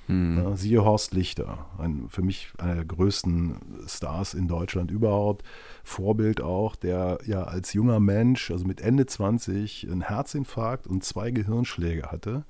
Hm. 0.09 0.38
Ja, 0.38 0.57
siehe 0.57 0.85
Horst 0.85 1.12
Lichter, 1.12 1.66
ein, 1.77 2.09
für 2.09 2.23
mich 2.23 2.51
einer 2.57 2.75
der 2.75 2.85
größten 2.87 3.57
Stars 3.87 4.33
in 4.33 4.49
Deutschland 4.49 4.90
überhaupt. 4.90 5.44
Vorbild 5.85 6.40
auch, 6.40 6.77
der 6.77 7.18
ja 7.27 7.44
als 7.44 7.75
junger 7.75 8.01
Mensch, 8.01 8.51
also 8.51 8.66
mit 8.66 8.81
Ende 8.81 9.05
20, 9.05 9.87
einen 9.90 10.01
Herzinfarkt 10.01 10.87
und 10.87 11.05
zwei 11.05 11.31
Gehirnschläge 11.31 12.11
hatte, 12.11 12.44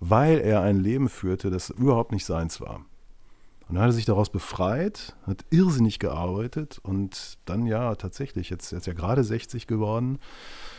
weil 0.00 0.38
er 0.38 0.62
ein 0.62 0.78
Leben 0.80 1.10
führte, 1.10 1.50
das 1.50 1.68
überhaupt 1.68 2.12
nicht 2.12 2.24
seins 2.24 2.62
war. 2.62 2.76
Und 3.68 3.74
dann 3.74 3.82
hat 3.82 3.90
er 3.90 3.94
sich 3.94 4.04
daraus 4.06 4.30
befreit, 4.30 5.16
hat 5.26 5.44
irrsinnig 5.50 5.98
gearbeitet 5.98 6.78
und 6.82 7.38
dann 7.44 7.66
ja 7.66 7.94
tatsächlich, 7.96 8.48
jetzt, 8.48 8.72
jetzt 8.72 8.86
ja 8.86 8.94
gerade 8.94 9.22
60 9.22 9.66
geworden, 9.66 10.18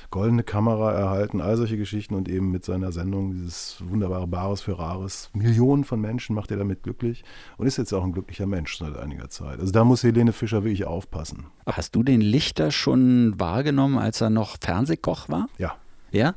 goldene 0.10 0.44
Kamera 0.44 0.94
erhalten, 0.94 1.42
all 1.42 1.58
solche 1.58 1.78
Geschichten 1.78 2.16
und 2.16 2.30
eben 2.30 2.52
mit 2.52 2.64
seiner 2.66 2.92
Sendung 2.92 3.32
dieses 3.32 3.78
wunderbare 3.84 4.28
Bares 4.28 4.62
für 4.62 4.78
Rares. 4.78 5.30
Millionen 5.34 5.84
von 5.84 6.00
Menschen 6.00 6.36
macht 6.36 6.52
er 6.52 6.58
damit 6.58 6.84
glücklich 6.84 7.24
und 7.58 7.68
ist 7.68 7.78
jetzt 7.78 7.94
auch 7.94 8.04
ein 8.04 8.14
glücklicher 8.14 8.46
Mensch 8.46 8.78
seit 8.78 8.98
einiger 8.98 9.30
Zeit. 9.30 9.60
Also 9.60 9.72
da 9.72 9.84
muss 9.84 10.04
Helene 10.04 10.34
Fischer 10.34 10.64
wirklich 10.64 10.86
aufpassen. 10.86 11.48
Hast 11.66 11.96
du 11.96 12.04
den 12.04 12.22
Lichter 12.22 12.72
schon 12.72 13.40
wahrgenommen, 13.40 13.98
als 13.98 14.22
er 14.22 14.30
noch 14.30 14.58
Fernsehkoch 14.62 15.30
war? 15.30 15.48
Ja. 15.58 15.76
Ja? 16.12 16.36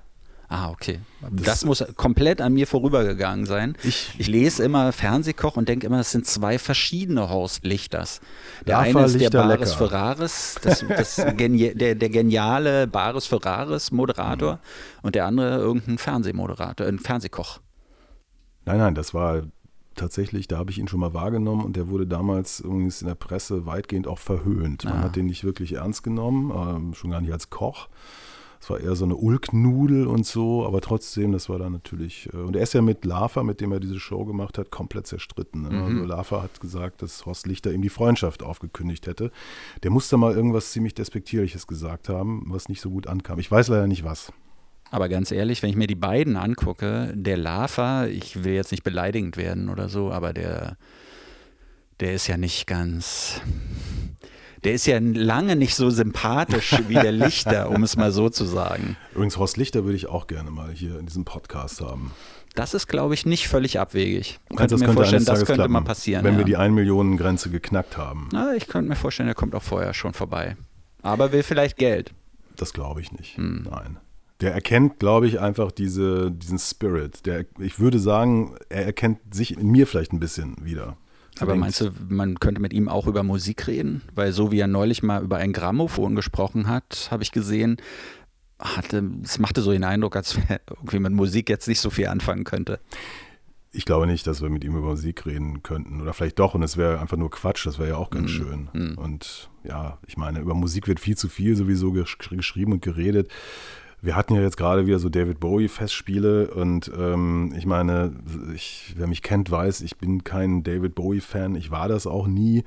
Ah, 0.52 0.70
okay. 0.70 0.98
Das, 1.20 1.44
das, 1.44 1.64
muss 1.64 1.84
komplett 1.94 2.40
an 2.40 2.52
mir 2.52 2.66
vorübergegangen 2.66 3.46
sein. 3.46 3.76
Ich, 3.84 4.16
ich 4.18 4.26
lese 4.26 4.64
immer 4.64 4.90
Fernsehkoch 4.90 5.56
und 5.56 5.68
denke 5.68 5.86
immer, 5.86 6.00
es 6.00 6.10
sind 6.10 6.26
zwei 6.26 6.58
verschiedene 6.58 7.30
Horst 7.30 7.64
Lichters. 7.64 8.20
Der 8.66 8.78
Lava 8.78 8.98
eine 8.98 9.06
ist 9.06 9.14
Lichter 9.14 9.30
der 9.30 9.38
Bares 9.38 9.70
lecker. 9.70 9.88
Ferraris, 9.88 10.56
das, 10.60 10.84
das 10.88 11.22
Genie 11.36 11.72
der, 11.72 11.94
der 11.94 12.08
geniale 12.08 12.88
Bares 12.88 13.26
Ferraris 13.26 13.92
Moderator 13.92 14.54
mhm. 14.54 14.58
und 15.02 15.14
der 15.14 15.26
andere 15.26 15.58
irgendein 15.58 15.98
Fernsehmoderator, 15.98 16.84
ein 16.84 16.98
Fernsehkoch. 16.98 17.60
Nein, 18.64 18.78
nein, 18.78 18.96
das 18.96 19.14
war 19.14 19.44
tatsächlich, 19.94 20.48
da 20.48 20.58
habe 20.58 20.72
ich 20.72 20.78
ihn 20.78 20.88
schon 20.88 20.98
mal 20.98 21.14
wahrgenommen 21.14 21.64
und 21.64 21.76
der 21.76 21.86
wurde 21.86 22.08
damals 22.08 22.58
übrigens 22.58 23.02
in 23.02 23.06
der 23.06 23.14
Presse 23.14 23.66
weitgehend 23.66 24.08
auch 24.08 24.18
verhöhnt. 24.18 24.84
Man 24.84 24.94
ah. 24.94 25.02
hat 25.04 25.14
den 25.14 25.26
nicht 25.26 25.44
wirklich 25.44 25.74
ernst 25.74 26.02
genommen, 26.02 26.50
ähm, 26.50 26.94
schon 26.94 27.12
gar 27.12 27.20
nicht 27.20 27.32
als 27.32 27.50
Koch. 27.50 27.88
Es 28.60 28.68
war 28.68 28.78
eher 28.78 28.94
so 28.94 29.06
eine 29.06 29.16
Ulknudel 29.16 30.06
und 30.06 30.26
so, 30.26 30.66
aber 30.66 30.82
trotzdem, 30.82 31.32
das 31.32 31.48
war 31.48 31.58
dann 31.58 31.72
natürlich. 31.72 32.28
Äh, 32.32 32.36
und 32.36 32.56
er 32.56 32.62
ist 32.62 32.74
ja 32.74 32.82
mit 32.82 33.06
Lava, 33.06 33.42
mit 33.42 33.60
dem 33.62 33.72
er 33.72 33.80
diese 33.80 33.98
Show 33.98 34.26
gemacht 34.26 34.58
hat, 34.58 34.70
komplett 34.70 35.06
zerstritten. 35.06 35.62
Ne? 35.62 35.70
Mhm. 35.70 35.82
Also 35.82 36.04
Lava 36.04 36.42
hat 36.42 36.60
gesagt, 36.60 37.00
dass 37.00 37.24
Horst 37.24 37.46
Lichter 37.46 37.72
ihm 37.72 37.80
die 37.80 37.88
Freundschaft 37.88 38.42
aufgekündigt 38.42 39.06
hätte. 39.06 39.32
Der 39.82 39.90
musste 39.90 40.18
mal 40.18 40.34
irgendwas 40.34 40.72
ziemlich 40.72 40.94
Despektierliches 40.94 41.66
gesagt 41.66 42.10
haben, 42.10 42.44
was 42.48 42.68
nicht 42.68 42.82
so 42.82 42.90
gut 42.90 43.06
ankam. 43.06 43.38
Ich 43.38 43.50
weiß 43.50 43.68
leider 43.68 43.86
nicht 43.86 44.04
was. 44.04 44.30
Aber 44.90 45.08
ganz 45.08 45.30
ehrlich, 45.30 45.62
wenn 45.62 45.70
ich 45.70 45.76
mir 45.76 45.86
die 45.86 45.94
beiden 45.94 46.36
angucke, 46.36 47.12
der 47.14 47.38
Lava, 47.38 48.06
ich 48.06 48.44
will 48.44 48.52
jetzt 48.52 48.72
nicht 48.72 48.82
beleidigend 48.82 49.36
werden 49.38 49.70
oder 49.70 49.88
so, 49.88 50.10
aber 50.10 50.34
der, 50.34 50.76
der 52.00 52.12
ist 52.12 52.26
ja 52.26 52.36
nicht 52.36 52.66
ganz 52.66 53.40
der 54.64 54.74
ist 54.74 54.86
ja 54.86 54.98
lange 55.00 55.56
nicht 55.56 55.74
so 55.74 55.90
sympathisch 55.90 56.74
wie 56.88 56.94
der 56.94 57.12
Lichter, 57.12 57.70
um 57.70 57.82
es 57.82 57.96
mal 57.96 58.12
so 58.12 58.28
zu 58.28 58.44
sagen. 58.44 58.96
Übrigens, 59.14 59.38
Horst 59.38 59.56
Lichter 59.56 59.84
würde 59.84 59.96
ich 59.96 60.08
auch 60.08 60.26
gerne 60.26 60.50
mal 60.50 60.70
hier 60.72 60.98
in 60.98 61.06
diesem 61.06 61.24
Podcast 61.24 61.80
haben. 61.80 62.12
Das 62.54 62.74
ist, 62.74 62.88
glaube 62.88 63.14
ich, 63.14 63.26
nicht 63.26 63.48
völlig 63.48 63.78
abwegig. 63.78 64.40
Ich 64.50 64.56
könnte 64.56 64.74
mir 64.74 64.80
könnte 64.80 64.94
vorstellen, 64.94 65.24
das 65.24 65.38
könnte 65.40 65.54
klappen, 65.54 65.72
mal 65.72 65.82
passieren. 65.82 66.24
Wenn 66.24 66.34
ja. 66.34 66.38
wir 66.38 66.44
die 66.44 66.56
1 66.56 66.74
Millionen 66.74 67.16
Grenze 67.16 67.48
geknackt 67.50 67.96
haben. 67.96 68.28
Na, 68.32 68.54
ich 68.54 68.66
könnte 68.66 68.88
mir 68.88 68.96
vorstellen, 68.96 69.28
er 69.28 69.34
kommt 69.34 69.54
auch 69.54 69.62
vorher 69.62 69.94
schon 69.94 70.12
vorbei. 70.14 70.56
Aber 71.02 71.32
will 71.32 71.42
vielleicht 71.42 71.76
Geld. 71.76 72.12
Das 72.56 72.72
glaube 72.72 73.00
ich 73.00 73.12
nicht. 73.12 73.36
Hm. 73.36 73.68
Nein. 73.70 73.98
Der 74.40 74.52
erkennt, 74.52 74.98
glaube 74.98 75.26
ich, 75.26 75.38
einfach 75.38 75.70
diese, 75.70 76.30
diesen 76.30 76.58
Spirit. 76.58 77.24
Der, 77.24 77.44
ich 77.58 77.78
würde 77.78 77.98
sagen, 77.98 78.56
er 78.68 78.84
erkennt 78.84 79.18
sich 79.32 79.56
in 79.56 79.68
mir 79.68 79.86
vielleicht 79.86 80.12
ein 80.12 80.20
bisschen 80.20 80.56
wieder. 80.62 80.96
Aber 81.40 81.56
meinst 81.56 81.80
du, 81.80 81.90
man 82.08 82.38
könnte 82.38 82.60
mit 82.60 82.72
ihm 82.72 82.88
auch 82.88 83.06
über 83.06 83.22
Musik 83.22 83.66
reden? 83.66 84.02
Weil 84.14 84.32
so 84.32 84.52
wie 84.52 84.60
er 84.60 84.66
neulich 84.66 85.02
mal 85.02 85.22
über 85.22 85.36
ein 85.36 85.52
Grammophon 85.52 86.14
gesprochen 86.14 86.68
hat, 86.68 87.08
habe 87.10 87.22
ich 87.22 87.32
gesehen, 87.32 87.78
hatte, 88.58 89.02
es 89.22 89.38
machte 89.38 89.62
so 89.62 89.72
den 89.72 89.84
Eindruck, 89.84 90.16
als 90.16 90.38
er 90.48 90.60
irgendwie 90.68 90.98
mit 90.98 91.12
Musik 91.12 91.48
jetzt 91.48 91.68
nicht 91.68 91.80
so 91.80 91.90
viel 91.90 92.08
anfangen 92.08 92.44
könnte. 92.44 92.80
Ich 93.72 93.84
glaube 93.84 94.06
nicht, 94.06 94.26
dass 94.26 94.42
wir 94.42 94.50
mit 94.50 94.64
ihm 94.64 94.76
über 94.76 94.88
Musik 94.88 95.26
reden 95.26 95.62
könnten. 95.62 96.00
Oder 96.00 96.12
vielleicht 96.12 96.40
doch, 96.40 96.54
und 96.54 96.62
es 96.62 96.76
wäre 96.76 96.98
einfach 96.98 97.16
nur 97.16 97.30
Quatsch, 97.30 97.66
das 97.66 97.78
wäre 97.78 97.90
ja 97.90 97.96
auch 97.96 98.10
ganz 98.10 98.30
mm, 98.30 98.34
schön. 98.34 98.68
Mm. 98.72 98.98
Und 98.98 99.48
ja, 99.62 99.98
ich 100.08 100.16
meine, 100.16 100.40
über 100.40 100.54
Musik 100.54 100.88
wird 100.88 100.98
viel 100.98 101.16
zu 101.16 101.28
viel 101.28 101.54
sowieso 101.54 101.92
gesch 101.92 102.18
geschrieben 102.18 102.72
und 102.72 102.82
geredet 102.82 103.30
wir 104.02 104.16
hatten 104.16 104.34
ja 104.34 104.40
jetzt 104.40 104.56
gerade 104.56 104.86
wieder 104.86 104.98
so 104.98 105.08
David 105.08 105.40
Bowie-Festspiele 105.40 106.50
und 106.50 106.90
ähm, 106.96 107.52
ich 107.56 107.66
meine, 107.66 108.12
ich, 108.54 108.94
wer 108.96 109.06
mich 109.06 109.22
kennt, 109.22 109.50
weiß, 109.50 109.82
ich 109.82 109.98
bin 109.98 110.24
kein 110.24 110.62
David 110.62 110.94
Bowie-Fan. 110.94 111.54
Ich 111.54 111.70
war 111.70 111.88
das 111.88 112.06
auch 112.06 112.26
nie. 112.26 112.64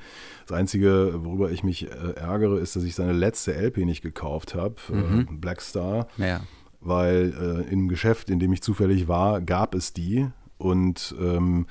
Das 0.48 0.56
Einzige, 0.58 1.14
worüber 1.24 1.52
ich 1.52 1.64
mich 1.64 1.90
äh, 1.90 2.14
ärgere, 2.16 2.60
ist, 2.60 2.76
dass 2.76 2.84
ich 2.84 2.94
seine 2.94 3.14
letzte 3.14 3.54
LP 3.54 3.78
nicht 3.78 4.02
gekauft 4.02 4.54
habe, 4.54 4.76
äh, 4.90 4.96
mhm. 4.96 5.20
äh, 5.22 5.34
Black 5.34 5.62
Star. 5.62 6.08
Ja. 6.18 6.42
Weil 6.82 7.34
äh, 7.68 7.72
im 7.72 7.88
Geschäft, 7.88 8.30
in 8.30 8.40
dem 8.40 8.54
ich 8.54 8.62
zufällig 8.62 9.08
war, 9.08 9.42
gab 9.42 9.74
es 9.74 9.94
die 9.94 10.28
und 10.58 11.16
ähm, 11.20 11.66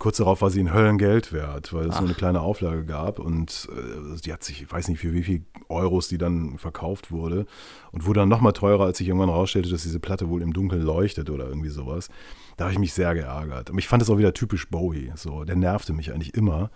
Kurz 0.00 0.16
darauf 0.16 0.40
war 0.40 0.48
sie 0.48 0.60
ein 0.60 0.72
Höllengeld 0.72 1.30
wert, 1.30 1.74
weil 1.74 1.90
es 1.90 1.96
so 1.98 2.04
eine 2.04 2.14
kleine 2.14 2.40
Auflage 2.40 2.86
gab 2.86 3.18
und 3.18 3.68
äh, 3.70 4.18
die 4.24 4.32
hat 4.32 4.42
sich, 4.42 4.62
ich 4.62 4.72
weiß 4.72 4.88
nicht 4.88 4.98
für 4.98 5.12
wie 5.12 5.22
viel 5.22 5.44
Euros 5.68 6.08
die 6.08 6.16
dann 6.16 6.56
verkauft 6.56 7.10
wurde 7.10 7.44
und 7.92 8.06
wurde 8.06 8.20
dann 8.20 8.30
nochmal 8.30 8.54
teurer, 8.54 8.86
als 8.86 8.96
sich 8.96 9.08
irgendwann 9.08 9.28
rausstellte, 9.28 9.68
dass 9.68 9.82
diese 9.82 10.00
Platte 10.00 10.30
wohl 10.30 10.40
im 10.40 10.54
Dunkeln 10.54 10.80
leuchtet 10.80 11.28
oder 11.28 11.46
irgendwie 11.46 11.68
sowas. 11.68 12.08
Da 12.56 12.64
habe 12.64 12.72
ich 12.72 12.78
mich 12.78 12.94
sehr 12.94 13.14
geärgert. 13.14 13.68
Aber 13.68 13.78
ich 13.78 13.88
fand 13.88 14.02
es 14.02 14.08
auch 14.08 14.16
wieder 14.16 14.32
typisch 14.32 14.70
Bowie. 14.70 15.12
So, 15.16 15.44
der 15.44 15.56
nervte 15.56 15.92
mich 15.92 16.14
eigentlich 16.14 16.32
immer 16.32 16.70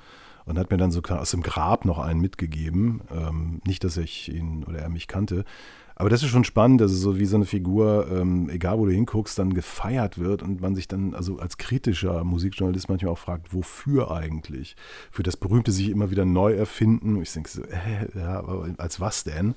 und 0.46 0.58
hat 0.58 0.70
mir 0.70 0.76
dann 0.76 0.90
so 0.90 1.00
aus 1.02 1.30
dem 1.30 1.42
Grab 1.42 1.84
noch 1.84 1.98
einen 1.98 2.20
mitgegeben. 2.20 3.02
Ähm, 3.10 3.60
nicht, 3.66 3.84
dass 3.84 3.96
ich 3.96 4.32
ihn 4.32 4.64
oder 4.64 4.78
er 4.78 4.88
mich 4.88 5.08
kannte. 5.08 5.44
Aber 5.96 6.10
das 6.10 6.22
ist 6.24 6.30
schon 6.30 6.44
spannend, 6.44 6.80
dass 6.80 6.90
es 6.90 7.00
so 7.00 7.18
wie 7.18 7.24
so 7.24 7.36
eine 7.36 7.44
Figur, 7.44 8.08
ähm, 8.10 8.50
egal 8.50 8.78
wo 8.78 8.86
du 8.86 8.90
hinguckst, 8.90 9.38
dann 9.38 9.54
gefeiert 9.54 10.18
wird 10.18 10.42
und 10.42 10.60
man 10.60 10.74
sich 10.74 10.88
dann 10.88 11.14
also 11.14 11.38
als 11.38 11.56
kritischer 11.56 12.24
Musikjournalist 12.24 12.88
manchmal 12.88 13.12
auch 13.12 13.18
fragt, 13.18 13.54
wofür 13.54 14.10
eigentlich? 14.10 14.74
Für 15.12 15.22
das 15.22 15.36
berühmte 15.36 15.70
sich 15.70 15.90
immer 15.90 16.10
wieder 16.10 16.24
neu 16.24 16.54
erfinden. 16.54 17.22
Ich 17.22 17.32
denke 17.32 17.48
so, 17.48 17.62
äh, 17.62 18.08
ja, 18.18 18.44
als 18.76 19.00
was 19.00 19.22
denn? 19.22 19.54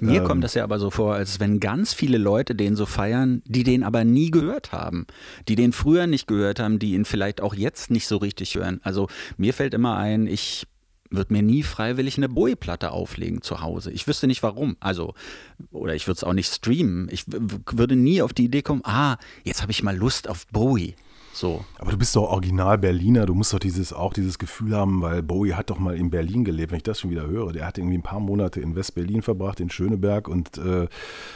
Mir 0.00 0.20
ähm, 0.20 0.24
kommt 0.24 0.44
das 0.44 0.54
ja 0.54 0.64
aber 0.64 0.78
so 0.78 0.90
vor, 0.90 1.14
als 1.14 1.40
wenn 1.40 1.60
ganz 1.60 1.92
viele 1.94 2.18
Leute 2.18 2.54
den 2.54 2.76
so 2.76 2.86
feiern, 2.86 3.42
die 3.46 3.64
den 3.64 3.82
aber 3.82 4.04
nie 4.04 4.30
gehört 4.30 4.72
haben, 4.72 5.06
die 5.48 5.54
den 5.54 5.72
früher 5.72 6.06
nicht 6.06 6.26
gehört 6.26 6.60
haben, 6.60 6.78
die 6.78 6.94
ihn 6.94 7.04
vielleicht 7.04 7.40
auch 7.40 7.54
jetzt 7.54 7.90
nicht 7.90 8.06
so 8.06 8.16
richtig 8.16 8.54
hören. 8.54 8.80
Also 8.82 9.08
mir 9.36 9.54
fällt 9.54 9.74
immer 9.74 9.96
ein, 9.96 10.26
ich 10.26 10.66
würde 11.12 11.32
mir 11.32 11.42
nie 11.42 11.62
freiwillig 11.62 12.16
eine 12.16 12.28
Bowie-Platte 12.28 12.90
auflegen 12.90 13.42
zu 13.42 13.60
Hause. 13.60 13.92
Ich 13.92 14.06
wüsste 14.06 14.26
nicht 14.26 14.42
warum. 14.42 14.76
Also, 14.80 15.14
oder 15.70 15.94
ich 15.94 16.06
würde 16.06 16.16
es 16.16 16.24
auch 16.24 16.32
nicht 16.32 16.52
streamen. 16.52 17.08
Ich 17.10 17.24
würde 17.26 17.96
nie 17.96 18.22
auf 18.22 18.32
die 18.32 18.44
Idee 18.44 18.62
kommen, 18.62 18.82
ah, 18.84 19.18
jetzt 19.44 19.62
habe 19.62 19.72
ich 19.72 19.82
mal 19.82 19.96
Lust 19.96 20.28
auf 20.28 20.46
Bowie. 20.48 20.94
So. 21.32 21.64
Aber 21.78 21.90
du 21.90 21.98
bist 21.98 22.14
doch 22.14 22.24
original 22.30 22.78
Berliner, 22.78 23.26
du 23.26 23.34
musst 23.34 23.52
doch 23.52 23.58
dieses, 23.58 23.92
auch 23.92 24.12
dieses 24.12 24.38
Gefühl 24.38 24.76
haben, 24.76 25.00
weil 25.00 25.22
Bowie 25.22 25.54
hat 25.54 25.70
doch 25.70 25.78
mal 25.78 25.96
in 25.96 26.10
Berlin 26.10 26.44
gelebt, 26.44 26.72
wenn 26.72 26.76
ich 26.76 26.82
das 26.82 27.00
schon 27.00 27.10
wieder 27.10 27.26
höre. 27.26 27.52
Der 27.52 27.66
hat 27.66 27.78
irgendwie 27.78 27.96
ein 27.96 28.02
paar 28.02 28.20
Monate 28.20 28.60
in 28.60 28.74
West-Berlin 28.74 29.22
verbracht, 29.22 29.60
in 29.60 29.70
Schöneberg 29.70 30.28
und 30.28 30.58
äh, 30.58 30.88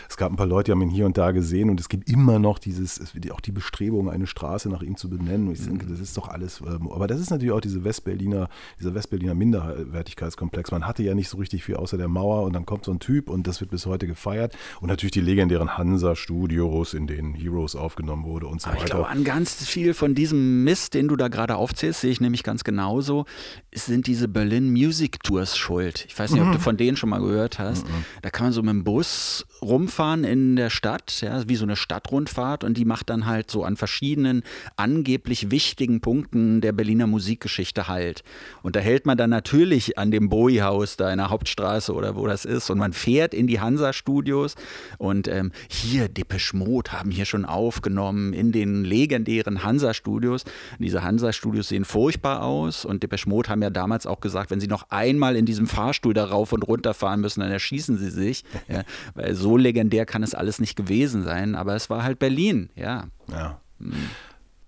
es 0.09 0.17
gab 0.17 0.31
ein 0.31 0.37
paar 0.37 0.47
Leute, 0.47 0.67
die 0.67 0.73
haben 0.73 0.83
ihn 0.83 0.91
hier 0.91 1.07
und 1.07 1.17
da 1.17 1.31
gesehen 1.31 1.71
und 1.71 1.81
es 1.81 1.89
gibt 1.89 2.11
immer 2.11 2.39
noch 2.39 2.59
dieses, 2.59 3.01
auch 3.31 3.41
die 3.41 3.53
Bestrebung, 3.53 4.11
eine 4.11 4.27
Straße 4.27 4.69
nach 4.69 4.83
ihm 4.83 4.97
zu 4.97 5.09
benennen. 5.09 5.49
Und 5.49 5.59
ich 5.59 5.65
denke, 5.65 5.87
mhm. 5.87 5.91
das 5.91 6.01
ist 6.01 6.17
doch 6.17 6.29
alles, 6.29 6.61
ähm, 6.61 6.91
aber 6.91 7.07
das 7.07 7.21
ist 7.21 7.31
natürlich 7.31 7.53
auch 7.53 7.61
diese 7.61 7.85
West-Berliner, 7.85 8.49
dieser 8.79 8.95
West-Berliner 8.95 9.35
Minderwertigkeitskomplex. 9.35 10.71
Man 10.71 10.87
hatte 10.87 11.03
ja 11.03 11.15
nicht 11.15 11.29
so 11.29 11.39
richtig 11.39 11.65
viel 11.65 11.77
außer 11.77 11.97
der 11.97 12.09
Mauer 12.09 12.43
und 12.43 12.53
dann 12.53 12.67
kommt 12.67 12.85
so 12.85 12.93
ein 12.93 13.01
Typ 13.01 13.31
und 13.31 13.47
das 13.47 13.61
wird 13.61 13.71
bis 13.71 13.87
heute 13.87 14.07
gefeiert. 14.07 14.57
Und 14.81 14.89
natürlich 14.89 15.13
die 15.13 15.21
legendären 15.21 15.79
Hansa-Studios, 15.79 16.95
in 16.95 17.07
denen 17.07 17.35
Heroes 17.35 17.77
aufgenommen 17.77 18.25
wurde 18.25 18.47
und 18.47 18.61
so 18.61 18.69
aber 18.69 18.77
weiter. 18.77 18.85
Ich 18.85 18.91
glaube 18.91 19.09
an 19.09 19.25
ganz 19.25 19.65
viel 19.65 19.86
viel 19.87 19.94
von 19.94 20.16
diesem 20.16 20.64
Mist, 20.64 20.94
den 20.94 21.07
du 21.07 21.14
da 21.14 21.29
gerade 21.29 21.55
aufzählst, 21.55 22.01
sehe 22.01 22.11
ich 22.11 22.20
nämlich 22.20 22.42
ganz 22.42 22.64
genauso, 22.64 23.25
sind 23.72 24.09
diese 24.09 24.27
Berlin 24.27 24.72
Music 24.72 25.22
Tours 25.22 25.57
schuld. 25.57 26.07
Ich 26.09 26.18
weiß 26.18 26.33
nicht, 26.33 26.40
mhm. 26.40 26.49
ob 26.49 26.53
du 26.55 26.59
mhm. 26.59 26.62
von 26.64 26.77
denen 26.77 26.96
schon 26.96 27.11
mal 27.11 27.20
gehört 27.20 27.61
hast. 27.61 27.87
Mhm. 27.87 28.05
Da 28.22 28.31
kann 28.31 28.46
man 28.46 28.53
so 28.53 28.62
mit 28.62 28.70
dem 28.70 28.83
Bus 28.83 29.46
rumfahren 29.62 30.25
in 30.25 30.57
der 30.57 30.70
Stadt, 30.70 31.20
ja, 31.20 31.49
wie 31.49 31.55
so 31.55 31.64
eine 31.64 31.77
Stadtrundfahrt 31.77 32.64
und 32.64 32.77
die 32.77 32.85
macht 32.85 33.11
dann 33.11 33.27
halt 33.27 33.49
so 33.49 33.62
an 33.62 33.77
verschiedenen 33.77 34.42
angeblich 34.75 35.53
wichtigen 35.53 36.01
Punkten 36.01 36.61
der 36.61 36.72
Berliner 36.72 37.07
Musikgeschichte 37.07 37.87
halt. 37.87 38.25
Und 38.62 38.75
da 38.75 38.81
hält 38.81 39.07
man 39.07 39.16
dann 39.16 39.31
natürlich 39.31 39.99
an 39.99 40.11
dem 40.11 40.29
Bowie-Haus 40.29 40.96
da 40.96 41.12
in 41.12 41.18
der 41.18 41.31
Hauptstraße 41.31 41.94
oder 41.94 42.16
wo 42.16 42.27
das 42.27 42.44
ist 42.44 42.70
und 42.70 42.79
man 42.79 42.92
fährt 42.92 43.35
in 43.35 43.46
die 43.46 43.61
Hansa-Studios 43.61 44.57
und 44.99 45.29
ähm, 45.29 45.53
hier 45.68 46.09
Depeche 46.09 46.57
Mode 46.57 46.90
haben 46.90 47.12
hier 47.12 47.25
schon 47.25 47.44
aufgenommen 47.44 48.33
in 48.33 48.51
den 48.51 48.85
legendären 48.85 49.62
Hansa 49.62 49.76
Hansa-Studios. 49.77 50.45
Diese 50.79 51.03
Hansa-Studios 51.03 51.69
sehen 51.69 51.85
furchtbar 51.85 52.43
aus 52.43 52.85
und 52.85 53.03
Depeche 53.03 53.29
Mode 53.29 53.51
haben 53.51 53.62
ja 53.62 53.71
damals 53.71 54.07
auch 54.07 54.21
gesagt, 54.21 54.51
wenn 54.51 54.61
sie 54.61 54.67
noch 54.67 54.91
einmal 54.91 55.37
in 55.37 55.45
diesem 55.45 55.67
Fahrstuhl 55.67 56.15
da 56.15 56.25
rauf 56.25 56.53
und 56.53 56.62
runter 56.62 56.95
fahren 56.95 57.21
müssen, 57.21 57.41
dann 57.41 57.51
erschießen 57.51 57.99
sie 57.99 58.11
sich. 58.11 58.45
Ja, 58.69 58.83
weil 59.15 59.35
so 59.35 59.57
legendär 59.57 60.07
kann 60.07 60.23
es 60.25 60.35
alles 60.35 60.59
nicht 60.59 60.77
gewesen 60.77 61.23
sein, 61.23 61.55
aber 61.55 61.77
es 61.77 61.89
war 61.89 62.03
halt 62.03 62.19
Berlin, 62.19 62.69
ja. 62.75 63.05
Ja. 63.31 63.61
Hm. 63.79 63.93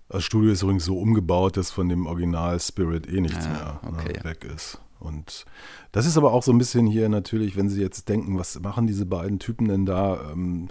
Das 0.09 0.23
Studio 0.25 0.53
ist 0.53 0.63
übrigens 0.63 0.85
so 0.85 0.99
umgebaut, 0.99 1.57
dass 1.57 1.71
von 1.71 1.89
dem 1.89 2.07
Original 2.07 2.61
Spirit 2.61 3.09
eh 3.09 3.21
nichts 3.21 3.45
ja, 3.45 3.51
mehr 3.51 3.81
ne, 3.83 3.99
okay, 3.99 4.13
ne, 4.19 4.25
weg 4.25 4.45
ist. 4.45 4.81
Und 5.01 5.47
das 5.91 6.07
ist 6.07 6.17
aber 6.17 6.33
auch 6.33 6.43
so 6.43 6.53
ein 6.53 6.59
bisschen 6.59 6.87
hier 6.87 7.09
natürlich, 7.09 7.57
wenn 7.57 7.69
Sie 7.69 7.81
jetzt 7.81 8.09
denken, 8.09 8.39
was 8.39 8.61
machen 8.61 8.87
diese 8.87 9.07
beiden 9.07 9.39
Typen 9.39 9.69
denn 9.69 9.85
da? 9.85 10.31
Ähm, 10.33 10.69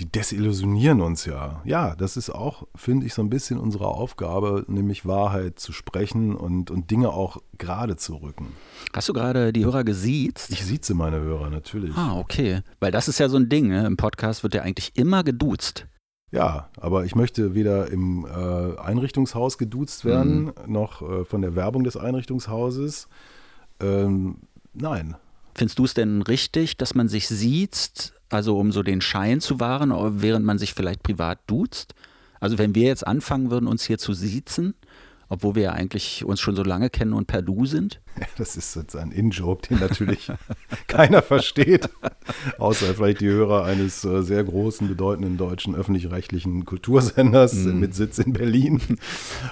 die 0.00 0.10
desillusionieren 0.10 1.02
uns 1.02 1.26
ja. 1.26 1.60
Ja, 1.64 1.94
das 1.94 2.16
ist 2.16 2.30
auch, 2.30 2.66
finde 2.74 3.06
ich, 3.06 3.12
so 3.12 3.20
ein 3.22 3.28
bisschen 3.28 3.58
unsere 3.58 3.86
Aufgabe, 3.86 4.64
nämlich 4.66 5.04
Wahrheit 5.04 5.58
zu 5.58 5.72
sprechen 5.72 6.34
und, 6.34 6.70
und 6.70 6.90
Dinge 6.90 7.10
auch 7.10 7.36
gerade 7.58 7.96
zu 7.96 8.16
rücken. 8.16 8.56
Hast 8.94 9.10
du 9.10 9.12
gerade 9.12 9.52
die 9.52 9.64
Hörer 9.64 9.84
gesiezt? 9.84 10.50
Ich 10.50 10.64
sieze 10.64 10.94
meine 10.94 11.20
Hörer, 11.20 11.50
natürlich. 11.50 11.94
Ah, 11.96 12.18
okay. 12.18 12.62
Weil 12.80 12.92
das 12.92 13.08
ist 13.08 13.20
ja 13.20 13.28
so 13.28 13.36
ein 13.36 13.50
Ding, 13.50 13.68
ne? 13.68 13.86
im 13.86 13.98
Podcast 13.98 14.42
wird 14.42 14.54
ja 14.54 14.62
eigentlich 14.62 14.96
immer 14.96 15.22
geduzt. 15.22 15.86
Ja, 16.32 16.70
aber 16.78 17.04
ich 17.04 17.14
möchte 17.14 17.54
weder 17.54 17.88
im 17.88 18.24
äh, 18.24 18.78
Einrichtungshaus 18.78 19.58
geduzt 19.58 20.06
werden, 20.06 20.44
mhm. 20.44 20.52
noch 20.66 21.02
äh, 21.02 21.24
von 21.26 21.42
der 21.42 21.56
Werbung 21.56 21.84
des 21.84 21.98
Einrichtungshauses. 21.98 23.08
Ähm, 23.80 24.38
nein. 24.72 25.16
Findest 25.54 25.78
du 25.78 25.84
es 25.84 25.92
denn 25.92 26.22
richtig, 26.22 26.78
dass 26.78 26.94
man 26.94 27.08
sich 27.08 27.28
sieht, 27.28 28.14
also 28.30 28.58
um 28.58 28.72
so 28.72 28.82
den 28.82 29.00
Schein 29.00 29.40
zu 29.40 29.60
wahren, 29.60 29.92
während 30.22 30.46
man 30.46 30.58
sich 30.58 30.74
vielleicht 30.74 31.02
privat 31.02 31.40
duzt? 31.46 31.94
Also 32.40 32.58
wenn 32.58 32.74
wir 32.74 32.84
jetzt 32.84 33.06
anfangen 33.06 33.50
würden, 33.50 33.66
uns 33.66 33.84
hier 33.84 33.98
zu 33.98 34.14
siezen, 34.14 34.74
obwohl 35.32 35.54
wir 35.54 35.62
ja 35.62 35.72
eigentlich 35.72 36.24
uns 36.24 36.40
schon 36.40 36.56
so 36.56 36.64
lange 36.64 36.90
kennen 36.90 37.12
und 37.12 37.26
per 37.26 37.40
Du 37.40 37.64
sind? 37.64 38.00
Ja, 38.18 38.26
das 38.36 38.56
ist 38.56 38.74
jetzt 38.74 38.96
ein 38.96 39.12
In-Joke, 39.12 39.68
den 39.68 39.78
natürlich 39.78 40.30
keiner 40.88 41.22
versteht, 41.22 41.88
außer 42.58 42.94
vielleicht 42.94 43.20
die 43.20 43.28
Hörer 43.28 43.64
eines 43.64 44.04
äh, 44.04 44.22
sehr 44.22 44.42
großen, 44.42 44.88
bedeutenden 44.88 45.36
deutschen 45.36 45.76
öffentlich-rechtlichen 45.76 46.64
Kultursenders 46.64 47.54
mm. 47.54 47.78
mit 47.78 47.94
Sitz 47.94 48.18
in 48.18 48.32
Berlin. 48.32 48.80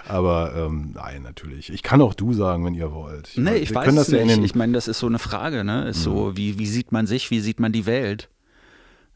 Aber 0.09 0.53
ähm, 0.57 0.91
nein, 0.95 1.23
natürlich. 1.23 1.73
Ich 1.73 1.85
kann 1.85 2.03
auch 2.03 2.15
Du 2.15 2.33
sagen, 2.33 2.65
wenn 2.65 2.75
ihr 2.75 2.93
wollt. 2.93 3.29
Ich 3.29 3.37
nee, 3.37 3.55
ich 3.55 3.73
weiß 3.73 3.95
es 3.95 4.09
nicht. 4.09 4.37
Ja 4.37 4.43
ich 4.43 4.57
meine, 4.57 4.73
das 4.73 4.89
ist 4.89 4.99
so 4.99 5.07
eine 5.07 5.21
Frage. 5.21 5.63
Ne? 5.63 5.89
Ist 5.89 6.01
mm. 6.01 6.03
so, 6.03 6.37
wie, 6.37 6.59
wie 6.59 6.67
sieht 6.67 6.91
man 6.91 7.07
sich, 7.07 7.31
wie 7.31 7.39
sieht 7.39 7.61
man 7.61 7.71
die 7.71 7.87
Welt? 7.87 8.29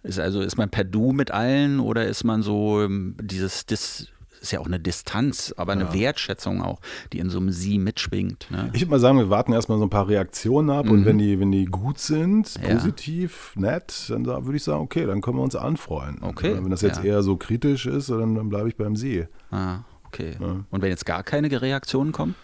Ist 0.02 0.18
also, 0.18 0.40
ist 0.40 0.58
man 0.58 0.68
per 0.68 0.84
Du 0.84 1.12
mit 1.12 1.30
allen 1.30 1.78
oder 1.80 2.06
ist 2.06 2.24
man 2.24 2.42
so 2.42 2.82
ähm, 2.82 3.16
dieses, 3.20 3.66
das 3.66 4.08
ist 4.40 4.50
ja 4.50 4.58
auch 4.58 4.66
eine 4.66 4.80
Distanz, 4.80 5.54
aber 5.56 5.72
eine 5.72 5.84
ja. 5.84 5.94
Wertschätzung 5.94 6.62
auch, 6.62 6.80
die 7.12 7.20
in 7.20 7.30
so 7.30 7.38
einem 7.38 7.50
Sie 7.50 7.78
mitschwingt. 7.78 8.48
Ne? 8.50 8.70
Ich 8.72 8.80
würde 8.80 8.90
mal 8.90 9.00
sagen, 9.00 9.18
wir 9.18 9.30
warten 9.30 9.52
erstmal 9.52 9.78
so 9.78 9.84
ein 9.84 9.90
paar 9.90 10.08
Reaktionen 10.08 10.70
ab 10.70 10.86
mhm. 10.86 10.90
und 10.90 11.04
wenn 11.04 11.18
die, 11.18 11.38
wenn 11.38 11.52
die 11.52 11.66
gut 11.66 11.98
sind, 11.98 12.60
positiv, 12.60 13.52
ja. 13.54 13.62
nett, 13.62 14.06
dann 14.08 14.26
würde 14.26 14.56
ich 14.56 14.64
sagen, 14.64 14.80
okay, 14.80 15.06
dann 15.06 15.20
können 15.20 15.36
wir 15.36 15.42
uns 15.42 15.54
anfreunden. 15.54 16.24
Okay. 16.24 16.56
Wenn 16.60 16.70
das 16.70 16.82
jetzt 16.82 16.98
ja. 16.98 17.04
eher 17.04 17.22
so 17.22 17.36
kritisch 17.36 17.86
ist, 17.86 18.10
dann, 18.10 18.34
dann 18.34 18.48
bleibe 18.48 18.68
ich 18.68 18.76
beim 18.76 18.96
Sie. 18.96 19.26
Ah, 19.52 19.80
okay. 20.06 20.36
Und 20.70 20.82
wenn 20.82 20.90
jetzt 20.90 21.06
gar 21.06 21.22
keine 21.22 21.48
Reaktionen 21.62 22.10
kommen? 22.10 22.34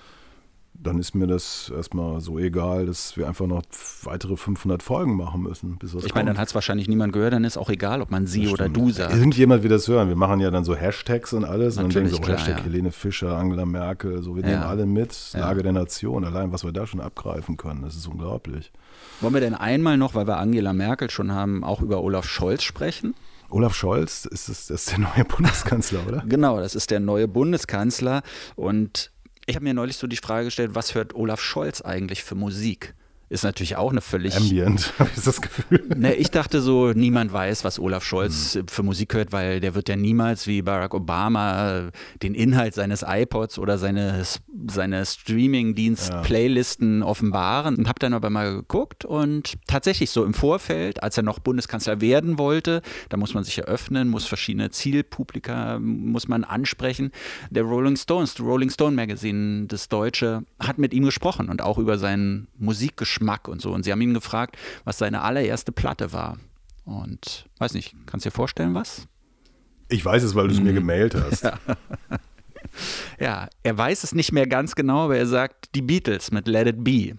Dann 0.80 0.98
ist 1.00 1.14
mir 1.14 1.26
das 1.26 1.72
erstmal 1.74 2.20
so 2.20 2.38
egal, 2.38 2.86
dass 2.86 3.16
wir 3.16 3.26
einfach 3.26 3.46
noch 3.46 3.62
weitere 4.02 4.36
500 4.36 4.82
Folgen 4.82 5.16
machen 5.16 5.42
müssen. 5.42 5.78
Ich 5.82 6.14
meine, 6.14 6.28
dann 6.30 6.38
hat 6.38 6.48
es 6.48 6.54
wahrscheinlich 6.54 6.88
niemand 6.88 7.12
gehört, 7.12 7.32
dann 7.32 7.44
ist 7.44 7.56
auch 7.56 7.68
egal, 7.68 8.00
ob 8.00 8.10
man 8.12 8.26
sie 8.26 8.48
oder 8.48 8.68
du 8.68 8.90
sagt. 8.90 9.12
Irgendjemand 9.12 9.62
wird 9.62 9.72
das 9.72 9.88
hören. 9.88 10.08
Wir 10.08 10.16
machen 10.16 10.38
ja 10.40 10.50
dann 10.50 10.64
so 10.64 10.76
Hashtags 10.76 11.32
und 11.32 11.44
alles. 11.44 11.76
Natürlich, 11.76 11.78
und 11.78 11.94
dann 11.94 12.04
denken 12.04 12.16
so, 12.16 12.22
klar, 12.22 12.38
Hashtag 12.38 12.58
ja. 12.58 12.64
Helene 12.64 12.92
Fischer, 12.92 13.36
Angela 13.36 13.66
Merkel, 13.66 14.22
so, 14.22 14.36
wir 14.36 14.42
ja. 14.42 14.50
nehmen 14.50 14.62
alle 14.62 14.86
mit. 14.86 15.16
Lage 15.34 15.58
ja. 15.58 15.62
der 15.64 15.72
Nation, 15.72 16.24
allein 16.24 16.52
was 16.52 16.64
wir 16.64 16.72
da 16.72 16.86
schon 16.86 17.00
abgreifen 17.00 17.56
können, 17.56 17.82
das 17.82 17.96
ist 17.96 18.06
unglaublich. 18.06 18.70
Wollen 19.20 19.34
wir 19.34 19.40
denn 19.40 19.54
einmal 19.54 19.96
noch, 19.96 20.14
weil 20.14 20.28
wir 20.28 20.36
Angela 20.36 20.72
Merkel 20.72 21.10
schon 21.10 21.32
haben, 21.32 21.64
auch 21.64 21.82
über 21.82 22.02
Olaf 22.02 22.26
Scholz 22.26 22.62
sprechen? 22.62 23.14
Olaf 23.50 23.74
Scholz, 23.74 24.26
ist 24.26 24.48
das, 24.48 24.66
das 24.66 24.82
ist 24.82 24.90
der 24.92 24.98
neue 24.98 25.24
Bundeskanzler, 25.28 26.00
oder? 26.06 26.22
genau, 26.26 26.60
das 26.60 26.74
ist 26.74 26.90
der 26.90 27.00
neue 27.00 27.26
Bundeskanzler. 27.26 28.22
Und 28.56 29.10
ich 29.48 29.56
habe 29.56 29.64
mir 29.64 29.74
neulich 29.74 29.96
so 29.96 30.06
die 30.06 30.16
Frage 30.16 30.44
gestellt, 30.46 30.74
was 30.74 30.94
hört 30.94 31.14
Olaf 31.14 31.40
Scholz 31.40 31.80
eigentlich 31.80 32.22
für 32.22 32.34
Musik? 32.34 32.94
ist 33.30 33.44
natürlich 33.44 33.76
auch 33.76 33.90
eine 33.90 34.00
völlig. 34.00 34.36
Ambient, 34.36 34.92
habe 34.98 35.10
ich 35.14 35.22
das 35.22 35.40
Gefühl. 35.40 35.84
Ne, 35.94 36.14
ich 36.14 36.30
dachte 36.30 36.60
so, 36.60 36.92
niemand 36.92 37.32
weiß, 37.32 37.64
was 37.64 37.78
Olaf 37.78 38.04
Scholz 38.04 38.54
hm. 38.54 38.68
für 38.68 38.82
Musik 38.82 39.14
hört, 39.14 39.32
weil 39.32 39.60
der 39.60 39.74
wird 39.74 39.88
ja 39.88 39.96
niemals 39.96 40.46
wie 40.46 40.62
Barack 40.62 40.94
Obama 40.94 41.90
den 42.22 42.34
Inhalt 42.34 42.74
seines 42.74 43.04
iPods 43.06 43.58
oder 43.58 43.76
seine, 43.78 44.24
seine 44.66 45.04
Streaming-Dienst-Playlisten 45.04 47.00
ja. 47.00 47.06
offenbaren. 47.06 47.76
Und 47.76 47.88
habe 47.88 47.98
dann 47.98 48.14
aber 48.14 48.30
mal 48.30 48.54
geguckt 48.56 49.04
und 49.04 49.54
tatsächlich 49.66 50.10
so 50.10 50.24
im 50.24 50.34
Vorfeld, 50.34 51.02
als 51.02 51.16
er 51.16 51.22
noch 51.22 51.38
Bundeskanzler 51.38 52.00
werden 52.00 52.38
wollte, 52.38 52.82
da 53.08 53.16
muss 53.16 53.34
man 53.34 53.44
sich 53.44 53.58
eröffnen, 53.58 54.08
muss 54.08 54.26
verschiedene 54.26 54.70
Zielpublika, 54.70 55.78
muss 55.78 56.28
man 56.28 56.44
ansprechen. 56.44 57.12
Der 57.50 57.62
Rolling 57.62 57.96
Stones, 57.96 58.34
das 58.34 58.44
Rolling 58.44 58.70
Stone 58.70 58.96
Magazine, 58.96 59.66
das 59.66 59.88
Deutsche, 59.88 60.44
hat 60.58 60.78
mit 60.78 60.92
ihm 60.92 61.04
gesprochen 61.04 61.48
und 61.48 61.62
auch 61.62 61.78
über 61.78 61.98
seinen 61.98 62.48
Musikgeschmack 62.58 63.18
Geschmack 63.28 63.48
und 63.48 63.60
so. 63.60 63.72
Und 63.72 63.84
sie 63.84 63.92
haben 63.92 64.00
ihn 64.00 64.14
gefragt, 64.14 64.56
was 64.84 64.98
seine 64.98 65.22
allererste 65.22 65.72
Platte 65.72 66.12
war. 66.12 66.38
Und 66.84 67.46
weiß 67.58 67.74
nicht, 67.74 67.94
kannst 68.06 68.24
du 68.24 68.30
dir 68.30 68.34
vorstellen, 68.34 68.74
was? 68.74 69.06
Ich 69.88 70.04
weiß 70.04 70.22
es, 70.22 70.34
weil 70.34 70.48
du 70.48 70.54
es 70.54 70.60
mir 70.60 70.72
mhm. 70.72 70.76
gemailt 70.76 71.14
hast. 71.14 71.44
Ja. 71.44 71.58
ja, 73.20 73.48
er 73.62 73.78
weiß 73.78 74.04
es 74.04 74.14
nicht 74.14 74.32
mehr 74.32 74.46
ganz 74.46 74.74
genau, 74.74 75.04
aber 75.04 75.16
er 75.16 75.26
sagt 75.26 75.74
die 75.74 75.82
Beatles 75.82 76.30
mit 76.30 76.48
Let 76.48 76.68
It 76.68 76.84
Be 76.84 77.14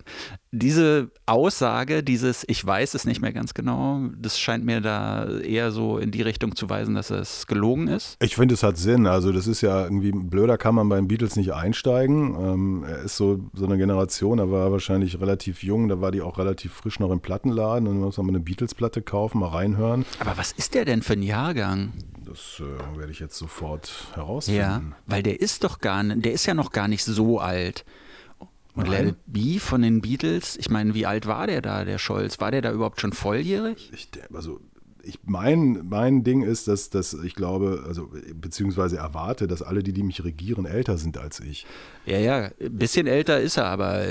diese 0.51 1.11
Aussage, 1.27 2.03
dieses 2.03 2.43
Ich 2.47 2.65
weiß 2.65 2.95
es 2.95 3.05
nicht 3.05 3.21
mehr 3.21 3.33
ganz 3.33 3.53
genau, 3.53 4.01
das 4.17 4.39
scheint 4.39 4.65
mir 4.65 4.81
da 4.81 5.27
eher 5.39 5.71
so 5.71 5.97
in 5.99 6.11
die 6.11 6.23
Richtung 6.23 6.55
zu 6.55 6.69
weisen, 6.69 6.95
dass 6.95 7.11
es 7.11 7.45
gelogen 7.45 7.87
ist. 7.87 8.17
Ich 8.19 8.35
finde, 8.35 8.55
es 8.55 8.63
hat 8.63 8.77
Sinn. 8.77 9.05
Also, 9.05 9.31
das 9.31 9.45
ist 9.47 9.61
ja 9.61 9.83
irgendwie 9.83 10.11
blöder, 10.11 10.57
kann 10.57 10.75
man 10.75 10.89
beim 10.89 11.07
Beatles 11.07 11.35
nicht 11.35 11.53
einsteigen. 11.53 12.35
Ähm, 12.35 12.83
er 12.87 12.99
ist 13.03 13.17
so, 13.17 13.39
so 13.53 13.65
eine 13.65 13.77
Generation, 13.77 14.39
er 14.39 14.51
war 14.51 14.71
wahrscheinlich 14.71 15.19
relativ 15.19 15.61
jung, 15.63 15.87
da 15.87 16.01
war 16.01 16.11
die 16.11 16.21
auch 16.21 16.39
relativ 16.39 16.73
frisch 16.73 16.99
noch 16.99 17.11
im 17.11 17.19
Plattenladen 17.19 17.87
und 17.87 17.95
man 17.95 18.05
muss 18.05 18.17
mal 18.17 18.27
eine 18.27 18.39
Beatles-Platte 18.39 19.01
kaufen, 19.01 19.39
mal 19.39 19.49
reinhören. 19.49 20.05
Aber 20.19 20.37
was 20.37 20.51
ist 20.51 20.73
der 20.73 20.85
denn 20.85 21.03
für 21.03 21.13
ein 21.13 21.23
Jahrgang? 21.23 21.93
Das 22.25 22.59
äh, 22.59 22.97
werde 22.97 23.11
ich 23.11 23.19
jetzt 23.19 23.37
sofort 23.37 23.91
herausfinden. 24.13 24.59
Ja, 24.59 24.81
weil 25.05 25.23
der 25.23 25.41
ist 25.41 25.63
doch 25.63 25.79
gar 25.79 26.03
nicht, 26.03 26.25
der 26.25 26.33
ist 26.33 26.45
ja 26.45 26.53
noch 26.53 26.71
gar 26.71 26.87
nicht 26.87 27.03
so 27.03 27.39
alt. 27.39 27.85
Und 28.79 28.89
Let 28.89 29.07
It 29.07 29.17
Be 29.25 29.59
von 29.59 29.81
den 29.81 30.01
Beatles, 30.01 30.57
ich 30.57 30.69
meine, 30.69 30.93
wie 30.93 31.05
alt 31.05 31.25
war 31.25 31.47
der 31.47 31.61
da, 31.61 31.85
der 31.85 31.97
Scholz? 31.97 32.39
War 32.39 32.51
der 32.51 32.61
da 32.61 32.71
überhaupt 32.71 33.01
schon 33.01 33.13
volljährig? 33.13 33.91
Ich, 33.93 34.09
also 34.33 34.59
ich, 35.03 35.19
mein, 35.23 35.87
mein 35.89 36.23
Ding 36.23 36.41
ist, 36.43 36.67
dass, 36.67 36.89
dass 36.89 37.13
ich 37.13 37.35
glaube, 37.35 37.83
also 37.87 38.09
beziehungsweise 38.33 38.97
erwarte, 38.97 39.47
dass 39.47 39.61
alle, 39.61 39.83
die, 39.83 39.93
die 39.93 40.03
mich 40.03 40.23
regieren, 40.23 40.65
älter 40.65 40.97
sind 40.97 41.17
als 41.17 41.39
ich. 41.39 41.65
Ja, 42.05 42.19
ja, 42.19 42.51
ein 42.59 42.77
bisschen 42.77 43.07
älter 43.07 43.39
ist 43.39 43.57
er, 43.57 43.65
aber 43.65 44.05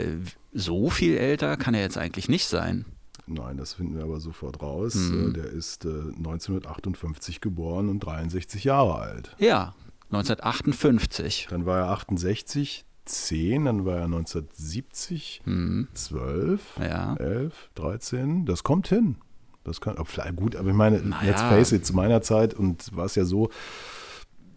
so 0.52 0.90
viel 0.90 1.16
älter 1.16 1.56
kann 1.56 1.74
er 1.74 1.82
jetzt 1.82 1.98
eigentlich 1.98 2.28
nicht 2.28 2.46
sein. 2.46 2.84
Nein, 3.26 3.58
das 3.58 3.74
finden 3.74 3.96
wir 3.96 4.04
aber 4.04 4.20
sofort 4.20 4.62
raus. 4.62 4.94
Mhm. 4.94 5.34
Der 5.34 5.44
ist 5.44 5.84
äh, 5.84 5.88
1958 5.88 7.40
geboren 7.40 7.90
und 7.90 8.00
63 8.00 8.64
Jahre 8.64 8.94
alt. 8.94 9.36
Ja, 9.38 9.74
1958. 10.10 11.48
Dann 11.50 11.66
war 11.66 11.78
er 11.78 11.90
68, 11.90 12.86
10, 13.08 13.64
dann 13.64 13.84
war 13.84 13.96
er 13.96 14.04
1970, 14.04 15.42
mhm. 15.44 15.88
12, 15.94 16.60
ja. 16.80 17.14
11, 17.16 17.70
13. 17.74 18.46
Das 18.46 18.62
kommt 18.62 18.88
hin. 18.88 19.16
Das 19.64 19.80
kann, 19.80 19.96
vielleicht 20.04 20.36
gut, 20.36 20.56
aber 20.56 20.70
ich 20.70 20.74
meine, 20.74 20.98
naja. 20.98 21.30
let's 21.30 21.42
face 21.42 21.72
it, 21.72 21.84
zu 21.84 21.94
meiner 21.94 22.22
Zeit 22.22 22.54
und 22.54 22.96
war 22.96 23.04
es 23.04 23.14
ja 23.16 23.24
so, 23.24 23.50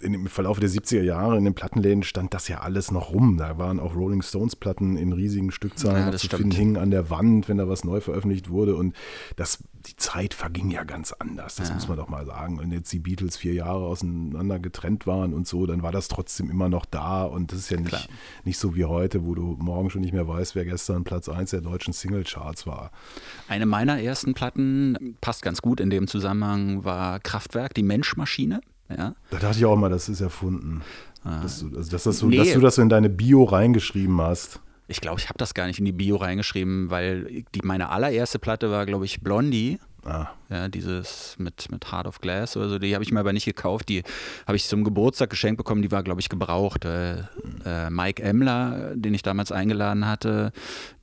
in 0.01 0.13
dem 0.13 0.27
Verlauf 0.27 0.59
der 0.59 0.69
70er 0.69 1.01
Jahre 1.01 1.37
in 1.37 1.45
den 1.45 1.53
Plattenläden 1.53 2.03
stand 2.03 2.33
das 2.33 2.47
ja 2.47 2.59
alles 2.59 2.91
noch 2.91 3.13
rum. 3.13 3.37
Da 3.37 3.57
waren 3.57 3.79
auch 3.79 3.95
Rolling 3.95 4.21
Stones 4.21 4.55
Platten 4.55 4.97
in 4.97 5.13
riesigen 5.13 5.51
Stückzahlen 5.51 6.11
ja, 6.11 6.17
zu 6.17 6.27
finden, 6.27 6.51
hingen 6.51 6.77
an 6.77 6.91
der 6.91 7.09
Wand, 7.09 7.47
wenn 7.47 7.57
da 7.57 7.67
was 7.67 7.83
neu 7.83 8.01
veröffentlicht 8.01 8.49
wurde. 8.49 8.75
Und 8.75 8.95
das, 9.35 9.63
die 9.85 9.95
Zeit 9.95 10.33
verging 10.33 10.69
ja 10.71 10.83
ganz 10.83 11.13
anders. 11.13 11.55
Das 11.55 11.69
ja. 11.69 11.75
muss 11.75 11.87
man 11.87 11.97
doch 11.97 12.09
mal 12.09 12.25
sagen. 12.25 12.59
Und 12.59 12.71
jetzt 12.71 12.91
die 12.91 12.99
Beatles 12.99 13.37
vier 13.37 13.53
Jahre 13.53 13.85
auseinander 13.85 14.59
getrennt 14.59 15.07
waren 15.07 15.33
und 15.33 15.47
so, 15.47 15.65
dann 15.65 15.83
war 15.83 15.91
das 15.91 16.07
trotzdem 16.07 16.49
immer 16.49 16.69
noch 16.69 16.85
da. 16.85 17.23
Und 17.23 17.51
das 17.51 17.59
ist 17.59 17.69
ja 17.69 17.79
nicht, 17.79 18.09
nicht 18.43 18.57
so 18.57 18.75
wie 18.75 18.85
heute, 18.85 19.25
wo 19.25 19.35
du 19.35 19.57
morgen 19.59 19.89
schon 19.89 20.01
nicht 20.01 20.13
mehr 20.13 20.27
weißt, 20.27 20.55
wer 20.55 20.65
gestern 20.65 21.03
Platz 21.03 21.29
1 21.29 21.51
der 21.51 21.61
deutschen 21.61 21.93
Singlecharts 21.93 22.65
war. 22.65 22.91
Eine 23.47 23.65
meiner 23.65 24.01
ersten 24.01 24.33
Platten, 24.33 25.17
passt 25.21 25.41
ganz 25.41 25.61
gut 25.61 25.79
in 25.79 25.89
dem 25.89 26.07
Zusammenhang, 26.07 26.83
war 26.83 27.19
Kraftwerk, 27.19 27.73
die 27.73 27.83
Menschmaschine. 27.83 28.61
Ja? 28.97 29.15
Da 29.29 29.37
dachte 29.37 29.57
ich 29.57 29.65
auch 29.65 29.75
mal, 29.75 29.89
das 29.89 30.09
ist 30.09 30.21
erfunden. 30.21 30.81
Ah. 31.23 31.41
Dass, 31.41 31.59
du, 31.59 31.75
also 31.75 31.91
dass, 31.91 32.03
das 32.03 32.17
so, 32.19 32.27
nee. 32.27 32.37
dass 32.37 32.53
du 32.53 32.59
das 32.59 32.77
in 32.77 32.89
deine 32.89 33.09
Bio 33.09 33.43
reingeschrieben 33.43 34.19
hast. 34.21 34.59
Ich 34.87 35.01
glaube, 35.01 35.19
ich 35.19 35.29
habe 35.29 35.37
das 35.37 35.53
gar 35.53 35.67
nicht 35.67 35.79
in 35.79 35.85
die 35.85 35.91
Bio 35.91 36.17
reingeschrieben, 36.17 36.89
weil 36.89 37.43
die, 37.55 37.61
meine 37.63 37.89
allererste 37.89 38.39
Platte 38.39 38.71
war, 38.71 38.85
glaube 38.85 39.05
ich, 39.05 39.21
Blondie. 39.21 39.79
Ah. 40.03 40.27
Ja, 40.51 40.67
dieses 40.67 41.35
mit, 41.37 41.71
mit 41.71 41.91
Heart 41.93 42.07
of 42.07 42.19
Glass 42.19 42.57
oder 42.57 42.67
so, 42.67 42.77
die 42.77 42.93
habe 42.93 43.05
ich 43.05 43.11
mir 43.13 43.21
aber 43.21 43.31
nicht 43.31 43.45
gekauft. 43.45 43.87
Die 43.87 44.03
habe 44.45 44.57
ich 44.57 44.65
zum 44.65 44.83
Geburtstag 44.83 45.29
geschenkt 45.29 45.57
bekommen, 45.57 45.81
die 45.81 45.91
war, 45.91 46.03
glaube 46.03 46.19
ich, 46.19 46.27
gebraucht. 46.27 46.83
Äh, 46.83 47.19
äh, 47.65 47.89
Mike 47.89 48.21
Emler, 48.21 48.91
den 48.95 49.13
ich 49.13 49.21
damals 49.21 49.53
eingeladen 49.53 50.05
hatte, 50.07 50.51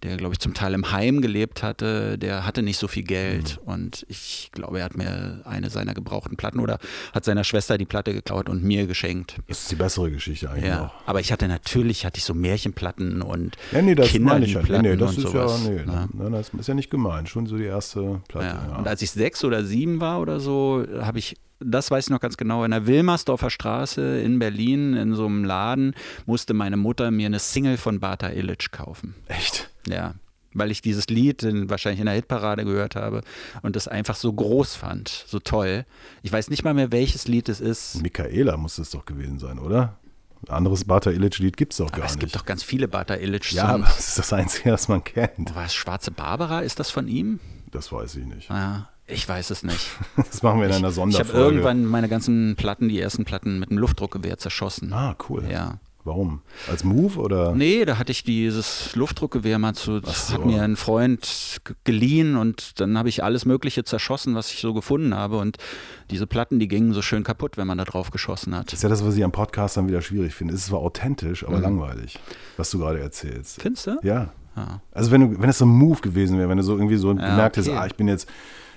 der, 0.02 0.18
glaube 0.18 0.34
ich, 0.34 0.38
zum 0.38 0.52
Teil 0.52 0.74
im 0.74 0.92
Heim 0.92 1.22
gelebt 1.22 1.62
hatte, 1.62 2.18
der 2.18 2.44
hatte 2.44 2.62
nicht 2.62 2.76
so 2.76 2.88
viel 2.88 3.04
Geld. 3.04 3.58
Mhm. 3.62 3.72
Und 3.72 4.06
ich 4.08 4.50
glaube, 4.52 4.80
er 4.80 4.84
hat 4.84 4.96
mir 4.96 5.40
eine 5.44 5.70
seiner 5.70 5.94
gebrauchten 5.94 6.36
Platten 6.36 6.60
oder 6.60 6.78
hat 7.14 7.24
seiner 7.24 7.42
Schwester 7.42 7.78
die 7.78 7.86
Platte 7.86 8.12
geklaut 8.12 8.48
und 8.48 8.62
mir 8.62 8.86
geschenkt. 8.86 9.36
Das 9.48 9.62
ist 9.62 9.70
die 9.70 9.76
bessere 9.76 10.10
Geschichte 10.10 10.50
eigentlich 10.50 10.66
ja, 10.66 10.86
auch. 10.86 11.08
Aber 11.08 11.20
ich 11.20 11.32
hatte 11.32 11.48
natürlich, 11.48 12.04
hatte 12.04 12.18
ich 12.18 12.24
so 12.24 12.34
Märchenplatten 12.34 13.22
und 13.22 13.56
ja, 13.72 13.80
nee, 13.80 13.94
das 13.94 14.08
Kinderliedplatten 14.08 14.82
nee, 14.82 14.90
nee, 14.90 14.96
das 14.96 15.16
und 15.16 15.24
ist 15.24 15.32
sowas. 15.32 15.62
Ja, 15.64 15.70
nee, 15.70 15.84
ne? 15.84 16.08
ne? 16.12 16.30
das 16.30 16.50
ist 16.50 16.68
ja 16.68 16.74
nicht 16.74 16.90
gemein. 16.90 17.26
Schon 17.26 17.46
so 17.46 17.56
die 17.56 17.64
erste 17.64 18.20
Platte. 18.28 18.58
Ja. 18.70 18.76
Und 18.76 18.86
als 18.86 19.02
ich 19.02 19.10
sechs 19.10 19.37
oder 19.44 19.64
sieben 19.64 20.00
war 20.00 20.20
oder 20.20 20.40
so, 20.40 20.84
habe 21.00 21.18
ich 21.18 21.36
das 21.60 21.90
weiß 21.90 22.06
ich 22.06 22.10
noch 22.10 22.20
ganz 22.20 22.36
genau, 22.36 22.64
in 22.64 22.70
der 22.70 22.86
Wilmersdorfer 22.86 23.50
Straße 23.50 24.20
in 24.20 24.38
Berlin, 24.38 24.94
in 24.94 25.14
so 25.14 25.26
einem 25.26 25.44
Laden, 25.44 25.94
musste 26.26 26.54
meine 26.54 26.76
Mutter 26.76 27.10
mir 27.10 27.26
eine 27.26 27.38
Single 27.38 27.76
von 27.76 28.00
Bata 28.00 28.30
Illich 28.30 28.70
kaufen. 28.70 29.14
Echt? 29.26 29.70
Ja. 29.88 30.14
Weil 30.54 30.70
ich 30.70 30.80
dieses 30.82 31.08
Lied 31.08 31.42
in, 31.42 31.68
wahrscheinlich 31.68 32.00
in 32.00 32.06
der 32.06 32.14
Hitparade 32.14 32.64
gehört 32.64 32.96
habe 32.96 33.22
und 33.62 33.76
das 33.76 33.86
einfach 33.86 34.16
so 34.16 34.32
groß 34.32 34.76
fand, 34.76 35.24
so 35.26 35.40
toll. 35.40 35.84
Ich 36.22 36.32
weiß 36.32 36.48
nicht 36.48 36.64
mal 36.64 36.74
mehr, 36.74 36.90
welches 36.90 37.28
Lied 37.28 37.48
es 37.48 37.60
ist. 37.60 38.02
Michaela 38.02 38.56
muss 38.56 38.78
es 38.78 38.90
doch 38.90 39.04
gewesen 39.04 39.38
sein, 39.38 39.58
oder? 39.58 39.98
Ein 40.46 40.54
anderes 40.54 40.84
Bata 40.84 41.10
Illich-Lied 41.10 41.56
gibt 41.56 41.72
es 41.72 41.78
doch 41.78 41.90
gar 41.90 42.06
es 42.06 42.12
nicht. 42.12 42.22
Es 42.22 42.30
gibt 42.32 42.36
doch 42.36 42.46
ganz 42.46 42.62
viele 42.62 42.86
Bata 42.86 43.16
Illich-Songs. 43.16 43.56
Ja, 43.56 43.74
aber 43.74 43.84
das 43.84 44.08
ist 44.08 44.18
das 44.18 44.32
Einzige, 44.32 44.70
das 44.70 44.86
man 44.86 45.02
kennt. 45.02 45.54
Was, 45.54 45.74
Schwarze 45.74 46.12
Barbara, 46.12 46.60
ist 46.60 46.78
das 46.78 46.90
von 46.90 47.08
ihm? 47.08 47.40
Das 47.72 47.90
weiß 47.92 48.14
ich 48.16 48.24
nicht. 48.24 48.48
Ja, 48.48 48.88
ich 49.08 49.28
weiß 49.28 49.50
es 49.50 49.62
nicht. 49.62 49.90
Das 50.16 50.42
machen 50.42 50.60
wir 50.60 50.68
in 50.68 50.74
einer 50.74 50.90
Sonderfolge. 50.90 51.30
Ich 51.30 51.34
habe 51.34 51.44
irgendwann 51.44 51.84
meine 51.84 52.08
ganzen 52.08 52.54
Platten, 52.56 52.88
die 52.88 53.00
ersten 53.00 53.24
Platten 53.24 53.58
mit 53.58 53.70
einem 53.70 53.78
Luftdruckgewehr 53.78 54.38
zerschossen. 54.38 54.92
Ah, 54.92 55.16
cool. 55.28 55.44
Ja. 55.50 55.78
Warum? 56.04 56.40
Als 56.70 56.84
Move 56.84 57.18
oder? 57.18 57.54
Nee, 57.54 57.84
da 57.84 57.98
hatte 57.98 58.12
ich 58.12 58.24
dieses 58.24 58.94
Luftdruckgewehr 58.96 59.58
mal 59.58 59.74
zu, 59.74 60.00
so. 60.00 60.34
hat 60.34 60.46
mir 60.46 60.62
ein 60.62 60.76
Freund 60.76 61.60
geliehen 61.84 62.36
und 62.36 62.80
dann 62.80 62.96
habe 62.96 63.10
ich 63.10 63.22
alles 63.22 63.44
Mögliche 63.44 63.84
zerschossen, 63.84 64.34
was 64.34 64.50
ich 64.50 64.60
so 64.60 64.72
gefunden 64.72 65.14
habe 65.14 65.36
und 65.36 65.58
diese 66.10 66.26
Platten, 66.26 66.58
die 66.60 66.68
gingen 66.68 66.94
so 66.94 67.02
schön 67.02 67.24
kaputt, 67.24 67.58
wenn 67.58 67.66
man 67.66 67.76
da 67.76 67.84
drauf 67.84 68.10
geschossen 68.10 68.56
hat. 68.56 68.68
Das 68.68 68.74
ist 68.74 68.82
ja 68.82 68.88
das, 68.88 69.04
was 69.04 69.16
ich 69.16 69.24
am 69.24 69.32
Podcast 69.32 69.76
dann 69.76 69.86
wieder 69.86 70.00
schwierig 70.00 70.34
finde. 70.34 70.54
Es 70.54 70.60
ist 70.60 70.66
zwar 70.68 70.80
authentisch, 70.80 71.44
aber 71.44 71.58
mhm. 71.58 71.62
langweilig, 71.62 72.18
was 72.56 72.70
du 72.70 72.78
gerade 72.78 73.00
erzählst. 73.00 73.60
Findest 73.60 73.88
du? 73.88 73.98
Ja. 74.02 74.32
ja. 74.56 74.80
Also 74.92 75.10
wenn 75.10 75.20
du, 75.20 75.42
wenn 75.42 75.50
es 75.50 75.58
so 75.58 75.66
ein 75.66 75.70
Move 75.70 76.00
gewesen 76.00 76.38
wäre, 76.38 76.48
wenn 76.48 76.58
du 76.58 76.62
so 76.62 76.74
irgendwie 76.74 76.96
so 76.96 77.12
ja, 77.12 77.28
gemerkt 77.28 77.58
okay. 77.58 77.76
ah, 77.76 77.86
ich 77.86 77.96
bin 77.96 78.08
jetzt 78.08 78.28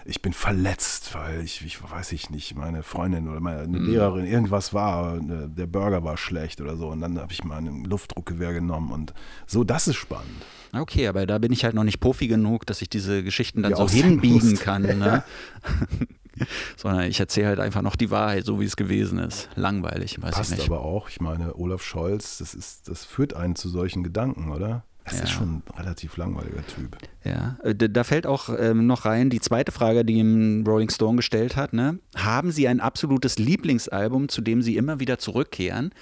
ich 0.06 0.22
bin 0.22 0.34
verletzt, 0.34 1.14
weil 1.14 1.41
ich, 1.41 1.66
ich 1.66 1.82
weiß 1.82 2.12
ich 2.12 2.30
nicht, 2.30 2.56
meine 2.56 2.84
Freundin 2.84 3.28
oder 3.28 3.39
meine 3.39 3.68
mhm. 3.68 3.89
Lehrerin, 3.89 4.26
irgendwas 4.26 4.74
war, 4.74 5.22
ne, 5.22 5.49
der 5.49 5.68
Burger 5.68 6.04
war 6.04 6.18
schlecht 6.18 6.62
oder 6.62 6.78
so. 6.78 6.88
Und 6.88 7.02
dann 7.02 7.20
habe 7.20 7.32
ich 7.32 7.43
mal 7.43 7.58
ein 7.58 7.84
Luftdruckgewehr 7.84 8.54
genommen 8.54 8.91
und 8.91 9.14
so, 9.47 9.64
das 9.64 9.88
ist 9.88 9.97
spannend. 9.97 10.43
Okay, 10.74 11.08
aber 11.08 11.26
da 11.26 11.38
bin 11.38 11.52
ich 11.52 11.64
halt 11.66 11.76
noch 11.76 11.84
nicht 11.84 11.99
Profi 11.99 12.28
genug, 12.28 12.66
dass 12.66 12.82
ich 12.82 12.89
diese 12.89 13.24
Geschichten 13.24 13.62
dann 13.62 13.72
ja, 13.72 13.78
so 13.78 13.89
hinbiegen 13.89 14.58
kann. 14.58 14.84
Ne? 14.84 15.24
Sondern 16.78 17.04
ich 17.04 17.20
erzähle 17.20 17.47
halt 17.47 17.60
einfach 17.60 17.82
noch 17.82 17.97
die 17.97 18.10
Wahrheit, 18.10 18.45
so 18.45 18.60
wie 18.62 18.66
es 18.66 18.78
gewesen 18.78 19.20
ist. 19.20 19.49
Langweilig, 19.56 20.22
weiß 20.22 20.34
Passt 20.34 20.52
ich 20.54 20.60
nicht. 20.60 20.70
aber 20.70 20.82
auch, 20.82 21.10
ich 21.10 21.20
meine, 21.20 21.56
Olaf 21.56 21.84
Scholz, 21.84 22.38
das, 22.38 22.54
ist, 22.54 22.88
das 22.88 23.04
führt 23.04 23.36
einen 23.36 23.56
zu 23.56 23.68
solchen 23.70 24.02
Gedanken, 24.02 24.52
oder? 24.52 24.86
Das 25.12 25.20
ja. 25.20 25.26
ist 25.26 25.32
schon 25.32 25.55
ein 25.57 25.64
relativ 25.78 26.16
langweiliger 26.16 26.66
Typ. 26.66 26.97
Ja, 27.26 27.57
äh, 27.64 27.76
da 27.76 28.03
fällt 28.05 28.26
auch 28.26 28.49
ähm, 28.57 28.88
noch 28.88 29.03
rein 29.03 29.30
die 29.30 29.41
zweite 29.41 29.74
Frage, 29.74 30.05
die 30.05 30.14
ihm 30.14 30.64
Rolling 30.66 30.89
Stone 30.89 31.18
gestellt 31.18 31.57
hat. 31.57 31.74
Ne? 31.74 31.99
Haben 32.16 32.51
Sie 32.51 32.68
ein 32.68 32.80
absolutes 32.80 33.38
Lieblingsalbum, 33.38 34.30
zu 34.30 34.41
dem 34.41 34.62
Sie 34.62 34.78
immer 34.78 35.01
wieder 35.01 35.20
zurückkehren? 35.20 35.93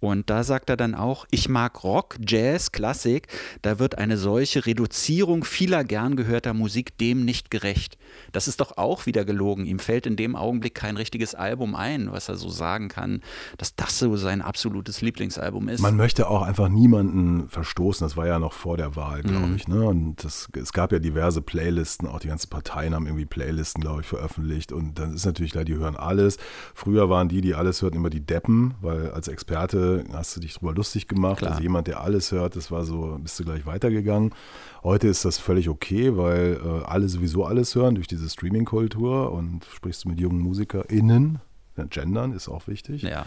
Und 0.00 0.28
da 0.28 0.44
sagt 0.44 0.68
er 0.68 0.76
dann 0.76 0.94
auch, 0.94 1.26
ich 1.30 1.48
mag 1.48 1.82
Rock, 1.82 2.16
Jazz, 2.26 2.70
Klassik, 2.72 3.28
da 3.62 3.78
wird 3.78 3.96
eine 3.96 4.18
solche 4.18 4.66
Reduzierung 4.66 5.44
vieler 5.44 5.84
gern 5.84 6.16
gehörter 6.16 6.52
Musik 6.52 6.98
dem 6.98 7.24
nicht 7.24 7.50
gerecht. 7.50 7.96
Das 8.32 8.46
ist 8.46 8.60
doch 8.60 8.76
auch 8.76 9.06
wieder 9.06 9.24
gelogen. 9.24 9.64
Ihm 9.64 9.78
fällt 9.78 10.06
in 10.06 10.16
dem 10.16 10.36
Augenblick 10.36 10.74
kein 10.74 10.96
richtiges 10.96 11.34
Album 11.34 11.74
ein, 11.74 12.12
was 12.12 12.28
er 12.28 12.36
so 12.36 12.50
sagen 12.50 12.88
kann, 12.88 13.22
dass 13.56 13.74
das 13.74 13.98
so 13.98 14.16
sein 14.16 14.42
absolutes 14.42 15.00
Lieblingsalbum 15.00 15.68
ist. 15.68 15.80
Man 15.80 15.96
möchte 15.96 16.28
auch 16.28 16.42
einfach 16.42 16.68
niemanden 16.68 17.48
verstoßen. 17.48 18.04
Das 18.04 18.16
war 18.16 18.26
ja 18.26 18.38
noch 18.38 18.52
vor 18.52 18.76
der 18.76 18.96
Wahl, 18.96 19.22
glaube 19.22 19.46
mhm. 19.46 19.56
ich. 19.56 19.68
Ne? 19.68 19.82
Und 19.82 20.22
das, 20.24 20.48
es 20.54 20.72
gab 20.72 20.92
ja 20.92 20.98
diverse 20.98 21.40
Playlisten, 21.40 22.06
auch 22.06 22.20
die 22.20 22.28
ganzen 22.28 22.50
Parteien 22.50 22.94
haben 22.94 23.06
irgendwie 23.06 23.26
Playlisten, 23.26 23.80
glaube 23.80 24.02
ich, 24.02 24.06
veröffentlicht. 24.06 24.72
Und 24.72 24.98
dann 24.98 25.14
ist 25.14 25.24
natürlich 25.24 25.52
klar, 25.52 25.64
die 25.64 25.74
hören 25.74 25.96
alles. 25.96 26.36
Früher 26.74 27.08
waren 27.08 27.28
die, 27.28 27.40
die 27.40 27.54
alles 27.54 27.80
hörten, 27.80 27.96
immer 27.96 28.10
die 28.10 28.24
Deppen, 28.24 28.74
weil 28.80 29.10
als 29.10 29.28
Experte 29.28 29.85
hast 30.12 30.36
du 30.36 30.40
dich 30.40 30.54
drüber 30.54 30.72
lustig 30.72 31.08
gemacht. 31.08 31.38
Klar. 31.38 31.52
Also 31.52 31.62
jemand, 31.62 31.86
der 31.86 32.00
alles 32.00 32.32
hört, 32.32 32.56
das 32.56 32.70
war 32.70 32.84
so, 32.84 33.18
bist 33.20 33.38
du 33.38 33.44
gleich 33.44 33.66
weitergegangen. 33.66 34.32
Heute 34.82 35.08
ist 35.08 35.24
das 35.24 35.38
völlig 35.38 35.68
okay, 35.68 36.16
weil 36.16 36.60
äh, 36.64 36.84
alle 36.84 37.08
sowieso 37.08 37.44
alles 37.44 37.74
hören 37.74 37.94
durch 37.94 38.06
diese 38.06 38.28
Streaming-Kultur 38.28 39.32
und 39.32 39.64
sprichst 39.74 40.04
du 40.04 40.08
mit 40.08 40.20
jungen 40.20 40.40
MusikerInnen. 40.40 41.40
Ja, 41.76 41.84
gendern 41.84 42.32
ist 42.32 42.48
auch 42.48 42.68
wichtig. 42.68 43.02
Ja 43.02 43.26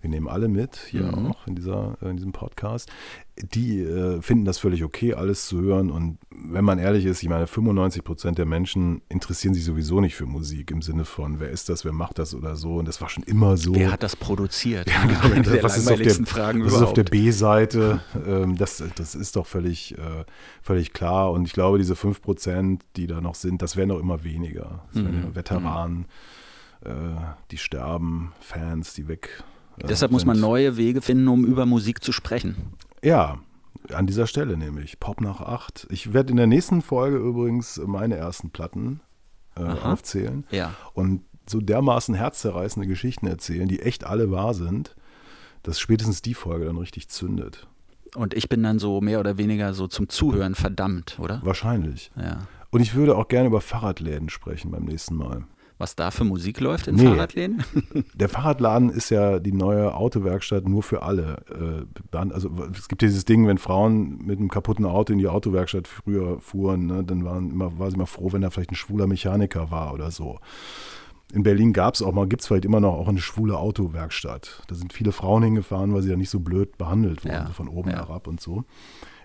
wir 0.00 0.10
nehmen 0.10 0.28
alle 0.28 0.48
mit, 0.48 0.76
hier 0.76 1.02
mhm. 1.02 1.26
auch 1.26 1.46
in, 1.46 1.54
dieser, 1.54 1.96
in 2.00 2.16
diesem 2.16 2.32
Podcast, 2.32 2.90
die 3.36 3.80
äh, 3.80 4.22
finden 4.22 4.44
das 4.44 4.58
völlig 4.58 4.82
okay, 4.82 5.14
alles 5.14 5.46
zu 5.46 5.60
hören. 5.60 5.90
Und 5.90 6.18
wenn 6.52 6.64
man 6.64 6.78
ehrlich 6.78 7.04
ist, 7.04 7.22
ich 7.22 7.28
meine, 7.28 7.46
95 7.46 8.04
Prozent 8.04 8.38
der 8.38 8.46
Menschen 8.46 9.02
interessieren 9.08 9.54
sich 9.54 9.64
sowieso 9.64 10.00
nicht 10.00 10.14
für 10.14 10.26
Musik 10.26 10.70
im 10.70 10.82
Sinne 10.82 11.04
von, 11.04 11.40
wer 11.40 11.50
ist 11.50 11.68
das, 11.68 11.84
wer 11.84 11.92
macht 11.92 12.18
das 12.18 12.34
oder 12.34 12.56
so. 12.56 12.76
Und 12.76 12.88
das 12.88 13.00
war 13.00 13.08
schon 13.08 13.22
immer 13.24 13.56
so. 13.56 13.74
Wer 13.74 13.92
hat 13.92 14.02
das 14.02 14.16
produziert? 14.16 14.88
Ja, 14.90 15.04
genau, 15.04 15.42
das, 15.42 15.62
was 15.62 15.78
ist 15.78 15.90
auf 15.90 16.00
der, 16.00 16.14
Fragen 16.26 16.64
was 16.64 16.74
ist 16.74 16.82
auf 16.82 16.92
der 16.92 17.04
B-Seite? 17.04 18.00
Ähm, 18.26 18.56
das, 18.56 18.82
das 18.94 19.14
ist 19.14 19.36
doch 19.36 19.46
völlig, 19.46 19.96
äh, 19.98 20.24
völlig 20.62 20.92
klar. 20.92 21.32
Und 21.32 21.46
ich 21.46 21.52
glaube, 21.52 21.78
diese 21.78 21.96
5 21.96 22.20
Prozent, 22.22 22.84
die 22.96 23.06
da 23.06 23.20
noch 23.20 23.34
sind, 23.34 23.62
das 23.62 23.76
werden 23.76 23.90
auch 23.90 24.00
immer 24.00 24.24
weniger. 24.24 24.84
Das 24.92 25.02
mhm. 25.02 25.34
Veteranen, 25.34 26.06
mhm. 26.84 26.90
äh, 26.90 27.16
die 27.50 27.58
sterben, 27.58 28.32
Fans, 28.40 28.94
die 28.94 29.08
weg 29.08 29.42
Deshalb 29.88 30.12
muss 30.12 30.24
man 30.24 30.38
neue 30.38 30.76
Wege 30.76 31.00
finden, 31.00 31.28
um 31.28 31.44
über 31.44 31.64
Musik 31.64 32.02
zu 32.02 32.12
sprechen. 32.12 32.56
Ja, 33.02 33.38
an 33.94 34.06
dieser 34.06 34.26
Stelle 34.26 34.56
nämlich. 34.56 35.00
Pop 35.00 35.20
nach 35.20 35.40
acht. 35.40 35.86
Ich 35.90 36.12
werde 36.12 36.30
in 36.30 36.36
der 36.36 36.46
nächsten 36.46 36.82
Folge 36.82 37.16
übrigens 37.16 37.80
meine 37.84 38.16
ersten 38.16 38.50
Platten 38.50 39.00
äh, 39.56 39.62
aufzählen. 39.62 40.44
Ja. 40.50 40.74
Und 40.94 41.22
so 41.48 41.60
dermaßen 41.60 42.14
herzzerreißende 42.14 42.86
Geschichten 42.86 43.26
erzählen, 43.26 43.68
die 43.68 43.80
echt 43.80 44.04
alle 44.04 44.30
wahr 44.30 44.54
sind, 44.54 44.94
dass 45.62 45.80
spätestens 45.80 46.22
die 46.22 46.34
Folge 46.34 46.66
dann 46.66 46.78
richtig 46.78 47.08
zündet. 47.08 47.66
Und 48.14 48.34
ich 48.34 48.48
bin 48.48 48.62
dann 48.62 48.78
so 48.78 49.00
mehr 49.00 49.20
oder 49.20 49.38
weniger 49.38 49.72
so 49.72 49.86
zum 49.86 50.08
Zuhören 50.08 50.54
verdammt, 50.54 51.18
oder? 51.20 51.40
Wahrscheinlich. 51.44 52.10
Ja. 52.16 52.46
Und 52.70 52.80
ich 52.80 52.94
würde 52.94 53.16
auch 53.16 53.28
gerne 53.28 53.48
über 53.48 53.60
Fahrradläden 53.60 54.28
sprechen 54.28 54.70
beim 54.70 54.84
nächsten 54.84 55.16
Mal 55.16 55.44
was 55.80 55.96
da 55.96 56.10
für 56.10 56.24
Musik 56.24 56.60
läuft 56.60 56.88
in 56.88 56.96
nee. 56.96 57.06
Fahrradläden? 57.06 57.64
Der 58.14 58.28
Fahrradladen 58.28 58.90
ist 58.90 59.08
ja 59.08 59.40
die 59.40 59.52
neue 59.52 59.94
Autowerkstatt 59.94 60.68
nur 60.68 60.82
für 60.82 61.02
alle. 61.02 61.86
Äh, 62.12 62.16
also 62.16 62.50
es 62.72 62.86
gibt 62.86 63.00
dieses 63.00 63.24
Ding, 63.24 63.46
wenn 63.46 63.56
Frauen 63.56 64.18
mit 64.18 64.38
einem 64.38 64.50
kaputten 64.50 64.84
Auto 64.84 65.12
in 65.12 65.18
die 65.18 65.26
Autowerkstatt 65.26 65.88
früher 65.88 66.38
fuhren, 66.40 66.86
ne, 66.86 67.02
dann 67.02 67.24
waren 67.24 67.50
immer, 67.50 67.78
war 67.78 67.90
sie 67.90 67.96
immer 67.96 68.06
froh, 68.06 68.32
wenn 68.32 68.42
da 68.42 68.50
vielleicht 68.50 68.72
ein 68.72 68.76
schwuler 68.76 69.06
Mechaniker 69.06 69.70
war 69.70 69.94
oder 69.94 70.10
so. 70.10 70.38
In 71.32 71.44
Berlin 71.44 71.72
gab 71.72 71.94
es 71.94 72.02
auch 72.02 72.12
mal, 72.12 72.26
gibt 72.26 72.42
es 72.42 72.48
vielleicht 72.48 72.64
immer 72.64 72.80
noch 72.80 72.94
auch 72.94 73.08
eine 73.08 73.20
schwule 73.20 73.56
Autowerkstatt. 73.56 74.62
Da 74.68 74.74
sind 74.74 74.92
viele 74.92 75.12
Frauen 75.12 75.44
hingefahren, 75.44 75.94
weil 75.94 76.02
sie 76.02 76.10
ja 76.10 76.16
nicht 76.16 76.30
so 76.30 76.40
blöd 76.40 76.76
behandelt 76.76 77.24
wurden, 77.24 77.34
ja. 77.34 77.46
so 77.46 77.52
von 77.52 77.68
oben 77.68 77.90
ja. 77.90 77.96
herab 77.96 78.26
und 78.26 78.40
so. 78.40 78.64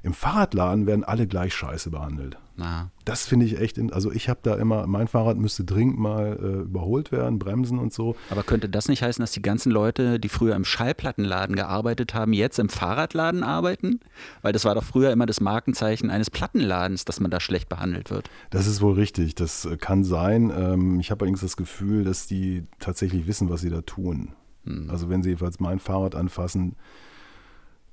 Im 0.06 0.14
Fahrradladen 0.14 0.86
werden 0.86 1.04
alle 1.04 1.26
gleich 1.26 1.56
scheiße 1.56 1.90
behandelt. 1.90 2.38
Na. 2.58 2.92
Das 3.06 3.26
finde 3.26 3.48
ich 3.48 3.60
echt, 3.60 3.80
in, 3.80 3.92
also 3.92 4.12
ich 4.12 4.30
habe 4.30 4.40
da 4.44 4.54
immer, 4.54 4.86
mein 4.86 5.08
Fahrrad 5.08 5.38
müsste 5.38 5.64
dringend 5.64 5.98
mal 5.98 6.38
äh, 6.40 6.62
überholt 6.62 7.12
werden, 7.12 7.40
bremsen 7.40 7.80
und 7.80 7.92
so. 7.92 8.16
Aber 8.30 8.44
könnte 8.44 8.70
das 8.70 8.88
nicht 8.88 9.02
heißen, 9.02 9.24
dass 9.24 9.32
die 9.32 9.42
ganzen 9.42 9.72
Leute, 9.72 10.20
die 10.20 10.30
früher 10.30 10.56
im 10.56 10.64
Schallplattenladen 10.64 11.56
gearbeitet 11.56 12.14
haben, 12.14 12.34
jetzt 12.34 12.60
im 12.60 12.70
Fahrradladen 12.70 13.42
arbeiten? 13.42 14.00
Weil 14.44 14.54
das 14.54 14.64
war 14.64 14.76
doch 14.76 14.84
früher 14.84 15.12
immer 15.12 15.26
das 15.26 15.42
Markenzeichen 15.42 16.12
eines 16.12 16.30
Plattenladens, 16.30 17.04
dass 17.06 17.20
man 17.20 17.32
da 17.32 17.40
schlecht 17.40 17.68
behandelt 17.68 18.12
wird. 18.12 18.30
Das 18.52 18.68
ist 18.68 18.82
wohl 18.82 18.94
richtig, 18.94 19.34
das 19.34 19.66
äh, 19.66 19.76
kann 19.76 20.04
sein. 20.04 20.54
Ähm, 20.56 21.00
ich 21.00 21.10
habe 21.10 21.22
allerdings 21.22 21.42
das 21.42 21.58
Gefühl, 21.58 22.04
dass 22.04 22.28
die 22.28 22.68
tatsächlich 22.78 23.26
wissen, 23.26 23.50
was 23.50 23.62
sie 23.62 23.72
da 23.72 23.82
tun. 23.82 24.34
Hm. 24.66 24.88
Also 24.92 25.10
wenn 25.10 25.24
sie 25.24 25.30
jedenfalls 25.30 25.60
mein 25.60 25.80
Fahrrad 25.80 26.14
anfassen, 26.14 26.76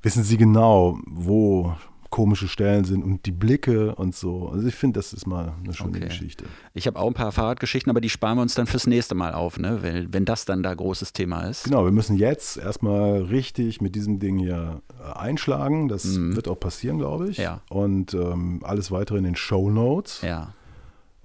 wissen 0.03 0.25
sie 0.25 0.37
genau, 0.37 0.99
wo 1.07 1.75
komische 2.13 2.47
Stellen 2.47 2.85
sind 2.85 3.03
und 3.03 3.27
die 3.27 3.33
Blicke 3.33 3.97
und 3.97 4.15
so. 4.15 4.51
Also 4.51 4.69
ich 4.69 4.75
finde, 4.75 5.01
das 5.01 5.13
ist 5.13 5.27
mal 5.27 5.55
eine 5.65 5.73
schöne 5.73 5.97
okay. 5.97 6.07
Geschichte. 6.07 6.45
Ich 6.75 6.87
habe 6.87 7.01
auch 7.01 7.09
ein 7.09 7.15
paar 7.15 7.33
Fahrradgeschichten, 7.33 7.91
aber 7.91 8.03
die 8.03 8.11
sparen 8.11 8.37
wir 8.37 8.43
uns 8.43 8.55
dann 8.55 8.67
fürs 8.67 8.87
nächste 8.87 9.17
Mal 9.17 9.33
auf, 9.33 9.59
ne? 9.59 9.83
Weil, 9.83 10.13
wenn 10.13 10.27
das 10.27 10.45
dann 10.45 10.63
da 10.63 10.73
großes 10.75 11.15
Thema 11.15 11.45
ist. 11.45 11.65
Genau, 11.65 11.85
wir 11.85 11.91
müssen 11.91 12.17
jetzt 12.17 12.59
erstmal 12.59 13.23
richtig 13.23 13.81
mit 13.81 13.95
diesem 13.97 14.21
Ding 14.21 14.39
hier 14.39 14.83
äh, 15.01 15.19
einschlagen. 15.19 15.89
Das 15.89 16.05
mhm. 16.05 16.37
wird 16.37 16.49
auch 16.49 16.61
passieren, 16.61 16.99
glaube 16.99 17.31
ich. 17.31 17.39
Ja. 17.39 17.63
Und 17.71 18.13
ähm, 18.13 18.61
alles 18.63 18.93
weitere 18.93 19.17
in 19.17 19.25
den 19.25 19.37
Show 19.37 19.71
Notes. 19.71 20.21
Ja. 20.21 20.53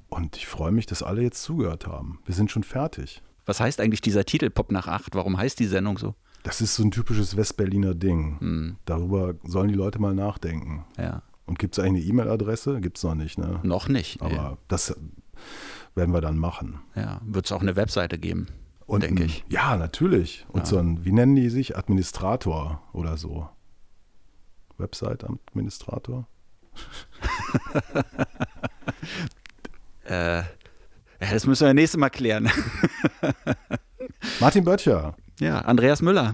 Und 0.08 0.38
ich 0.38 0.48
freue 0.48 0.72
mich, 0.72 0.86
dass 0.86 1.04
alle 1.04 1.22
jetzt 1.22 1.44
zugehört 1.44 1.86
haben. 1.86 2.20
Wir 2.26 2.34
sind 2.34 2.50
schon 2.50 2.64
fertig. 2.64 3.22
Was 3.46 3.60
heißt 3.60 3.82
eigentlich 3.82 4.02
dieser 4.02 4.24
Titel 4.24 4.50
Pop 4.50 4.72
nach 4.72 4.88
acht? 4.88 5.16
Warum 5.16 5.38
heißt 5.38 5.60
die 5.60 5.66
Sendung 5.66 5.98
so? 5.98 6.16
Das 6.48 6.62
ist 6.62 6.76
so 6.76 6.84
ein 6.84 6.92
typisches 6.92 7.36
Westberliner 7.36 7.94
Ding. 7.94 8.40
Hm. 8.40 8.78
Darüber 8.86 9.36
sollen 9.44 9.68
die 9.68 9.74
Leute 9.74 10.00
mal 10.00 10.16
nachdenken. 10.16 10.86
Ja. 10.98 11.22
Und 11.46 11.60
gibt 11.60 11.78
es 11.78 11.84
eigentlich 11.84 12.06
eine 12.06 12.14
E-Mail-Adresse? 12.14 12.80
Gibt 12.80 12.96
es 12.96 13.04
noch 13.04 13.16
nicht, 13.16 13.38
ne? 13.38 13.60
Noch 13.64 13.90
nicht. 13.90 14.22
Aber 14.22 14.52
nee. 14.52 14.58
das 14.70 14.96
werden 15.94 16.14
wir 16.14 16.22
dann 16.22 16.38
machen. 16.38 16.80
Ja, 16.96 17.20
wird 17.26 17.48
es 17.48 17.52
auch 17.52 17.60
eine 17.60 17.76
Webseite 17.76 18.18
geben, 18.18 18.48
denke 18.88 19.26
ich. 19.26 19.44
Ja, 19.50 19.76
natürlich. 19.76 20.46
Und 20.48 20.62
ja. 20.62 20.66
so 20.68 20.78
ein, 20.78 21.04
wie 21.04 21.12
nennen 21.12 21.36
die 21.36 21.50
sich? 21.50 21.76
Administrator 21.76 22.82
oder 22.94 23.18
so. 23.18 23.50
Website-Administrator? 24.78 26.30
äh, 30.06 30.38
ja, 30.38 30.46
das 31.20 31.46
müssen 31.46 31.68
wir 31.68 31.74
nächstes 31.74 32.00
Mal 32.00 32.10
klären. 32.10 32.50
Martin 34.40 34.64
Böttcher. 34.64 35.14
Ja, 35.40 35.60
Andreas 35.60 36.02
Müller. 36.02 36.34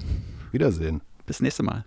Wiedersehen. 0.52 1.02
Bis 1.26 1.42
nächste 1.42 1.64
Mal. 1.64 1.86